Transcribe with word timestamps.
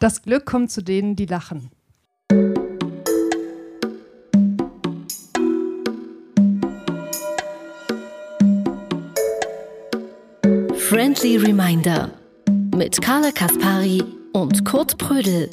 Das 0.00 0.22
Glück 0.22 0.46
kommt 0.46 0.70
zu 0.70 0.82
denen, 0.82 1.16
die 1.16 1.26
lachen. 1.26 1.70
Friendly 10.76 11.36
Reminder 11.36 12.12
mit 12.74 13.02
Carla 13.02 13.32
Kaspari 13.32 14.04
und 14.32 14.64
Kurt 14.64 14.98
Prödel. 14.98 15.50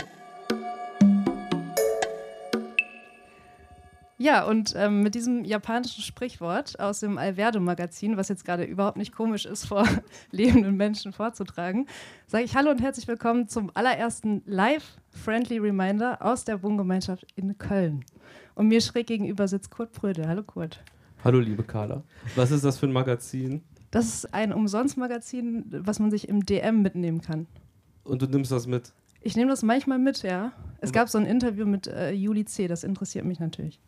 Ja, 4.26 4.44
und 4.44 4.74
ähm, 4.76 5.04
mit 5.04 5.14
diesem 5.14 5.46
japanischen 5.46 6.02
Sprichwort 6.02 6.80
aus 6.80 7.02
dem 7.02 7.20
Alverdo-Magazin, 7.20 8.18
was 8.18 8.28
jetzt 8.28 8.44
gerade 8.44 8.64
überhaupt 8.64 8.98
nicht 8.98 9.14
komisch 9.14 9.46
ist, 9.46 9.68
vor 9.68 9.88
lebenden 10.32 10.76
Menschen 10.76 11.14
vorzutragen, 11.14 11.86
sage 12.26 12.44
ich 12.44 12.56
Hallo 12.56 12.72
und 12.72 12.82
herzlich 12.82 13.08
willkommen 13.08 13.48
zum 13.48 13.70
allerersten 13.76 14.42
Live-Friendly 14.48 15.60
Reminder 15.60 16.24
aus 16.24 16.44
der 16.44 16.64
Wohngemeinschaft 16.64 17.28
in 17.36 17.56
Köln. 17.60 18.04
Und 18.56 18.68
mir 18.68 18.82
schräg 18.82 19.06
gegenüber 19.06 19.48
sitzt 19.48 19.70
Kurt 19.70 19.92
Pröde. 19.92 20.28
Hallo 20.28 20.42
Kurt. 20.42 20.84
Hallo 21.24 21.40
liebe 21.40 21.62
Carla. 21.62 22.02
Was 22.36 22.50
ist 22.50 22.66
das 22.66 22.80
für 22.80 22.88
ein 22.88 22.94
Magazin? 22.94 23.62
Das 23.92 24.08
ist 24.08 24.34
ein 24.34 24.54
Umsonstmagazin, 24.54 25.66
was 25.70 26.00
man 26.00 26.10
sich 26.10 26.30
im 26.30 26.44
DM 26.44 26.82
mitnehmen 26.82 27.22
kann. 27.22 27.46
Und 28.04 28.24
du 28.24 28.26
nimmst 28.26 28.52
das 28.52 28.66
mit? 28.66 28.92
Ich 29.22 29.36
nehme 29.36 29.52
das 29.52 29.62
manchmal 29.62 30.00
mit, 30.00 30.24
ja. 30.24 30.52
Es 30.82 30.92
gab 30.92 31.10
so 31.10 31.20
ein 31.20 31.28
Interview 31.28 31.68
mit 31.68 31.86
äh, 31.86 32.12
Juli 32.12 32.46
C., 32.46 32.68
das 32.68 32.84
interessiert 32.84 33.26
mich 33.26 33.40
natürlich. 33.40 33.80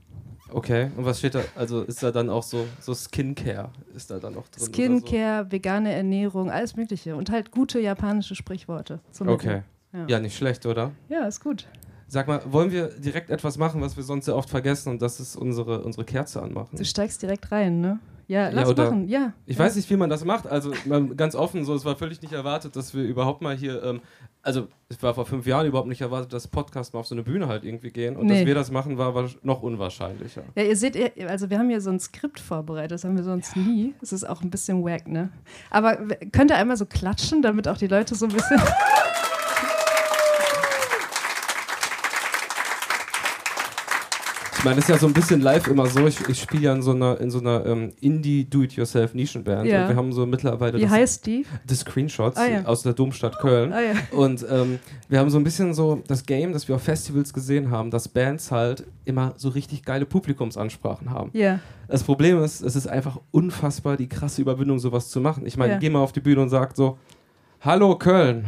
Okay, 0.52 0.90
und 0.96 1.06
was 1.06 1.20
steht 1.20 1.36
da? 1.36 1.42
Also 1.56 1.82
ist 1.84 2.02
da 2.02 2.12
dann 2.12 2.30
auch 2.30 2.44
so, 2.44 2.66
so 2.80 2.94
Skincare? 2.94 3.70
Ist 3.96 4.10
da 4.10 4.20
dann 4.20 4.34
noch 4.34 4.48
drin? 4.48 4.66
Skincare, 4.66 5.46
so? 5.46 5.52
vegane 5.52 5.94
Ernährung, 5.94 6.50
alles 6.50 6.76
Mögliche. 6.76 7.16
Und 7.16 7.30
halt 7.30 7.52
gute 7.52 7.80
japanische 7.80 8.36
Sprichworte. 8.36 9.00
okay. 9.26 9.64
Ja. 9.94 10.06
ja, 10.08 10.20
nicht 10.20 10.36
schlecht, 10.36 10.66
oder? 10.66 10.92
Ja, 11.10 11.26
ist 11.26 11.42
gut. 11.42 11.68
Sag 12.08 12.28
mal, 12.28 12.42
wollen 12.52 12.72
wir 12.72 12.88
direkt 12.88 13.30
etwas 13.30 13.58
machen, 13.58 13.82
was 13.82 13.98
wir 13.98 14.04
sonst 14.04 14.26
sehr 14.26 14.36
oft 14.36 14.50
vergessen 14.50 14.90
und 14.90 15.02
das 15.02 15.20
ist 15.20 15.36
unsere, 15.36 15.84
unsere 15.84 16.06
Kerze 16.06 16.42
anmachen? 16.42 16.78
Du 16.78 16.86
steigst 16.86 17.22
direkt 17.22 17.52
rein, 17.52 17.82
ne? 17.82 18.00
Ja, 18.28 18.50
lass 18.50 18.70
ja, 18.70 18.84
machen, 18.84 19.08
ja. 19.08 19.34
Ich 19.46 19.58
ja. 19.58 19.64
weiß 19.64 19.78
nicht, 19.78 19.90
wie 19.90 19.96
man 19.96 20.10
das 20.10 20.26
macht. 20.26 20.48
Also 20.48 20.74
ganz 21.16 21.34
offen, 21.34 21.64
so, 21.64 21.74
es 21.74 21.86
war 21.86 21.96
völlig 21.96 22.22
nicht 22.22 22.34
erwartet, 22.34 22.76
dass 22.76 22.94
wir 22.94 23.04
überhaupt 23.04 23.42
mal 23.42 23.56
hier, 23.56 23.82
ähm, 23.84 24.02
also 24.48 24.70
es 24.88 25.04
war 25.04 25.14
vor 25.14 25.26
fünf 25.26 25.46
Jahren 25.46 25.68
überhaupt 25.68 25.90
nicht 25.90 26.00
erwartet, 26.00 26.32
dass 26.32 26.48
Podcasts 26.48 26.94
mal 26.94 27.02
auf 27.02 27.08
so 27.08 27.14
eine 27.14 27.24
Bühne 27.24 27.50
halt 27.50 27.66
irgendwie 27.66 27.92
gehen. 27.92 28.16
Und 28.16 28.28
nee. 28.28 28.38
dass 28.38 28.46
wir 28.46 28.56
das 28.56 28.72
machen, 28.72 28.98
war, 28.98 29.14
war 29.14 29.30
noch 29.44 29.62
unwahrscheinlicher. 29.62 30.44
Ja, 30.56 30.64
ihr 30.64 30.78
seht, 30.78 30.98
also 31.28 31.50
wir 31.50 31.60
haben 31.60 31.70
hier 31.70 31.82
so 31.82 31.90
ein 31.90 32.00
Skript 32.00 32.40
vorbereitet, 32.40 32.94
das 32.94 33.04
haben 33.04 33.18
wir 33.18 33.26
sonst 33.26 33.58
ja. 33.58 33.62
nie. 33.62 33.94
Es 34.02 34.14
ist 34.14 34.24
auch 34.24 34.42
ein 34.42 34.50
bisschen 34.50 34.86
wack, 34.86 35.06
ne? 35.10 35.32
Aber 35.70 35.98
könnt 36.32 36.52
ihr 36.52 36.56
einmal 36.56 36.78
so 36.78 36.86
klatschen, 36.86 37.42
damit 37.42 37.68
auch 37.68 37.78
die 37.78 37.88
Leute 37.88 38.16
so 38.16 38.28
ein 38.28 38.32
bisschen. 38.32 38.62
Ich 44.68 44.70
meine, 44.70 44.80
es 44.80 44.90
ist 44.90 44.96
ja 44.96 44.98
so 44.98 45.08
ein 45.08 45.14
bisschen 45.14 45.40
live 45.40 45.66
immer 45.70 45.86
so. 45.86 46.06
Ich, 46.08 46.28
ich 46.28 46.42
spiele 46.42 46.64
ja 46.64 46.74
in 46.74 46.82
so 46.82 46.92
einer, 46.92 47.22
in 47.22 47.32
so 47.32 47.40
einer 47.40 47.66
ähm, 47.66 47.94
Indie-Do-It-Yourself-Nischenband. 48.02 49.66
Ja. 49.66 49.84
Und 49.84 49.88
wir 49.88 49.96
haben 49.96 50.12
so 50.12 50.26
mittlerweile. 50.26 50.78
Wie 50.78 50.82
das, 50.82 50.92
heißt 50.92 51.26
die? 51.26 51.46
The 51.70 51.76
Screenshots 51.76 52.36
ah, 52.36 52.46
ja. 52.46 52.66
aus 52.66 52.82
der 52.82 52.92
Domstadt 52.92 53.40
Köln. 53.40 53.72
Ah, 53.72 53.80
ja. 53.80 53.94
Und 54.12 54.46
ähm, 54.52 54.80
wir 55.08 55.20
haben 55.20 55.30
so 55.30 55.38
ein 55.38 55.46
bisschen 55.46 55.74
so 55.74 56.04
das 56.08 56.26
Game, 56.26 56.52
das 56.52 56.68
wir 56.68 56.76
auf 56.76 56.84
Festivals 56.84 57.32
gesehen 57.32 57.72
haben, 57.72 57.92
dass 57.92 58.10
Bands 58.10 58.52
halt 58.52 58.84
immer 59.06 59.36
so 59.38 59.48
richtig 59.48 59.86
geile 59.86 60.06
Publikumsansprachen 60.06 61.12
haben. 61.12 61.30
Ja. 61.32 61.62
Das 61.88 62.04
Problem 62.04 62.44
ist, 62.44 62.60
es 62.60 62.76
ist 62.76 62.88
einfach 62.88 63.22
unfassbar 63.32 63.96
die 63.96 64.10
krasse 64.10 64.42
Überwindung, 64.42 64.80
sowas 64.80 65.08
zu 65.08 65.22
machen. 65.22 65.46
Ich 65.46 65.56
meine, 65.56 65.74
ja. 65.74 65.80
geh 65.80 65.90
mal 65.90 66.00
auf 66.00 66.12
die 66.12 66.20
Bühne 66.20 66.42
und 66.42 66.50
sag 66.50 66.76
so: 66.76 66.98
Hallo 67.62 67.98
Köln. 67.98 68.44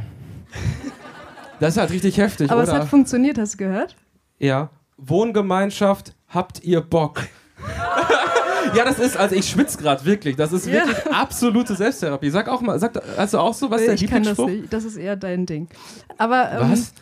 das 1.61 1.75
ist 1.75 1.79
halt 1.79 1.91
richtig 1.91 2.17
heftig, 2.17 2.51
Aber 2.51 2.63
oder? 2.63 2.73
es 2.73 2.77
hat 2.77 2.89
funktioniert, 2.89 3.37
hast 3.37 3.53
du 3.53 3.59
gehört? 3.59 3.95
Ja. 4.37 4.69
Wohngemeinschaft, 4.99 6.15
habt 6.27 6.63
ihr 6.63 6.81
Bock? 6.81 7.21
ja, 8.75 8.85
das 8.85 8.99
ist, 8.99 9.17
also 9.17 9.35
ich 9.35 9.49
schwitze 9.49 9.77
gerade 9.77 10.03
wirklich. 10.05 10.35
Das 10.35 10.51
ist 10.51 10.65
wirklich 10.65 10.97
ja. 11.05 11.11
absolute 11.11 11.75
Selbsttherapie. 11.75 12.29
Sag 12.29 12.47
auch 12.47 12.61
mal, 12.61 12.79
sag, 12.79 13.01
hast 13.17 13.33
du 13.33 13.39
auch 13.39 13.53
so 13.53 13.69
was? 13.69 13.81
Nee, 13.81 13.93
ich 13.93 14.07
kann 14.07 14.23
das 14.23 14.37
nicht. 14.37 14.71
Das 14.71 14.83
ist 14.83 14.97
eher 14.97 15.15
dein 15.15 15.45
Ding. 15.45 15.67
Aber 16.17 16.51
ähm, 16.51 16.71
was? 16.71 16.93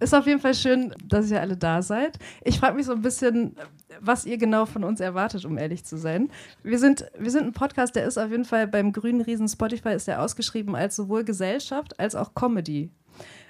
ist 0.00 0.14
auf 0.14 0.26
jeden 0.26 0.40
Fall 0.40 0.54
schön, 0.54 0.94
dass 1.04 1.30
ihr 1.30 1.40
alle 1.40 1.56
da 1.56 1.82
seid. 1.82 2.18
Ich 2.44 2.58
frage 2.58 2.76
mich 2.76 2.86
so 2.86 2.92
ein 2.92 3.02
bisschen, 3.02 3.56
was 4.00 4.24
ihr 4.26 4.38
genau 4.38 4.66
von 4.66 4.84
uns 4.84 5.00
erwartet, 5.00 5.44
um 5.44 5.58
ehrlich 5.58 5.84
zu 5.84 5.96
sein. 5.96 6.30
Wir 6.62 6.78
sind, 6.78 7.06
wir 7.18 7.30
sind 7.30 7.46
ein 7.46 7.52
Podcast, 7.52 7.96
der 7.96 8.06
ist 8.06 8.18
auf 8.18 8.30
jeden 8.30 8.44
Fall 8.44 8.66
beim 8.68 8.92
grünen 8.92 9.20
Riesen 9.20 9.48
Spotify 9.48 9.90
ist 9.90 10.06
der 10.06 10.22
ausgeschrieben 10.22 10.76
als 10.76 10.96
sowohl 10.96 11.24
Gesellschaft 11.24 11.98
als 11.98 12.14
auch 12.14 12.34
Comedy. 12.34 12.90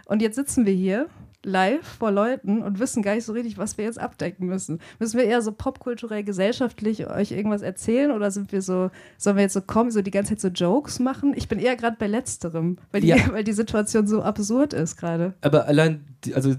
Und 0.06 0.22
jetzt 0.22 0.36
sitzen 0.36 0.64
wir 0.64 0.72
hier 0.72 1.08
live 1.44 1.86
vor 1.86 2.10
Leuten 2.10 2.62
und 2.62 2.78
wissen 2.78 3.02
gar 3.02 3.14
nicht 3.14 3.24
so 3.24 3.32
richtig, 3.32 3.58
was 3.58 3.78
wir 3.78 3.84
jetzt 3.84 3.98
abdecken 3.98 4.46
müssen. 4.46 4.80
Müssen 4.98 5.18
wir 5.18 5.24
eher 5.24 5.40
so 5.40 5.52
popkulturell, 5.52 6.24
gesellschaftlich 6.24 7.08
euch 7.08 7.30
irgendwas 7.30 7.62
erzählen 7.62 8.10
oder 8.10 8.30
sind 8.30 8.50
wir 8.52 8.60
so, 8.60 8.90
sollen 9.16 9.36
wir 9.36 9.42
jetzt 9.42 9.54
so 9.54 9.60
kommen, 9.60 9.90
so 9.90 10.02
die 10.02 10.10
ganze 10.10 10.36
Zeit 10.36 10.40
so 10.40 10.48
Jokes 10.48 10.98
machen? 10.98 11.34
Ich 11.36 11.48
bin 11.48 11.58
eher 11.58 11.76
gerade 11.76 11.96
bei 11.98 12.06
letzterem, 12.06 12.78
weil 12.90 13.02
die, 13.02 13.08
ja. 13.08 13.16
weil 13.32 13.44
die 13.44 13.52
Situation 13.52 14.06
so 14.06 14.22
absurd 14.22 14.72
ist 14.72 14.96
gerade. 14.96 15.34
Aber 15.40 15.66
allein, 15.66 16.04
die, 16.24 16.34
also 16.34 16.54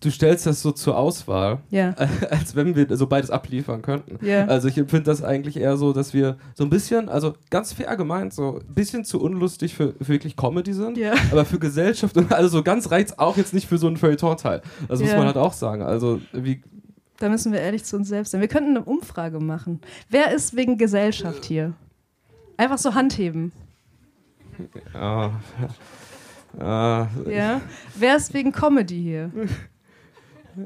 du 0.00 0.10
stellst 0.10 0.46
das 0.46 0.62
so 0.62 0.72
zur 0.72 0.96
Auswahl, 0.96 1.58
ja. 1.70 1.94
als 2.30 2.54
wenn 2.54 2.74
wir 2.76 2.96
so 2.96 3.06
beides 3.06 3.30
abliefern 3.30 3.82
könnten. 3.82 4.24
Ja. 4.24 4.46
Also 4.46 4.68
ich 4.68 4.78
empfinde 4.78 5.04
das 5.04 5.22
eigentlich 5.22 5.56
eher 5.56 5.76
so, 5.76 5.92
dass 5.92 6.14
wir 6.14 6.36
so 6.54 6.64
ein 6.64 6.70
bisschen, 6.70 7.08
also 7.08 7.34
ganz 7.50 7.72
fair 7.72 7.96
gemeint, 7.96 8.34
so 8.34 8.60
ein 8.60 8.74
bisschen 8.74 9.04
zu 9.04 9.20
unlustig 9.20 9.74
für, 9.74 9.94
für 9.94 10.08
wirklich 10.08 10.36
Comedy 10.36 10.72
sind, 10.72 10.96
ja. 10.96 11.14
aber 11.30 11.44
für 11.44 11.58
Gesellschaft 11.58 12.16
und 12.16 12.32
also 12.32 12.48
so 12.48 12.62
ganz 12.62 12.90
reizt 12.90 13.18
auch 13.18 13.36
jetzt 13.36 13.54
nicht 13.54 13.68
für 13.68 13.78
so 13.78 13.86
einen 13.86 13.96
Feuilleton-Teil. 13.96 14.62
Das 14.88 15.00
muss 15.00 15.12
man 15.12 15.26
halt 15.26 15.36
auch 15.36 15.52
sagen. 15.52 15.82
Also 15.82 16.20
wie 16.32 16.62
da 17.18 17.28
müssen 17.28 17.52
wir 17.52 17.60
ehrlich 17.60 17.84
zu 17.84 17.96
uns 17.96 18.08
selbst 18.08 18.32
sein. 18.32 18.40
Wir 18.40 18.48
könnten 18.48 18.70
eine 18.70 18.84
Umfrage 18.84 19.40
machen. 19.40 19.80
Wer 20.10 20.32
ist 20.32 20.54
wegen 20.54 20.76
Gesellschaft 20.76 21.44
hier? 21.46 21.72
Einfach 22.58 22.78
so 22.78 22.94
Handheben. 22.94 23.52
Ja. 24.92 25.40
Ja. 26.58 27.08
ja. 27.26 27.60
Wer 27.94 28.16
ist 28.16 28.34
wegen 28.34 28.52
Comedy 28.52 29.02
hier? 29.02 29.30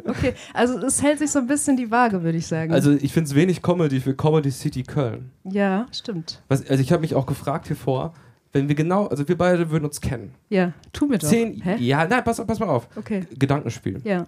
Okay, 0.07 0.35
also 0.55 0.79
es 0.79 1.03
hält 1.03 1.19
sich 1.19 1.31
so 1.31 1.39
ein 1.39 1.47
bisschen 1.47 1.77
die 1.77 1.91
Waage, 1.91 2.23
würde 2.23 2.39
ich 2.39 2.47
sagen. 2.47 2.73
Also 2.73 2.93
ich 2.93 3.13
finde 3.13 3.29
es 3.29 3.35
wenig 3.35 3.63
Comedy 3.63 4.01
für 4.01 4.15
Comedy 4.15 4.51
City 4.51 4.83
Köln. 4.83 5.31
Ja, 5.45 5.87
stimmt. 5.93 6.43
Was, 6.49 6.69
also 6.69 6.83
ich 6.83 6.93
habe 6.93 7.03
mich 7.03 7.15
auch 7.15 7.27
gefragt 7.27 7.67
hier 7.67 7.77
vor, 7.77 8.15
wenn 8.53 8.69
wir 8.69 8.75
genau, 8.75 9.07
also 9.07 9.27
wir 9.29 9.39
beide 9.39 9.71
würden 9.71 9.85
uns 9.85 10.01
kennen. 10.01 10.35
Ja, 10.49 10.73
tu 10.93 11.07
mir 11.07 11.19
doch. 11.19 11.29
Zehn, 11.29 11.61
Hä? 11.63 11.77
Ja, 11.79 12.07
nein, 12.07 12.25
pass, 12.25 12.45
pass 12.45 12.59
mal 12.59 12.69
auf. 12.69 12.89
Okay. 12.97 13.27
Gedankenspiel. 13.39 14.01
Ja. 14.05 14.27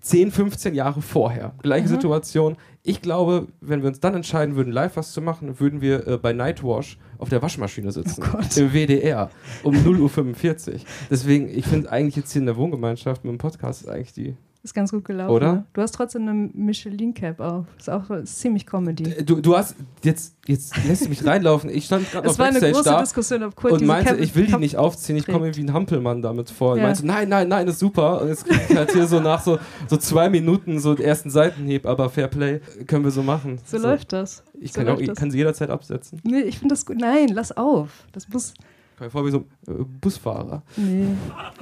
10, 0.00 0.30
15 0.30 0.74
Jahre 0.74 1.02
vorher. 1.02 1.52
Gleiche 1.62 1.86
mhm. 1.86 1.90
Situation. 1.90 2.56
Ich 2.82 3.02
glaube, 3.02 3.48
wenn 3.60 3.82
wir 3.82 3.88
uns 3.88 4.00
dann 4.00 4.14
entscheiden 4.14 4.56
würden, 4.56 4.72
live 4.72 4.96
was 4.96 5.12
zu 5.12 5.20
machen, 5.20 5.60
würden 5.60 5.80
wir 5.80 6.06
äh, 6.06 6.16
bei 6.18 6.32
Nightwash 6.32 6.98
auf 7.18 7.28
der 7.28 7.42
Waschmaschine 7.42 7.92
sitzen. 7.92 8.22
Oh 8.32 8.60
Im 8.60 8.72
WDR. 8.72 9.30
Um 9.64 9.74
0.45 9.74 10.72
Uhr. 10.72 10.80
Deswegen, 11.10 11.48
ich 11.48 11.66
finde 11.66 11.90
eigentlich 11.90 12.16
jetzt 12.16 12.32
hier 12.32 12.40
in 12.40 12.46
der 12.46 12.56
Wohngemeinschaft 12.56 13.24
mit 13.24 13.32
dem 13.32 13.38
Podcast 13.38 13.82
ist 13.82 13.88
eigentlich 13.88 14.12
die 14.12 14.36
ist 14.62 14.74
ganz 14.74 14.90
gut 14.90 15.04
gelaufen. 15.04 15.30
Oder? 15.30 15.52
Ne? 15.52 15.64
Du 15.72 15.82
hast 15.82 15.92
trotzdem 15.92 16.22
eine 16.22 16.50
Michelin-Cap 16.52 17.40
auf. 17.40 17.66
Ist 17.78 17.88
auch 17.88 18.10
ist 18.10 18.40
ziemlich 18.40 18.66
Comedy. 18.66 19.04
Äh, 19.04 19.22
du, 19.22 19.40
du 19.40 19.56
hast, 19.56 19.76
jetzt, 20.02 20.34
jetzt 20.46 20.74
lässt 20.84 21.04
du 21.04 21.08
mich 21.08 21.24
reinlaufen. 21.24 21.70
Ich 21.70 21.86
stand 21.86 22.10
gerade 22.10 22.28
auf 22.28 22.36
Backstage 22.36 22.74
war 22.74 22.80
eine 22.80 22.84
große 22.84 23.04
Diskussion, 23.04 23.42
ob 23.44 23.54
Kurt 23.54 23.72
und 23.74 23.86
meinte, 23.86 24.10
Cap 24.10 24.20
ich 24.20 24.34
will 24.34 24.46
die 24.46 24.56
nicht 24.56 24.76
aufziehen, 24.76 25.16
ich 25.16 25.26
komme 25.26 25.54
wie 25.54 25.60
ein 25.60 25.72
Hampelmann 25.72 26.22
damit 26.22 26.50
vor. 26.50 26.76
Ja. 26.76 26.82
meinte, 26.82 27.06
nein, 27.06 27.28
nein, 27.28 27.48
nein, 27.48 27.68
ist 27.68 27.78
super. 27.78 28.20
Und 28.20 28.28
jetzt 28.28 28.46
kriege 28.46 28.60
ich 28.68 28.76
halt 28.76 28.92
hier 28.92 29.06
so 29.06 29.20
nach 29.20 29.42
so, 29.42 29.58
so 29.86 29.96
zwei 29.96 30.28
Minuten 30.28 30.80
so 30.80 30.94
den 30.94 31.06
ersten 31.06 31.30
Seitenhieb, 31.30 31.86
aber 31.86 32.10
Fair 32.10 32.28
Play 32.28 32.60
können 32.86 33.04
wir 33.04 33.12
so 33.12 33.22
machen. 33.22 33.60
So, 33.64 33.78
so. 33.78 33.86
läuft 33.86 34.12
das. 34.12 34.42
Ich, 34.60 34.72
so 34.72 34.80
kann, 34.80 34.88
auch, 34.88 34.98
ich 34.98 35.14
kann 35.14 35.30
sie 35.30 35.38
jederzeit 35.38 35.70
absetzen. 35.70 36.20
Nee, 36.24 36.40
ich 36.40 36.58
finde 36.58 36.74
das 36.74 36.84
gut. 36.84 36.98
Nein, 36.98 37.28
lass 37.28 37.56
auf. 37.56 37.90
Das 38.12 38.28
muss... 38.28 38.54
Ich 38.96 39.00
mir 39.00 39.10
vor 39.10 39.24
wie 39.24 39.30
so 39.30 39.44
ein 39.68 39.80
äh, 39.80 39.84
Busfahrer. 40.00 40.64
Nee, 40.76 41.06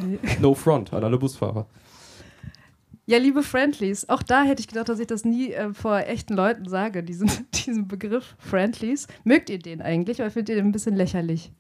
nee. 0.03 0.19
No 0.41 0.55
front 0.55 0.95
an 0.95 1.05
alle 1.05 1.19
Busfahrer. 1.19 1.67
Ja, 3.09 3.19
liebe 3.19 3.45
Friendlies, 3.45 4.09
auch 4.09 4.23
da 4.23 4.43
hätte 4.43 4.61
ich 4.61 4.67
gedacht, 4.67 4.89
dass 4.89 4.99
ich 4.99 5.07
das 5.07 5.25
nie 5.25 5.53
äh, 5.53 5.73
vor 5.73 5.99
echten 5.99 6.35
Leuten 6.35 6.69
sage, 6.69 7.05
diesen, 7.05 7.31
diesen 7.55 7.87
Begriff 7.87 8.35
Friendlies. 8.39 9.07
Mögt 9.23 9.49
ihr 9.49 9.61
den 9.61 9.81
eigentlich 9.81 10.19
oder 10.19 10.31
findet 10.31 10.51
ihr 10.51 10.57
den 10.57 10.67
ein 10.67 10.73
bisschen 10.73 10.97
lächerlich? 10.97 11.53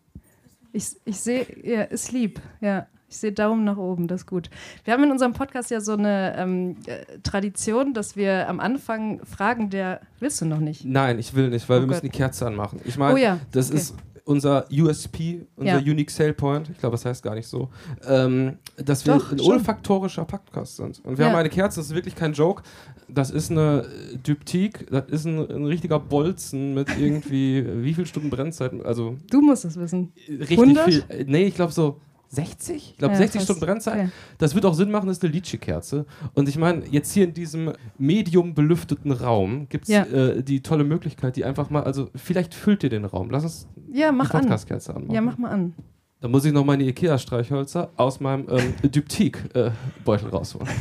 Ich, 0.73 0.97
ich 1.05 1.21
sehe, 1.21 1.47
ja, 1.63 1.83
ist 1.83 2.11
lieb, 2.11 2.41
ja. 2.61 2.87
Ich 3.09 3.19
sehe 3.19 3.31
Daumen 3.31 3.63
nach 3.63 3.77
oben, 3.77 4.09
das 4.09 4.23
ist 4.23 4.27
gut. 4.27 4.51
Wir 4.83 4.93
haben 4.93 5.05
in 5.05 5.13
unserem 5.13 5.33
Podcast 5.33 5.71
ja 5.71 5.81
so 5.81 5.93
eine 5.93 6.35
ähm, 6.37 6.77
äh, 6.87 7.21
Tradition, 7.23 7.95
dass 7.95 8.17
wir 8.17 8.49
am 8.49 8.59
Anfang 8.59 9.25
fragen, 9.25 9.71
der 9.71 10.01
willst 10.19 10.41
du 10.41 10.45
noch 10.45 10.59
nicht? 10.59 10.85
Nein, 10.85 11.21
ich 11.21 11.33
will 11.35 11.51
nicht, 11.51 11.69
weil 11.69 11.79
oh 11.79 11.83
wir 11.83 11.87
Gott. 11.87 12.03
müssen 12.03 12.11
die 12.11 12.19
Kerze 12.19 12.49
anmachen. 12.49 12.81
Ich 12.85 12.99
meine, 12.99 13.15
oh 13.15 13.17
ja, 13.17 13.39
das 13.53 13.69
okay. 13.69 13.79
ist 13.79 13.95
unser 14.27 14.67
USP, 14.73 15.47
unser 15.55 15.79
ja. 15.79 15.93
Unique 15.93 16.11
Sale 16.11 16.35
Point, 16.35 16.69
ich 16.69 16.79
glaube, 16.79 16.95
das 16.95 17.05
heißt 17.05 17.23
gar 17.23 17.37
nicht 17.37 17.47
so, 17.47 17.71
ähm, 18.07 18.59
dass 18.77 19.07
wir 19.07 19.15
Doch, 19.15 19.31
ein 19.31 19.39
schon. 19.39 19.53
olfaktorischer 19.53 20.25
Podcast 20.25 20.77
sind. 20.77 21.01
Und 21.05 21.17
wir 21.17 21.25
ja. 21.25 21.31
haben 21.31 21.39
eine 21.39 21.49
Kerze, 21.49 21.79
das 21.79 21.87
ist 21.87 21.95
wirklich 21.95 22.17
kein 22.17 22.33
Joke, 22.33 22.63
das 23.09 23.31
ist 23.31 23.53
eine 23.53 23.87
Dyptik, 24.27 24.91
das 24.91 25.05
ist 25.09 25.27
ein, 25.27 25.39
ein 25.39 25.65
richtiger 25.65 26.01
Bolzen 26.01 26.75
mit 26.75 26.89
irgendwie, 26.99 27.65
wie 27.85 27.95
viel 27.95 28.05
Stunden 28.05 28.29
Brennzeit, 28.29 28.73
also... 28.85 29.17
Du 29.31 29.41
musst 29.41 29.65
es 29.65 29.79
wissen. 29.79 30.13
Richtig 30.29 30.59
100? 30.59 30.85
viel. 30.85 31.05
Nee, 31.27 31.45
ich 31.45 31.55
glaube 31.55 31.73
so 31.73 32.01
60? 32.29 32.77
Ich 32.93 32.99
glaube, 32.99 33.15
ja, 33.15 33.19
60 33.19 33.43
Stunden 33.43 33.61
Brennzeit. 33.61 33.95
Okay. 33.95 34.09
Das 34.39 34.55
wird 34.55 34.65
auch 34.65 34.75
Sinn 34.75 34.91
machen, 34.91 35.07
das 35.07 35.19
ist 35.19 35.25
eine 35.25 35.33
Litschi-Kerze. 35.33 36.07
Und 36.35 36.49
ich 36.49 36.59
meine, 36.59 36.83
jetzt 36.91 37.13
hier 37.13 37.25
in 37.25 37.35
diesem 37.35 37.73
medium 37.99 38.55
belüfteten 38.55 39.13
Raum 39.13 39.69
gibt 39.69 39.85
es 39.85 39.91
ja. 39.91 40.03
äh, 40.05 40.43
die 40.43 40.63
tolle 40.63 40.85
Möglichkeit, 40.85 41.37
die 41.37 41.45
einfach 41.45 41.71
mal, 41.71 41.83
also 41.85 42.11
vielleicht 42.15 42.55
füllt 42.55 42.83
ihr 42.85 42.91
den 42.91 43.05
Raum. 43.05 43.31
Lass 43.31 43.45
uns 43.45 43.69
ja, 43.93 44.13
mach 44.13 44.31
die 44.31 44.39
Podcast-Kerze 44.39 44.91
an. 44.91 45.03
anmachen. 45.03 45.15
Ja, 45.15 45.21
mach 45.21 45.39
mal 45.39 45.51
an. 45.51 45.75
Da 46.21 46.29
muss 46.29 46.45
ich 46.45 46.53
noch 46.53 46.65
meine 46.65 46.85
Ikea-Streichhölzer 46.85 47.91
aus 47.97 48.21
meinem 48.21 48.47
ähm, 48.51 48.75
Dyptik-Beutel 48.91 50.29
äh, 50.29 50.31
rausholen. 50.31 50.69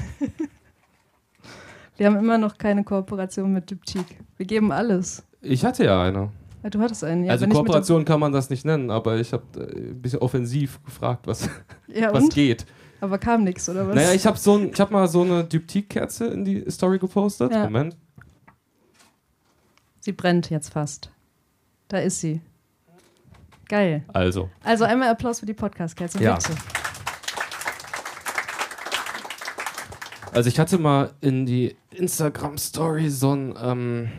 Wir 1.97 2.07
haben 2.07 2.17
immer 2.17 2.37
noch 2.37 2.57
keine 2.57 2.83
Kooperation 2.83 3.53
mit 3.53 3.69
Dyptik. 3.71 4.05
Wir 4.35 4.45
geben 4.45 4.71
alles. 4.71 5.23
Ich 5.41 5.63
hatte 5.63 5.85
ja 5.85 6.01
eine. 6.01 6.29
Du 6.71 6.79
hattest 6.79 7.03
einen, 7.03 7.25
ja. 7.25 7.31
Also 7.31 7.47
Kooperation 7.47 8.05
kann 8.05 8.19
man 8.19 8.31
das 8.31 8.49
nicht 8.49 8.65
nennen, 8.65 8.89
aber 8.89 9.17
ich 9.19 9.33
habe 9.33 9.43
äh, 9.57 9.89
ein 9.91 10.01
bisschen 10.01 10.19
offensiv 10.19 10.83
gefragt, 10.83 11.27
was, 11.27 11.47
ja, 11.87 12.11
was 12.13 12.29
geht. 12.29 12.65
Aber 13.01 13.17
kam 13.19 13.43
nichts, 13.43 13.69
oder 13.69 13.87
was? 13.87 13.95
Naja, 13.95 14.13
ich 14.13 14.25
habe 14.25 14.37
so 14.37 14.59
hab 14.59 14.89
mal 14.89 15.07
so 15.07 15.21
eine 15.21 15.43
Dyptik-Kerze 15.43 16.25
in 16.25 16.43
die 16.43 16.69
Story 16.71 16.97
gepostet. 16.97 17.51
Ja. 17.51 17.65
Moment. 17.65 17.95
Sie 19.99 20.11
brennt 20.11 20.49
jetzt 20.49 20.73
fast. 20.73 21.11
Da 21.87 21.99
ist 21.99 22.19
sie. 22.19 22.41
Geil. 23.67 24.03
Also. 24.07 24.49
Also 24.63 24.85
einmal 24.85 25.09
Applaus 25.09 25.39
für 25.39 25.45
die 25.45 25.53
Podcast-Kerze. 25.53 26.21
Ja. 26.21 26.37
Also 30.31 30.49
ich 30.49 30.59
hatte 30.59 30.77
mal 30.77 31.13
in 31.21 31.45
die 31.45 31.75
Instagram-Story 31.91 33.09
so 33.09 33.35
ein, 33.35 33.55
ähm, 33.61 34.11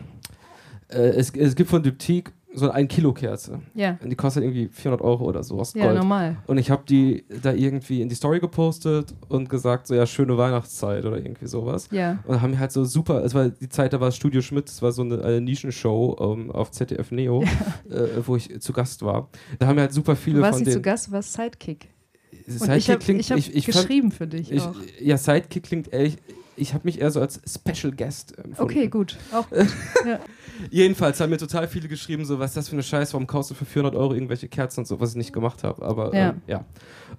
äh, 0.89 1.09
es, 1.09 1.29
es 1.31 1.55
gibt 1.55 1.69
von 1.69 1.83
Dyptik 1.83 2.33
so 2.57 2.69
eine 2.69 2.87
1-Kilo-Kerze. 2.87 3.61
Ja. 3.75 3.97
Und 4.01 4.09
die 4.09 4.15
kostet 4.15 4.43
irgendwie 4.43 4.67
400 4.71 5.01
Euro 5.01 5.25
oder 5.25 5.43
so 5.43 5.59
aus 5.59 5.73
Gold. 5.73 5.85
Ja, 5.85 5.93
normal. 5.93 6.37
Und 6.47 6.57
ich 6.57 6.71
habe 6.71 6.83
die 6.87 7.25
da 7.41 7.53
irgendwie 7.53 8.01
in 8.01 8.09
die 8.09 8.15
Story 8.15 8.39
gepostet 8.39 9.13
und 9.29 9.49
gesagt, 9.49 9.87
so 9.87 9.95
ja, 9.95 10.05
schöne 10.05 10.37
Weihnachtszeit 10.37 11.05
oder 11.05 11.17
irgendwie 11.17 11.47
sowas. 11.47 11.87
Ja. 11.91 12.19
Und 12.25 12.41
haben 12.41 12.57
halt 12.57 12.71
so 12.71 12.83
super, 12.83 13.23
es 13.23 13.33
war 13.35 13.49
die 13.49 13.69
Zeit, 13.69 13.93
da 13.93 14.01
war 14.01 14.11
Studio 14.11 14.41
Schmidt, 14.41 14.69
es 14.69 14.81
war 14.81 14.91
so 14.91 15.03
eine, 15.03 15.23
eine 15.23 15.41
Nischenshow 15.41 16.13
um, 16.13 16.41
ähm, 16.41 16.51
auf 16.51 16.71
ZDF 16.71 17.11
Neo, 17.11 17.43
ja. 17.43 17.95
äh, 17.95 18.25
wo 18.25 18.35
ich 18.35 18.59
zu 18.59 18.73
Gast 18.73 19.03
war. 19.03 19.29
Da 19.59 19.67
haben 19.67 19.75
wir 19.75 19.83
halt 19.83 19.93
super 19.93 20.15
viele 20.15 20.41
Warst 20.41 20.57
von 20.57 20.65
denen... 20.65 20.83
Warst 20.85 21.03
zu 21.05 21.11
Gast? 21.11 21.11
Was 21.11 21.33
Sidekick? 21.33 21.89
Sidekick 22.47 22.77
ich 22.77 22.89
hab, 22.89 22.99
klingt... 22.99 23.19
Ich 23.21 23.31
habe 23.31 23.41
geschrieben 23.41 24.11
fand, 24.11 24.17
für 24.17 24.27
dich 24.27 24.51
ich, 24.51 24.61
auch. 24.61 24.75
Ja, 24.99 25.17
Sidekick 25.17 25.63
klingt 25.63 25.93
ehrlich 25.93 26.17
ich 26.57 26.73
habe 26.73 26.85
mich 26.85 26.99
eher 26.99 27.11
so 27.11 27.21
als 27.21 27.39
Special 27.45 27.93
Guest 27.93 28.37
empfunden. 28.37 28.61
Okay, 28.61 28.87
gut. 28.87 29.17
Auch 29.31 29.49
gut. 29.49 29.67
ja. 30.05 30.19
Jedenfalls 30.69 31.19
haben 31.19 31.29
mir 31.29 31.37
total 31.37 31.67
viele 31.67 31.87
geschrieben, 31.87 32.25
so, 32.25 32.39
was 32.39 32.51
ist 32.51 32.57
das 32.57 32.69
für 32.69 32.73
eine 32.73 32.83
Scheiße, 32.83 33.13
warum 33.13 33.27
kaufst 33.27 33.51
du 33.51 33.55
für 33.55 33.65
400 33.65 33.95
Euro 33.95 34.13
irgendwelche 34.13 34.47
Kerzen 34.47 34.81
und 34.81 34.85
so, 34.87 34.99
was 34.99 35.11
ich 35.11 35.15
nicht 35.15 35.33
gemacht 35.33 35.63
habe. 35.63 35.85
Aber 35.85 36.13
ja. 36.13 36.29
Ähm, 36.29 36.41
ja. 36.47 36.65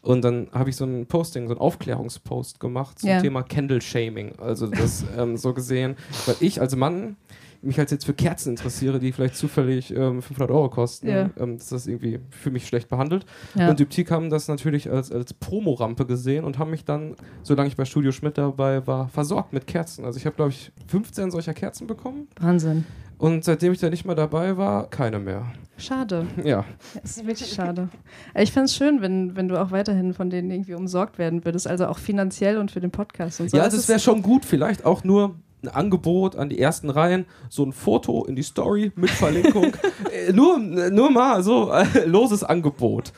Und 0.02 0.22
dann 0.22 0.48
habe 0.52 0.70
ich 0.70 0.76
so 0.76 0.84
ein 0.84 1.06
Posting, 1.06 1.48
so 1.48 1.54
ein 1.54 1.60
Aufklärungspost 1.60 2.60
gemacht 2.60 2.98
zum 2.98 3.08
ja. 3.08 3.20
Thema 3.20 3.42
Candle 3.42 3.80
Shaming. 3.80 4.32
Also 4.38 4.66
das 4.66 5.04
ähm, 5.16 5.36
so 5.36 5.54
gesehen, 5.54 5.96
weil 6.26 6.36
ich 6.40 6.60
als 6.60 6.74
Mann 6.76 7.16
mich 7.62 7.78
halt 7.78 7.90
jetzt 7.90 8.04
für 8.04 8.14
Kerzen 8.14 8.50
interessiere, 8.50 8.98
die 8.98 9.12
vielleicht 9.12 9.36
zufällig 9.36 9.90
ähm, 9.90 10.22
500 10.22 10.50
Euro 10.50 10.68
kosten, 10.68 11.08
ja. 11.08 11.30
ähm, 11.38 11.58
dass 11.58 11.68
das 11.68 11.86
irgendwie 11.86 12.20
für 12.30 12.50
mich 12.50 12.66
schlecht 12.66 12.88
behandelt. 12.88 13.26
Ja. 13.54 13.70
Und 13.70 13.80
Dyptik 13.80 14.10
haben 14.10 14.30
das 14.30 14.48
natürlich 14.48 14.90
als, 14.90 15.10
als 15.10 15.34
Promorampe 15.34 16.06
gesehen 16.06 16.44
und 16.44 16.58
haben 16.58 16.70
mich 16.70 16.84
dann, 16.84 17.16
solange 17.42 17.68
ich 17.68 17.76
bei 17.76 17.84
Studio 17.84 18.12
Schmidt 18.12 18.38
dabei 18.38 18.86
war, 18.86 19.08
versorgt 19.08 19.52
mit 19.52 19.66
Kerzen. 19.66 20.04
Also 20.04 20.18
ich 20.18 20.26
habe, 20.26 20.36
glaube 20.36 20.50
ich, 20.50 20.72
15 20.86 21.30
solcher 21.30 21.54
Kerzen 21.54 21.86
bekommen. 21.86 22.28
Wahnsinn. 22.40 22.84
Und 23.18 23.44
seitdem 23.44 23.72
ich 23.72 23.80
da 23.80 23.90
nicht 23.90 24.04
mehr 24.04 24.14
dabei 24.14 24.56
war, 24.56 24.88
keine 24.88 25.18
mehr. 25.18 25.46
Schade. 25.76 26.26
Ja. 26.44 26.64
Es 27.02 27.16
ist 27.16 27.26
wirklich 27.26 27.52
schade. 27.52 27.88
Ich 28.36 28.52
fände 28.52 28.66
es 28.66 28.76
schön, 28.76 29.02
wenn, 29.02 29.36
wenn 29.36 29.48
du 29.48 29.60
auch 29.60 29.72
weiterhin 29.72 30.14
von 30.14 30.30
denen 30.30 30.50
irgendwie 30.50 30.74
umsorgt 30.74 31.18
werden 31.18 31.44
würdest, 31.44 31.66
also 31.66 31.86
auch 31.86 31.98
finanziell 31.98 32.58
und 32.58 32.70
für 32.70 32.80
den 32.80 32.92
Podcast 32.92 33.40
und 33.40 33.50
so. 33.50 33.56
Ja, 33.56 33.64
also 33.64 33.76
es 33.76 33.88
wäre 33.88 33.98
schon 33.98 34.22
gut, 34.22 34.44
vielleicht 34.44 34.84
auch 34.84 35.02
nur 35.02 35.34
ein 35.62 35.68
Angebot 35.68 36.36
an 36.36 36.48
die 36.48 36.58
ersten 36.58 36.90
Reihen, 36.90 37.26
so 37.48 37.64
ein 37.64 37.72
Foto 37.72 38.24
in 38.24 38.36
die 38.36 38.42
Story 38.42 38.92
mit 38.96 39.10
Verlinkung. 39.10 39.72
äh, 40.12 40.32
nur, 40.32 40.58
nur 40.58 41.10
mal 41.10 41.42
so 41.42 41.70
äh, 41.72 42.04
loses 42.04 42.44
Angebot. 42.44 43.12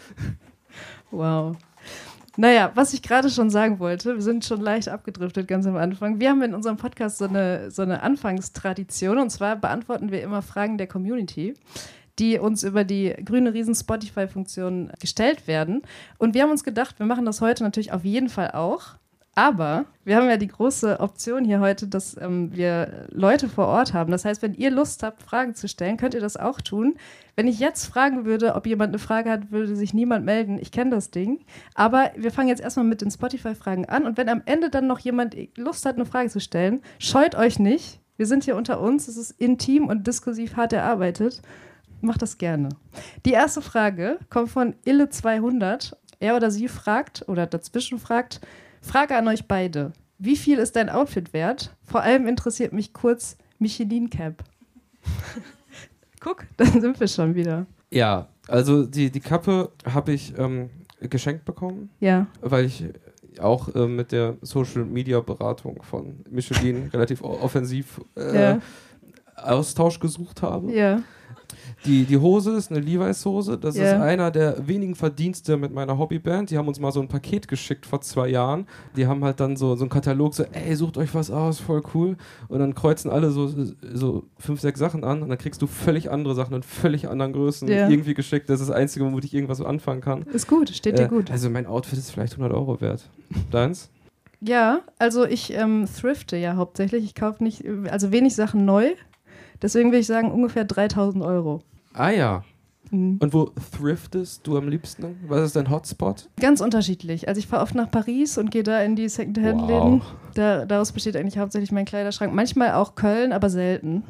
Wow. 1.11 1.57
Naja, 2.37 2.71
was 2.75 2.95
ich 2.95 3.03
gerade 3.03 3.29
schon 3.29 3.51
sagen 3.51 3.81
wollte, 3.81 4.15
wir 4.15 4.23
sind 4.23 4.45
schon 4.45 4.61
leicht 4.61 4.89
abgedriftet 4.89 5.49
ganz 5.49 5.67
am 5.67 5.77
Anfang. 5.77 6.21
Wir 6.21 6.31
haben 6.31 6.43
in 6.43 6.55
unserem 6.55 6.77
Podcast 6.77 7.19
so 7.19 7.27
eine, 7.27 7.71
so 7.71 7.83
eine 7.83 8.03
Anfangstradition 8.03 9.19
und 9.19 9.31
zwar 9.31 9.57
beantworten 9.57 10.11
wir 10.11 10.23
immer 10.23 10.41
Fragen 10.41 10.79
der 10.79 10.87
Community 10.87 11.55
die 12.21 12.39
uns 12.39 12.63
über 12.63 12.85
die 12.85 13.15
grüne 13.25 13.55
Riesen 13.55 13.75
Spotify-Funktion 13.75 14.93
gestellt 15.01 15.47
werden. 15.47 15.83
Und 16.19 16.35
wir 16.35 16.43
haben 16.43 16.51
uns 16.51 16.65
gedacht, 16.65 16.99
wir 16.99 17.07
machen 17.07 17.25
das 17.25 17.41
heute 17.41 17.65
natürlich 17.65 17.93
auf 17.93 18.05
jeden 18.05 18.29
Fall 18.29 18.51
auch. 18.51 18.97
Aber 19.35 19.87
wir 20.05 20.17
haben 20.17 20.29
ja 20.29 20.37
die 20.37 20.49
große 20.49 20.99
Option 20.99 21.45
hier 21.45 21.61
heute, 21.61 21.87
dass 21.87 22.17
ähm, 22.21 22.51
wir 22.53 23.07
Leute 23.11 23.49
vor 23.49 23.69
Ort 23.69 23.95
haben. 23.95 24.11
Das 24.11 24.25
heißt, 24.25 24.43
wenn 24.43 24.55
ihr 24.55 24.71
Lust 24.71 25.05
habt, 25.05 25.23
Fragen 25.23 25.55
zu 25.55 25.69
stellen, 25.69 25.97
könnt 25.97 26.15
ihr 26.15 26.21
das 26.21 26.37
auch 26.37 26.61
tun. 26.61 26.97
Wenn 27.37 27.47
ich 27.47 27.61
jetzt 27.61 27.87
fragen 27.87 28.25
würde, 28.25 28.55
ob 28.55 28.67
jemand 28.67 28.91
eine 28.91 28.99
Frage 28.99 29.31
hat, 29.31 29.53
würde 29.53 29.77
sich 29.77 29.95
niemand 29.95 30.25
melden. 30.25 30.59
Ich 30.61 30.73
kenne 30.73 30.91
das 30.91 31.13
Ding. 31.13 31.45
Aber 31.75 32.11
wir 32.17 32.33
fangen 32.33 32.49
jetzt 32.49 32.61
erstmal 32.61 32.87
mit 32.87 33.03
den 33.03 33.11
Spotify-Fragen 33.11 33.89
an. 33.89 34.05
Und 34.05 34.19
wenn 34.19 34.29
am 34.29 34.43
Ende 34.47 34.69
dann 34.69 34.89
noch 34.89 34.99
jemand 34.99 35.37
Lust 35.57 35.87
hat, 35.87 35.95
eine 35.95 36.07
Frage 36.07 36.29
zu 36.29 36.41
stellen, 36.41 36.81
scheut 36.99 37.37
euch 37.37 37.61
nicht. 37.61 38.01
Wir 38.17 38.27
sind 38.27 38.45
hier 38.45 38.57
unter 38.57 38.81
uns. 38.81 39.07
Es 39.07 39.17
ist 39.17 39.31
intim 39.41 39.87
und 39.87 40.09
diskursiv 40.09 40.57
hart 40.57 40.73
erarbeitet. 40.73 41.41
Macht 42.01 42.21
das 42.21 42.37
gerne. 42.37 42.71
Die 43.25 43.33
erste 43.33 43.63
Frage 43.63 44.19
kommt 44.29 44.51
von 44.51 44.75
Ille200. 44.85 45.95
Er 46.19 46.37
oder 46.37 46.51
sie 46.51 46.69
fragt 46.69 47.25
oder 47.29 47.47
dazwischen 47.47 47.99
fragt, 47.99 48.41
Frage 48.81 49.17
an 49.17 49.29
euch 49.29 49.47
beide. 49.47 49.93
Wie 50.19 50.37
viel 50.37 50.59
ist 50.59 50.77
dein 50.77 50.89
Outfit 50.91 51.33
wert? 51.33 51.75
Vor 51.83 52.03
allem 52.03 52.27
interessiert 52.27 52.73
mich 52.73 52.93
kurz 52.93 53.37
Michelin 53.59 54.11
Cap. 54.11 54.45
Guck, 56.21 56.47
dann 56.57 56.81
sind 56.81 57.01
wir 57.01 57.09
schon 57.09 57.35
wieder. 57.35 57.67
Ja, 57.91 58.29
also 58.47 58.85
die, 58.85 59.11
die 59.11 59.21
Kappe 59.21 59.71
habe 59.87 60.13
ich 60.13 60.37
ähm, 60.39 60.71
geschenkt 61.01 61.45
bekommen. 61.45 61.91
Ja. 62.01 62.27
Weil 62.41 62.67
ich 62.67 62.85
auch 63.41 63.75
äh, 63.75 63.87
mit 63.87 64.13
der 64.13 64.37
Social 64.43 64.85
Media 64.85 65.21
Beratung 65.21 65.83
von 65.83 66.21
Michelin 66.29 66.89
relativ 66.93 67.23
offensiv 67.23 68.01
äh, 68.17 68.35
ja. 68.35 68.61
Austausch 69.37 69.99
gesucht 70.01 70.43
habe. 70.43 70.73
Ja. 70.73 71.03
Die, 71.85 72.05
die 72.05 72.19
Hose 72.19 72.53
ist 72.53 72.71
eine 72.71 72.81
Levi's-Hose. 72.81 73.59
Das 73.59 73.77
yeah. 73.77 73.97
ist 73.97 74.01
einer 74.03 74.31
der 74.31 74.67
wenigen 74.67 74.95
Verdienste 74.95 75.57
mit 75.57 75.73
meiner 75.73 75.99
Hobbyband. 75.99 76.51
Die 76.51 76.59
haben 76.59 76.69
uns 76.69 76.79
mal 76.79 76.93
so 76.93 77.01
ein 77.01 77.09
Paket 77.09 77.49
geschickt 77.49 77.87
vor 77.87 78.01
zwei 78.01 78.29
Jahren. 78.29 78.67
Die 78.97 79.07
haben 79.07 79.25
halt 79.25 79.41
dann 79.41 79.57
so, 79.57 79.77
so 79.77 79.85
einen 79.85 79.91
Katalog, 79.91 80.35
so, 80.35 80.45
ey, 80.45 80.75
sucht 80.77 80.97
euch 80.97 81.15
was 81.15 81.31
aus, 81.31 81.61
voll 81.61 81.83
cool. 81.95 82.17
Und 82.49 82.59
dann 82.59 82.75
kreuzen 82.75 83.11
alle 83.11 83.31
so, 83.31 83.49
so 83.93 84.25
fünf, 84.39 84.61
sechs 84.61 84.79
Sachen 84.79 85.05
an 85.05 85.23
und 85.23 85.29
dann 85.29 85.39
kriegst 85.39 85.63
du 85.63 85.67
völlig 85.67 86.11
andere 86.11 86.35
Sachen 86.35 86.55
in 86.55 86.63
völlig 86.63 87.09
anderen 87.09 87.33
Größen 87.33 87.69
yeah. 87.69 87.89
irgendwie 87.89 88.15
geschickt. 88.15 88.51
Das 88.51 88.61
ist 88.61 88.69
das 88.69 88.77
Einzige, 88.77 89.05
womit 89.05 89.25
ich 89.25 89.35
irgendwas 89.35 89.59
so 89.59 89.67
anfangen 89.67 90.01
kann. 90.01 90.23
Ist 90.23 90.47
gut, 90.47 90.71
steht 90.71 90.99
dir 90.99 91.05
äh, 91.05 91.09
gut. 91.09 91.31
Also 91.31 91.51
mein 91.51 91.67
Outfit 91.67 91.99
ist 91.99 92.11
vielleicht 92.11 92.35
100 92.35 92.53
Euro 92.53 92.81
wert. 92.81 93.09
Deins? 93.51 93.91
Ja, 94.41 94.81
also 94.99 95.25
ich 95.25 95.53
ähm, 95.53 95.87
thrifte 95.87 96.37
ja 96.37 96.57
hauptsächlich. 96.57 97.05
Ich 97.05 97.15
kaufe 97.15 97.45
nicht, 97.45 97.65
also 97.91 98.11
wenig 98.11 98.35
Sachen 98.35 98.65
neu. 98.65 98.93
Deswegen 99.63 99.91
würde 99.91 99.99
ich 99.99 100.07
sagen 100.07 100.31
ungefähr 100.31 100.65
3000 100.65 101.25
Euro. 101.25 101.63
Ah 101.93 102.11
ja. 102.11 102.45
Mhm. 102.91 103.19
Und 103.21 103.33
wo 103.33 103.51
thriftest 103.73 104.47
du 104.47 104.57
am 104.57 104.69
liebsten? 104.69 105.17
Was 105.29 105.43
ist 105.43 105.57
dein 105.57 105.71
Hotspot? 105.71 106.29
Ganz 106.41 106.61
unterschiedlich. 106.61 107.29
Also 107.29 107.39
ich 107.39 107.47
fahre 107.47 107.63
oft 107.63 107.75
nach 107.75 107.91
Paris 107.91 108.39
und 108.39 108.51
gehe 108.51 108.63
da 108.63 108.81
in 108.83 108.97
die 108.97 109.09
Secondhand-Läden. 109.09 110.01
Wow. 110.01 110.15
Da, 110.35 110.65
daraus 110.65 110.93
besteht 110.93 111.17
eigentlich 111.17 111.39
hauptsächlich 111.39 111.73
mein 111.73 111.85
Kleiderschrank. 111.85 112.35
Manchmal 112.35 112.73
auch 112.73 112.95
Köln, 112.95 113.33
aber 113.33 113.51
selten. 113.51 114.03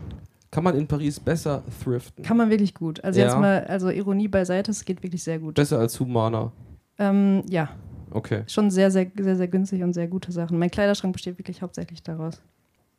Kann 0.50 0.64
man 0.64 0.76
in 0.76 0.86
Paris 0.86 1.20
besser 1.20 1.62
thriften? 1.82 2.24
Kann 2.24 2.36
man 2.36 2.50
wirklich 2.50 2.74
gut. 2.74 3.02
Also 3.04 3.20
ja. 3.20 3.26
jetzt 3.26 3.38
mal, 3.38 3.64
also 3.64 3.90
Ironie 3.90 4.28
beiseite, 4.28 4.70
es 4.70 4.84
geht 4.84 5.02
wirklich 5.02 5.22
sehr 5.22 5.38
gut. 5.38 5.54
Besser 5.54 5.78
als 5.78 5.98
Humana? 6.00 6.52
Ähm, 6.98 7.42
ja. 7.48 7.68
Okay. 8.10 8.42
Schon 8.48 8.70
sehr, 8.70 8.90
sehr, 8.90 9.10
sehr, 9.16 9.36
sehr 9.36 9.48
günstig 9.48 9.82
und 9.82 9.92
sehr 9.92 10.08
gute 10.08 10.32
Sachen. 10.32 10.58
Mein 10.58 10.70
Kleiderschrank 10.70 11.12
besteht 11.12 11.38
wirklich 11.38 11.62
hauptsächlich 11.62 12.02
daraus. 12.02 12.40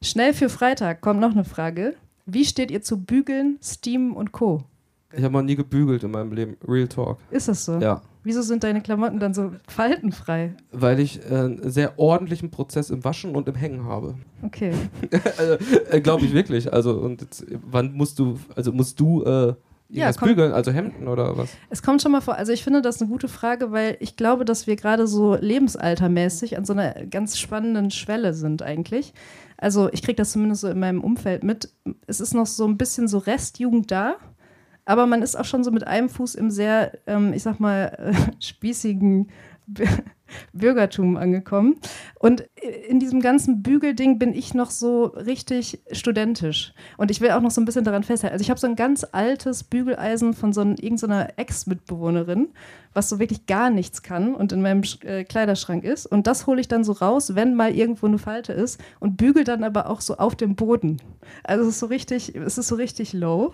Schnell 0.02 0.34
für 0.34 0.50
Freitag 0.50 1.02
kommt 1.02 1.20
noch 1.20 1.32
eine 1.32 1.44
Frage. 1.44 1.96
Wie 2.34 2.46
steht 2.46 2.72
ihr 2.72 2.82
zu 2.82 3.04
Bügeln, 3.04 3.58
Steam 3.62 4.14
und 4.14 4.32
Co.? 4.32 4.64
Ich 5.12 5.22
habe 5.22 5.34
noch 5.34 5.42
nie 5.42 5.58
gebügelt 5.58 6.02
in 6.04 6.12
meinem 6.12 6.32
Leben. 6.32 6.56
Real 6.66 6.88
Talk. 6.88 7.18
Ist 7.30 7.50
das 7.50 7.66
so? 7.66 7.78
Ja. 7.80 8.02
Wieso 8.24 8.42
sind 8.42 8.64
deine 8.64 8.80
Klamotten 8.80 9.20
dann 9.20 9.34
so 9.34 9.52
faltenfrei? 9.68 10.56
Weil 10.72 11.02
ich 11.02 11.20
äh, 11.30 11.36
einen 11.36 11.70
sehr 11.70 12.00
ordentlichen 12.00 12.50
Prozess 12.50 12.90
im 12.90 13.04
Waschen 13.04 13.36
und 13.36 13.50
im 13.50 13.56
Hängen 13.56 13.84
habe. 13.84 14.16
Okay. 14.44 14.72
also, 15.38 15.58
äh, 15.90 16.00
Glaube 16.00 16.24
ich 16.24 16.34
wirklich. 16.34 16.72
Also, 16.72 16.94
und 17.00 17.20
jetzt, 17.20 17.46
wann 17.70 17.92
musst 17.92 18.18
du, 18.20 18.40
also 18.56 18.72
musst 18.72 18.98
du 19.02 19.24
äh, 19.24 19.54
ja, 19.92 20.12
bügeln, 20.12 20.54
also 20.54 20.72
Hemden 20.72 21.08
oder 21.08 21.38
was? 21.38 21.50
Es 21.70 21.84
kommt 21.84 22.02
schon 22.02 22.12
mal 22.12 22.22
vor. 22.22 22.36
Also 22.36 22.52
ich 22.52 22.64
finde 22.64 22.82
das 22.82 23.02
eine 23.02 23.10
gute 23.10 23.28
Frage, 23.28 23.72
weil 23.72 23.98
ich 24.00 24.16
glaube, 24.16 24.46
dass 24.46 24.68
wir 24.68 24.76
gerade 24.76 25.08
so 25.08 25.36
lebensaltermäßig 25.36 26.58
an 26.58 26.66
so 26.66 26.74
einer 26.74 26.94
ganz 27.06 27.38
spannenden 27.38 27.92
Schwelle 27.92 28.34
sind 28.34 28.62
eigentlich. 28.62 29.14
Also 29.58 29.90
ich 29.92 30.02
kriege 30.02 30.16
das 30.16 30.32
zumindest 30.32 30.62
so 30.62 30.70
in 30.70 30.80
meinem 30.80 31.02
Umfeld 31.02 31.44
mit. 31.44 31.70
Es 32.08 32.20
ist 32.20 32.34
noch 32.34 32.48
so 32.48 32.66
ein 32.66 32.78
bisschen 32.78 33.08
so 33.08 33.18
Restjugend 33.18 33.92
da 33.92 34.16
aber 34.86 35.06
man 35.06 35.22
ist 35.22 35.36
auch 35.36 35.46
schon 35.46 35.64
so 35.64 35.72
mit 35.72 35.88
einem 35.88 36.10
Fuß 36.10 36.36
im 36.36 36.52
sehr, 36.52 36.98
ähm, 37.08 37.34
ich 37.34 37.44
sag 37.44 37.60
mal, 37.60 37.98
äh, 37.98 38.14
spießigen 38.44 39.30
Bürgertum 40.54 41.18
angekommen. 41.18 41.76
Und 42.20 42.48
in 42.88 43.00
diesem 43.00 43.22
ganzen 43.22 43.62
Bügelding 43.62 44.20
bin 44.20 44.34
ich 44.34 44.54
noch 44.54 44.72
so 44.72 45.06
richtig 45.06 45.82
studentisch. 45.92 46.74
Und 46.98 47.12
ich 47.12 47.22
will 47.22 47.32
auch 47.32 47.42
noch 47.42 47.52
so 47.52 47.62
ein 47.62 47.66
bisschen 47.66 47.84
daran 47.84 48.04
festhalten. 48.04 48.34
Also 48.34 48.44
ich 48.44 48.50
habe 48.50 48.60
so 48.60 48.68
ein 48.68 48.76
ganz 48.76 49.06
altes 49.12 49.64
Bügeleisen 49.64 50.34
von 50.34 50.54
so 50.54 50.62
irgendeiner 50.62 51.38
Ex-Mitbewohnerin, 51.38 52.50
was 52.94 53.10
so 53.10 53.20
wirklich 53.20 53.46
gar 53.46 53.70
nichts 53.70 54.02
kann 54.02 54.36
und 54.36 54.52
in 54.52 54.62
meinem 54.62 54.82
äh, 55.04 55.24
Kleiderschrank 55.24 55.84
ist. 55.84 56.06
Und 56.06 56.28
das 56.28 56.48
hole 56.48 56.60
ich 56.60 56.68
dann 56.68 56.84
so 56.84 56.92
raus, 56.94 57.36
wenn 57.36 57.56
mal 57.56 57.74
irgendwo 57.74 58.06
eine 58.06 58.18
Falte 58.18 58.54
ist 58.54 58.80
und 59.00 59.18
bügel 59.18 59.44
dann 59.44 59.64
aber 59.64 59.90
auch 59.90 60.02
so 60.02 60.18
auf 60.18 60.36
dem 60.36 60.56
Boden. 60.56 60.98
Also 61.44 61.64
es 61.64 61.76
ist 61.76 61.80
so 61.80 61.86
richtig, 61.86 62.36
es 62.36 62.58
ist 62.58 62.68
so 62.68 62.76
richtig 62.76 63.14
low. 63.14 63.54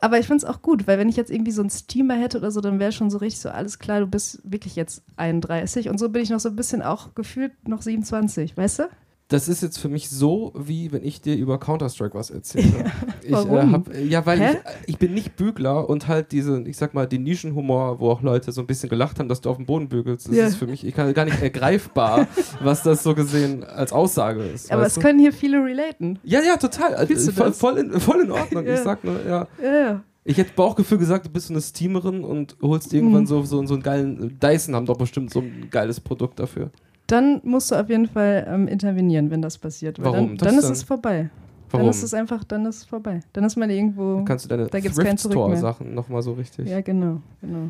Aber 0.00 0.18
ich 0.18 0.26
finde 0.26 0.44
es 0.44 0.44
auch 0.44 0.62
gut, 0.62 0.86
weil 0.86 0.98
wenn 0.98 1.08
ich 1.08 1.16
jetzt 1.16 1.30
irgendwie 1.30 1.52
so 1.52 1.62
einen 1.62 1.70
Steamer 1.70 2.14
hätte 2.14 2.38
oder 2.38 2.50
so, 2.50 2.60
dann 2.60 2.80
wäre 2.80 2.92
schon 2.92 3.10
so 3.10 3.18
richtig 3.18 3.40
so, 3.40 3.50
alles 3.50 3.78
klar, 3.78 4.00
du 4.00 4.06
bist 4.06 4.40
wirklich 4.42 4.74
jetzt 4.74 5.02
31. 5.16 5.88
Und 5.88 5.98
so 5.98 6.08
bin 6.08 6.22
ich 6.22 6.30
noch 6.30 6.40
so 6.40 6.48
ein 6.48 6.56
bisschen 6.56 6.82
auch 6.82 7.14
gefühlt 7.14 7.52
noch 7.68 7.82
27, 7.82 8.56
weißt 8.56 8.80
du? 8.80 8.88
Das 9.32 9.48
ist 9.48 9.62
jetzt 9.62 9.78
für 9.78 9.88
mich 9.88 10.10
so, 10.10 10.52
wie 10.54 10.92
wenn 10.92 11.02
ich 11.02 11.22
dir 11.22 11.34
über 11.36 11.58
Counter-Strike 11.58 12.14
was 12.14 12.30
erzähle. 12.30 12.84
Ja, 12.84 12.84
ich, 13.22 13.32
warum? 13.32 13.70
Äh, 13.70 13.72
hab, 13.72 13.96
ja 13.96 14.26
weil 14.26 14.42
ich, 14.42 14.56
ich, 14.88 14.98
bin 14.98 15.14
nicht 15.14 15.36
Bügler 15.36 15.88
und 15.88 16.06
halt 16.06 16.32
diese, 16.32 16.62
ich 16.62 16.76
sag 16.76 16.92
mal, 16.92 17.06
den 17.06 17.22
Nischenhumor, 17.22 17.98
wo 17.98 18.10
auch 18.10 18.20
Leute 18.22 18.52
so 18.52 18.60
ein 18.60 18.66
bisschen 18.66 18.90
gelacht 18.90 19.18
haben, 19.18 19.28
dass 19.28 19.40
du 19.40 19.48
auf 19.48 19.56
dem 19.56 19.64
Boden 19.66 19.88
bügelst, 19.88 20.28
das 20.28 20.36
ja. 20.36 20.46
ist 20.46 20.56
für 20.56 20.66
mich 20.66 20.84
ich 20.86 20.94
kann, 20.94 21.12
gar 21.14 21.24
nicht 21.24 21.40
ergreifbar, 21.40 22.26
was 22.60 22.82
das 22.82 23.02
so 23.02 23.14
gesehen 23.14 23.64
als 23.64 23.92
Aussage 23.92 24.42
ist. 24.42 24.70
Aber 24.70 24.84
es 24.84 24.94
du? 24.94 25.00
können 25.00 25.18
hier 25.18 25.32
viele 25.32 25.64
relaten. 25.64 26.18
Ja, 26.24 26.40
ja, 26.42 26.56
total. 26.56 27.06
Voll, 27.06 27.52
voll, 27.52 27.78
in, 27.78 28.00
voll 28.00 28.20
in 28.22 28.30
Ordnung. 28.30 28.66
ja. 28.66 28.74
Ich 28.74 28.80
sag 28.80 29.02
nur, 29.02 29.24
ja. 29.26 29.46
ja. 29.62 30.02
Ich 30.24 30.36
hätte 30.36 30.52
Bauchgefühl 30.54 30.98
gesagt, 30.98 31.26
du 31.26 31.30
bist 31.30 31.48
so 31.48 31.54
eine 31.54 31.62
Steamerin 31.62 32.22
und 32.22 32.56
holst 32.60 32.92
irgendwann 32.92 33.22
mhm. 33.22 33.26
so, 33.26 33.42
so, 33.44 33.64
so 33.66 33.74
einen 33.74 33.82
geilen. 33.82 34.38
Dyson 34.40 34.74
haben 34.74 34.86
doch 34.86 34.98
bestimmt 34.98 35.32
so 35.32 35.40
ein 35.40 35.68
geiles 35.70 36.00
Produkt 36.00 36.38
dafür 36.38 36.70
dann 37.12 37.40
musst 37.44 37.70
du 37.70 37.74
auf 37.74 37.90
jeden 37.90 38.06
Fall 38.06 38.46
ähm, 38.48 38.66
intervenieren, 38.66 39.30
wenn 39.30 39.42
das 39.42 39.58
passiert. 39.58 40.02
Warum? 40.02 40.38
Dann, 40.38 40.48
dann 40.48 40.58
ist 40.58 40.70
es 40.70 40.82
vorbei. 40.82 41.28
Warum? 41.70 41.86
Dann 41.86 41.90
ist 41.90 42.02
es 42.02 42.14
einfach, 42.14 42.42
dann 42.44 42.64
ist 42.66 42.76
es 42.78 42.84
vorbei. 42.84 43.20
Dann 43.34 43.44
ist 43.44 43.56
man 43.56 43.68
irgendwo. 43.68 44.16
Dann 44.16 44.24
kannst 44.24 44.46
du 44.46 44.48
deine 44.48 44.66
da 44.66 44.80
gibt's 44.80 44.96
kein 44.98 45.16
Thrift-Store-Sachen 45.16 45.94
nochmal 45.94 46.22
so 46.22 46.32
richtig. 46.32 46.68
Ja, 46.68 46.80
genau, 46.80 47.20
genau. 47.40 47.68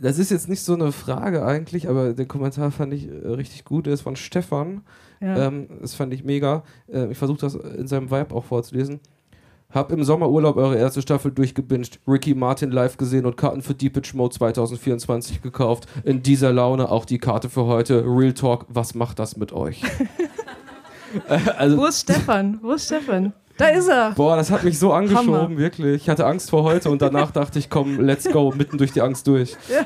Das 0.00 0.18
ist 0.18 0.30
jetzt 0.30 0.48
nicht 0.48 0.62
so 0.62 0.74
eine 0.74 0.92
Frage 0.92 1.44
eigentlich, 1.44 1.88
aber 1.88 2.12
der 2.12 2.26
Kommentar 2.26 2.70
fand 2.70 2.92
ich 2.92 3.08
äh, 3.08 3.28
richtig 3.28 3.64
gut. 3.64 3.86
Der 3.86 3.94
ist 3.94 4.02
von 4.02 4.16
Stefan. 4.16 4.82
Ja. 5.20 5.46
Ähm, 5.46 5.68
das 5.80 5.94
fand 5.94 6.12
ich 6.12 6.22
mega. 6.22 6.62
Äh, 6.86 7.10
ich 7.10 7.18
versuche 7.18 7.40
das 7.40 7.54
in 7.54 7.86
seinem 7.86 8.10
Vibe 8.10 8.34
auch 8.34 8.44
vorzulesen. 8.44 9.00
Hab 9.70 9.92
im 9.92 10.02
Sommerurlaub 10.02 10.56
eure 10.56 10.76
erste 10.76 11.00
Staffel 11.00 11.30
durchgebinged, 11.30 12.00
Ricky 12.08 12.34
Martin 12.34 12.72
live 12.72 12.96
gesehen 12.96 13.24
und 13.24 13.36
Karten 13.36 13.62
für 13.62 13.74
Deepage 13.74 14.14
Mode 14.14 14.34
2024 14.34 15.42
gekauft. 15.42 15.86
In 16.04 16.22
dieser 16.22 16.52
Laune 16.52 16.90
auch 16.90 17.04
die 17.04 17.18
Karte 17.18 17.48
für 17.48 17.66
heute. 17.66 18.04
Real 18.04 18.32
Talk, 18.32 18.66
was 18.68 18.94
macht 18.94 19.18
das 19.18 19.36
mit 19.36 19.52
euch? 19.52 19.82
also, 21.56 21.76
Wo 21.76 21.86
ist 21.86 22.00
Stefan? 22.00 22.58
Wo 22.62 22.72
ist 22.72 22.86
Stefan? 22.86 23.32
Da 23.58 23.68
ist 23.68 23.88
er. 23.88 24.12
Boah, 24.12 24.36
das 24.36 24.50
hat 24.50 24.64
mich 24.64 24.78
so 24.78 24.92
angeschoben, 24.92 25.34
Hammer. 25.34 25.56
wirklich. 25.56 26.02
Ich 26.02 26.08
hatte 26.08 26.26
Angst 26.26 26.50
vor 26.50 26.64
heute 26.64 26.90
und 26.90 27.02
danach 27.02 27.30
dachte 27.30 27.58
ich, 27.58 27.68
komm, 27.68 28.00
let's 28.00 28.28
go, 28.30 28.52
mitten 28.56 28.78
durch 28.78 28.92
die 28.92 29.02
Angst 29.02 29.26
durch. 29.26 29.56
Ja 29.68 29.84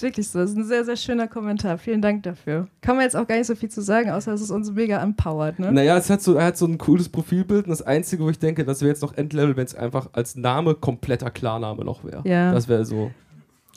ist 0.00 0.02
wirklich 0.02 0.28
so. 0.28 0.38
Das 0.38 0.50
ist 0.50 0.56
ein 0.56 0.64
sehr, 0.64 0.84
sehr 0.84 0.96
schöner 0.96 1.28
Kommentar. 1.28 1.78
Vielen 1.78 2.02
Dank 2.02 2.22
dafür. 2.22 2.68
Kann 2.80 2.96
man 2.96 3.04
jetzt 3.04 3.16
auch 3.16 3.26
gar 3.26 3.36
nicht 3.36 3.46
so 3.46 3.54
viel 3.54 3.70
zu 3.70 3.82
sagen, 3.82 4.10
außer 4.10 4.30
dass 4.30 4.40
es 4.40 4.50
uns 4.50 4.70
mega 4.70 5.02
empowert. 5.02 5.58
Ne? 5.58 5.72
Naja, 5.72 5.96
es 5.96 6.10
hat 6.10 6.22
so, 6.22 6.34
er 6.34 6.46
hat 6.46 6.56
so 6.56 6.66
ein 6.66 6.78
cooles 6.78 7.08
Profilbild 7.08 7.64
und 7.64 7.70
das 7.70 7.82
Einzige, 7.82 8.24
wo 8.24 8.30
ich 8.30 8.38
denke, 8.38 8.64
das 8.64 8.80
wäre 8.80 8.90
jetzt 8.90 9.02
noch 9.02 9.14
Endlevel, 9.14 9.56
wenn 9.56 9.66
es 9.66 9.74
einfach 9.74 10.08
als 10.12 10.36
Name 10.36 10.74
kompletter 10.74 11.30
Klarname 11.30 11.84
noch 11.84 12.04
wäre. 12.04 12.22
Ja. 12.26 12.52
Das 12.52 12.68
wäre 12.68 12.84
so. 12.84 13.10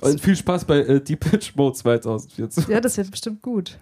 Und 0.01 0.19
viel 0.19 0.35
Spaß 0.35 0.65
bei 0.65 0.79
äh, 0.79 1.01
Deep 1.01 1.19
Pitch 1.19 1.55
Mode 1.55 1.75
2014. 1.75 2.65
Ja, 2.67 2.81
das 2.81 2.97
wird 2.97 3.11
bestimmt 3.11 3.41
gut. 3.41 3.77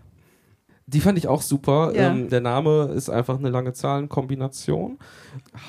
Die 0.87 0.99
fand 0.99 1.17
ich 1.17 1.27
auch 1.27 1.41
super. 1.41 1.93
Ja. 1.95 2.11
Ähm, 2.11 2.29
der 2.29 2.41
Name 2.41 2.91
ist 2.93 3.09
einfach 3.09 3.37
eine 3.37 3.49
lange 3.49 3.71
Zahlenkombination. 3.71 4.97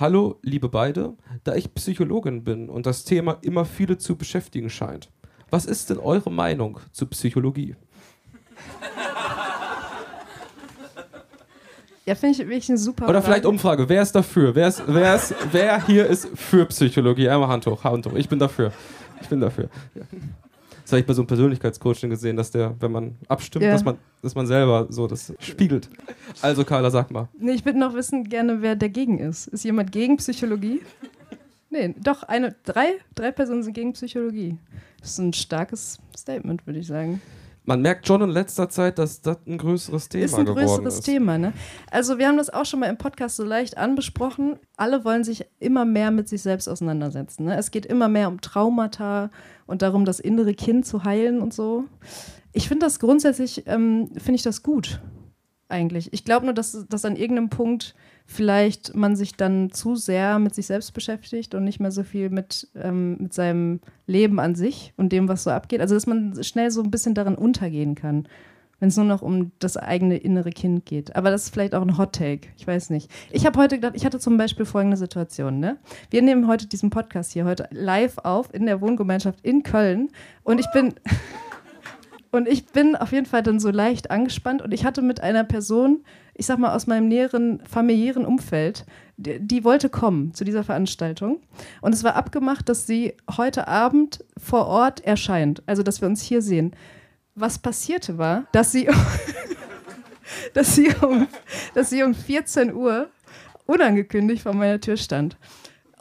Hallo, 0.00 0.38
liebe 0.42 0.68
beide. 0.68 1.14
Da 1.44 1.54
ich 1.54 1.72
Psychologin 1.74 2.42
bin 2.42 2.68
und 2.68 2.86
das 2.86 3.04
Thema 3.04 3.38
immer 3.42 3.64
viele 3.64 3.98
zu 3.98 4.16
beschäftigen 4.16 4.68
scheint, 4.68 5.10
was 5.52 5.66
ist 5.66 5.90
denn 5.90 5.98
eure 5.98 6.32
Meinung 6.32 6.80
zu 6.92 7.06
Psychologie? 7.06 7.76
Ja, 12.04 12.16
finde 12.16 12.32
ich 12.32 12.38
wirklich 12.40 12.68
eine 12.68 12.78
super 12.78 13.08
Oder 13.08 13.22
vielleicht 13.22 13.46
Umfrage. 13.46 13.88
Wer 13.88 14.02
ist 14.02 14.12
dafür? 14.12 14.54
Wer, 14.56 14.66
ist, 14.68 14.82
wer, 14.88 15.14
ist, 15.14 15.34
wer 15.52 15.86
hier 15.86 16.06
ist 16.06 16.26
für 16.34 16.66
Psychologie? 16.66 17.28
Einmal 17.28 17.48
Hand 17.48 17.66
hoch, 17.66 17.84
Hand 17.84 18.06
hoch. 18.06 18.14
Ich 18.14 18.28
bin 18.28 18.40
dafür. 18.40 18.72
Ich 19.20 19.28
bin 19.28 19.40
dafür. 19.40 19.68
Ja. 19.94 20.02
Das 20.82 20.90
habe 20.90 21.00
ich 21.00 21.06
bei 21.06 21.12
so 21.12 21.22
einem 21.22 21.28
Persönlichkeitscoaching 21.28 22.10
gesehen, 22.10 22.36
dass 22.36 22.50
der, 22.50 22.74
wenn 22.80 22.90
man 22.90 23.16
abstimmt, 23.28 23.64
ja. 23.64 23.72
dass, 23.72 23.84
man, 23.84 23.98
dass 24.20 24.34
man 24.34 24.48
selber 24.48 24.86
so 24.88 25.06
das 25.06 25.32
spiegelt. 25.38 25.88
Also 26.40 26.64
Carla, 26.64 26.90
sag 26.90 27.10
mal. 27.12 27.28
Nee, 27.38 27.52
ich 27.52 27.64
würde 27.64 27.78
noch 27.78 27.94
wissen 27.94 28.24
gerne, 28.24 28.62
wer 28.62 28.74
dagegen 28.74 29.18
ist. 29.18 29.46
Ist 29.46 29.64
jemand 29.64 29.92
gegen 29.92 30.16
Psychologie? 30.16 30.80
Nee, 31.72 31.94
doch, 31.98 32.22
eine, 32.24 32.54
drei, 32.64 32.96
drei 33.14 33.32
Personen 33.32 33.62
sind 33.62 33.72
gegen 33.72 33.94
Psychologie. 33.94 34.58
Das 35.00 35.12
ist 35.12 35.18
ein 35.18 35.32
starkes 35.32 35.98
Statement, 36.14 36.66
würde 36.66 36.80
ich 36.80 36.86
sagen. 36.86 37.22
Man 37.64 37.80
merkt 37.80 38.06
schon 38.06 38.20
in 38.20 38.28
letzter 38.28 38.68
Zeit, 38.68 38.98
dass 38.98 39.22
das 39.22 39.38
ein 39.46 39.56
größeres 39.56 40.10
Thema 40.10 40.24
ist. 40.26 40.34
Ein 40.34 40.44
größeres 40.44 40.96
ist. 40.96 41.04
Thema, 41.04 41.38
ne? 41.38 41.54
Also 41.90 42.18
wir 42.18 42.28
haben 42.28 42.36
das 42.36 42.50
auch 42.50 42.66
schon 42.66 42.80
mal 42.80 42.90
im 42.90 42.98
Podcast 42.98 43.36
so 43.36 43.44
leicht 43.44 43.78
anbesprochen. 43.78 44.58
Alle 44.76 45.06
wollen 45.06 45.24
sich 45.24 45.46
immer 45.60 45.86
mehr 45.86 46.10
mit 46.10 46.28
sich 46.28 46.42
selbst 46.42 46.68
auseinandersetzen. 46.68 47.44
Ne? 47.44 47.56
Es 47.56 47.70
geht 47.70 47.86
immer 47.86 48.08
mehr 48.08 48.28
um 48.28 48.42
Traumata 48.42 49.30
und 49.66 49.80
darum, 49.80 50.04
das 50.04 50.20
innere 50.20 50.52
Kind 50.52 50.84
zu 50.84 51.04
heilen 51.04 51.40
und 51.40 51.54
so. 51.54 51.84
Ich 52.52 52.68
finde 52.68 52.84
das 52.84 53.00
grundsätzlich, 53.00 53.66
ähm, 53.66 54.10
finde 54.18 54.34
ich 54.34 54.42
das 54.42 54.62
gut 54.62 55.00
eigentlich. 55.68 56.12
Ich 56.12 56.26
glaube 56.26 56.44
nur, 56.44 56.54
dass, 56.54 56.86
dass 56.86 57.06
an 57.06 57.16
irgendeinem 57.16 57.48
Punkt 57.48 57.94
vielleicht 58.32 58.94
man 58.94 59.14
sich 59.16 59.36
dann 59.36 59.70
zu 59.70 59.94
sehr 59.94 60.38
mit 60.38 60.54
sich 60.54 60.66
selbst 60.66 60.92
beschäftigt 60.92 61.54
und 61.54 61.64
nicht 61.64 61.80
mehr 61.80 61.92
so 61.92 62.02
viel 62.02 62.30
mit, 62.30 62.68
ähm, 62.74 63.16
mit 63.18 63.32
seinem 63.32 63.80
Leben 64.06 64.40
an 64.40 64.54
sich 64.54 64.92
und 64.96 65.12
dem, 65.12 65.28
was 65.28 65.44
so 65.44 65.50
abgeht. 65.50 65.80
Also, 65.80 65.94
dass 65.94 66.06
man 66.06 66.42
schnell 66.42 66.70
so 66.70 66.82
ein 66.82 66.90
bisschen 66.90 67.14
darin 67.14 67.34
untergehen 67.34 67.94
kann, 67.94 68.26
wenn 68.80 68.88
es 68.88 68.96
nur 68.96 69.06
noch 69.06 69.22
um 69.22 69.52
das 69.58 69.76
eigene 69.76 70.16
innere 70.16 70.50
Kind 70.50 70.86
geht. 70.86 71.14
Aber 71.14 71.30
das 71.30 71.44
ist 71.44 71.50
vielleicht 71.50 71.74
auch 71.74 71.82
ein 71.82 71.98
Hot 71.98 72.14
Take. 72.14 72.48
Ich 72.56 72.66
weiß 72.66 72.90
nicht. 72.90 73.10
Ich 73.30 73.46
habe 73.46 73.58
heute 73.58 73.76
gedacht, 73.76 73.94
ich 73.94 74.04
hatte 74.04 74.18
zum 74.18 74.36
Beispiel 74.36 74.64
folgende 74.64 74.96
Situation. 74.96 75.60
Ne? 75.60 75.78
Wir 76.10 76.22
nehmen 76.22 76.48
heute 76.48 76.66
diesen 76.66 76.90
Podcast 76.90 77.32
hier 77.32 77.44
heute 77.44 77.68
live 77.70 78.18
auf 78.18 78.52
in 78.52 78.66
der 78.66 78.80
Wohngemeinschaft 78.80 79.38
in 79.42 79.62
Köln 79.62 80.08
und 80.42 80.58
ich 80.58 80.66
bin. 80.72 80.94
Und 82.32 82.48
ich 82.48 82.64
bin 82.64 82.96
auf 82.96 83.12
jeden 83.12 83.26
Fall 83.26 83.42
dann 83.42 83.60
so 83.60 83.70
leicht 83.70 84.10
angespannt 84.10 84.62
und 84.62 84.72
ich 84.72 84.86
hatte 84.86 85.02
mit 85.02 85.20
einer 85.20 85.44
Person, 85.44 86.02
ich 86.32 86.46
sag 86.46 86.58
mal 86.58 86.74
aus 86.74 86.86
meinem 86.86 87.06
näheren 87.06 87.60
familiären 87.66 88.24
Umfeld, 88.24 88.86
die, 89.18 89.38
die, 89.38 89.64
wollte 89.64 89.90
kommen 89.90 90.32
zu 90.32 90.42
dieser 90.42 90.64
Veranstaltung. 90.64 91.42
Und 91.82 91.92
es 91.92 92.02
war 92.04 92.16
abgemacht, 92.16 92.70
dass 92.70 92.86
sie 92.86 93.14
heute 93.36 93.68
Abend 93.68 94.24
vor 94.42 94.66
Ort 94.66 95.04
erscheint, 95.04 95.62
also 95.66 95.82
dass 95.82 96.00
wir 96.00 96.08
uns 96.08 96.22
hier 96.22 96.40
sehen. 96.40 96.74
Was 97.34 97.58
passierte 97.58 98.16
war, 98.16 98.46
dass 98.52 98.72
sie, 98.72 98.88
dass 100.54 100.74
sie, 100.74 100.88
um, 101.02 101.28
dass 101.74 101.90
sie 101.90 102.02
um 102.02 102.14
14 102.14 102.72
Uhr 102.72 103.10
unangekündigt 103.66 104.42
vor 104.42 104.54
meiner 104.54 104.80
Tür 104.80 104.96
stand. 104.96 105.36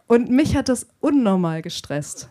Und 0.08 0.30
mich 0.30 0.56
hat 0.56 0.70
das 0.70 0.88
unnormal 1.02 1.62
gestresst 1.62 2.30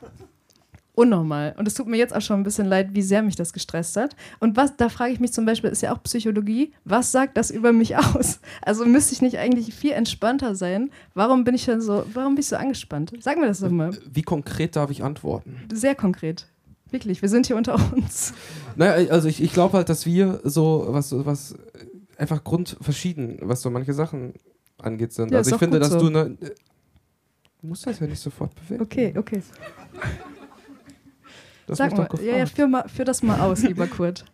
unnormal. 1.01 1.55
Und 1.57 1.67
es 1.67 1.75
tut 1.75 1.87
mir 1.87 1.97
jetzt 1.97 2.15
auch 2.15 2.21
schon 2.21 2.41
ein 2.41 2.43
bisschen 2.43 2.67
leid, 2.67 2.91
wie 2.93 3.03
sehr 3.03 3.23
mich 3.23 3.37
das 3.37 3.53
gestresst 3.53 3.97
hat. 3.97 4.15
Und 4.39 4.57
was, 4.57 4.77
da 4.77 4.89
frage 4.89 5.13
ich 5.13 5.21
mich 5.21 5.33
zum 5.33 5.47
Beispiel, 5.47 5.71
ist 5.71 5.83
ja 5.83 5.95
auch 5.95 6.03
Psychologie, 6.03 6.73
was 6.85 7.11
sagt 7.11 7.37
das 7.37 7.51
über 7.51 7.73
mich 7.73 7.97
aus? 8.15 8.41
Also 8.63 8.85
müsste 8.85 9.15
ich 9.15 9.23
nicht 9.23 9.39
eigentlich 9.39 9.75
viel 9.75 9.93
entspannter 9.93 10.55
sein? 10.55 10.91
Warum 11.15 11.45
bin 11.45 11.55
ich 11.55 11.65
dann 11.65 11.81
so, 11.81 12.05
warum 12.13 12.35
bin 12.35 12.41
ich 12.41 12.49
so 12.49 12.57
angespannt? 12.57 13.13
Sag 13.21 13.39
mir 13.39 13.47
das 13.47 13.61
doch 13.61 13.71
mal. 13.71 13.91
Wie 14.11 14.23
konkret 14.23 14.77
darf 14.77 14.91
ich 14.91 15.03
antworten? 15.03 15.57
Sehr 15.73 15.95
konkret. 15.95 16.47
Wirklich, 16.91 17.23
wir 17.23 17.29
sind 17.29 17.47
hier 17.47 17.57
unter 17.57 17.75
uns. 17.95 18.35
Naja, 18.77 19.11
also 19.11 19.29
ich, 19.29 19.43
ich 19.43 19.53
glaube 19.53 19.77
halt, 19.77 19.89
dass 19.89 20.07
wir 20.07 20.41
so, 20.45 20.87
was, 20.89 21.15
was 21.25 21.55
einfach 22.17 22.45
grundverschieden, 22.45 23.39
was 23.43 23.63
so 23.63 23.71
manche 23.71 23.95
Sachen 23.95 24.35
angeht, 24.79 25.13
sind. 25.13 25.31
Ja, 25.31 25.39
also 25.39 25.53
ich 25.53 25.59
finde, 25.59 25.79
dass 25.79 25.91
so. 25.91 26.01
du 26.01 26.07
eine. 26.09 26.37
Du 27.61 27.67
musst 27.67 27.87
das 27.87 28.01
ja 28.01 28.07
nicht 28.07 28.21
sofort 28.21 28.55
bewegen. 28.55 28.83
Okay, 28.83 29.15
okay. 29.17 29.43
Das 31.71 31.79
Sag 31.79 31.97
mal, 31.97 32.09
ja, 32.21 32.39
ja, 32.39 32.47
führ, 32.47 32.67
mal, 32.67 32.89
führ 32.89 33.05
das 33.05 33.23
mal 33.23 33.39
aus, 33.41 33.63
lieber 33.63 33.87
Kurt. 33.87 34.25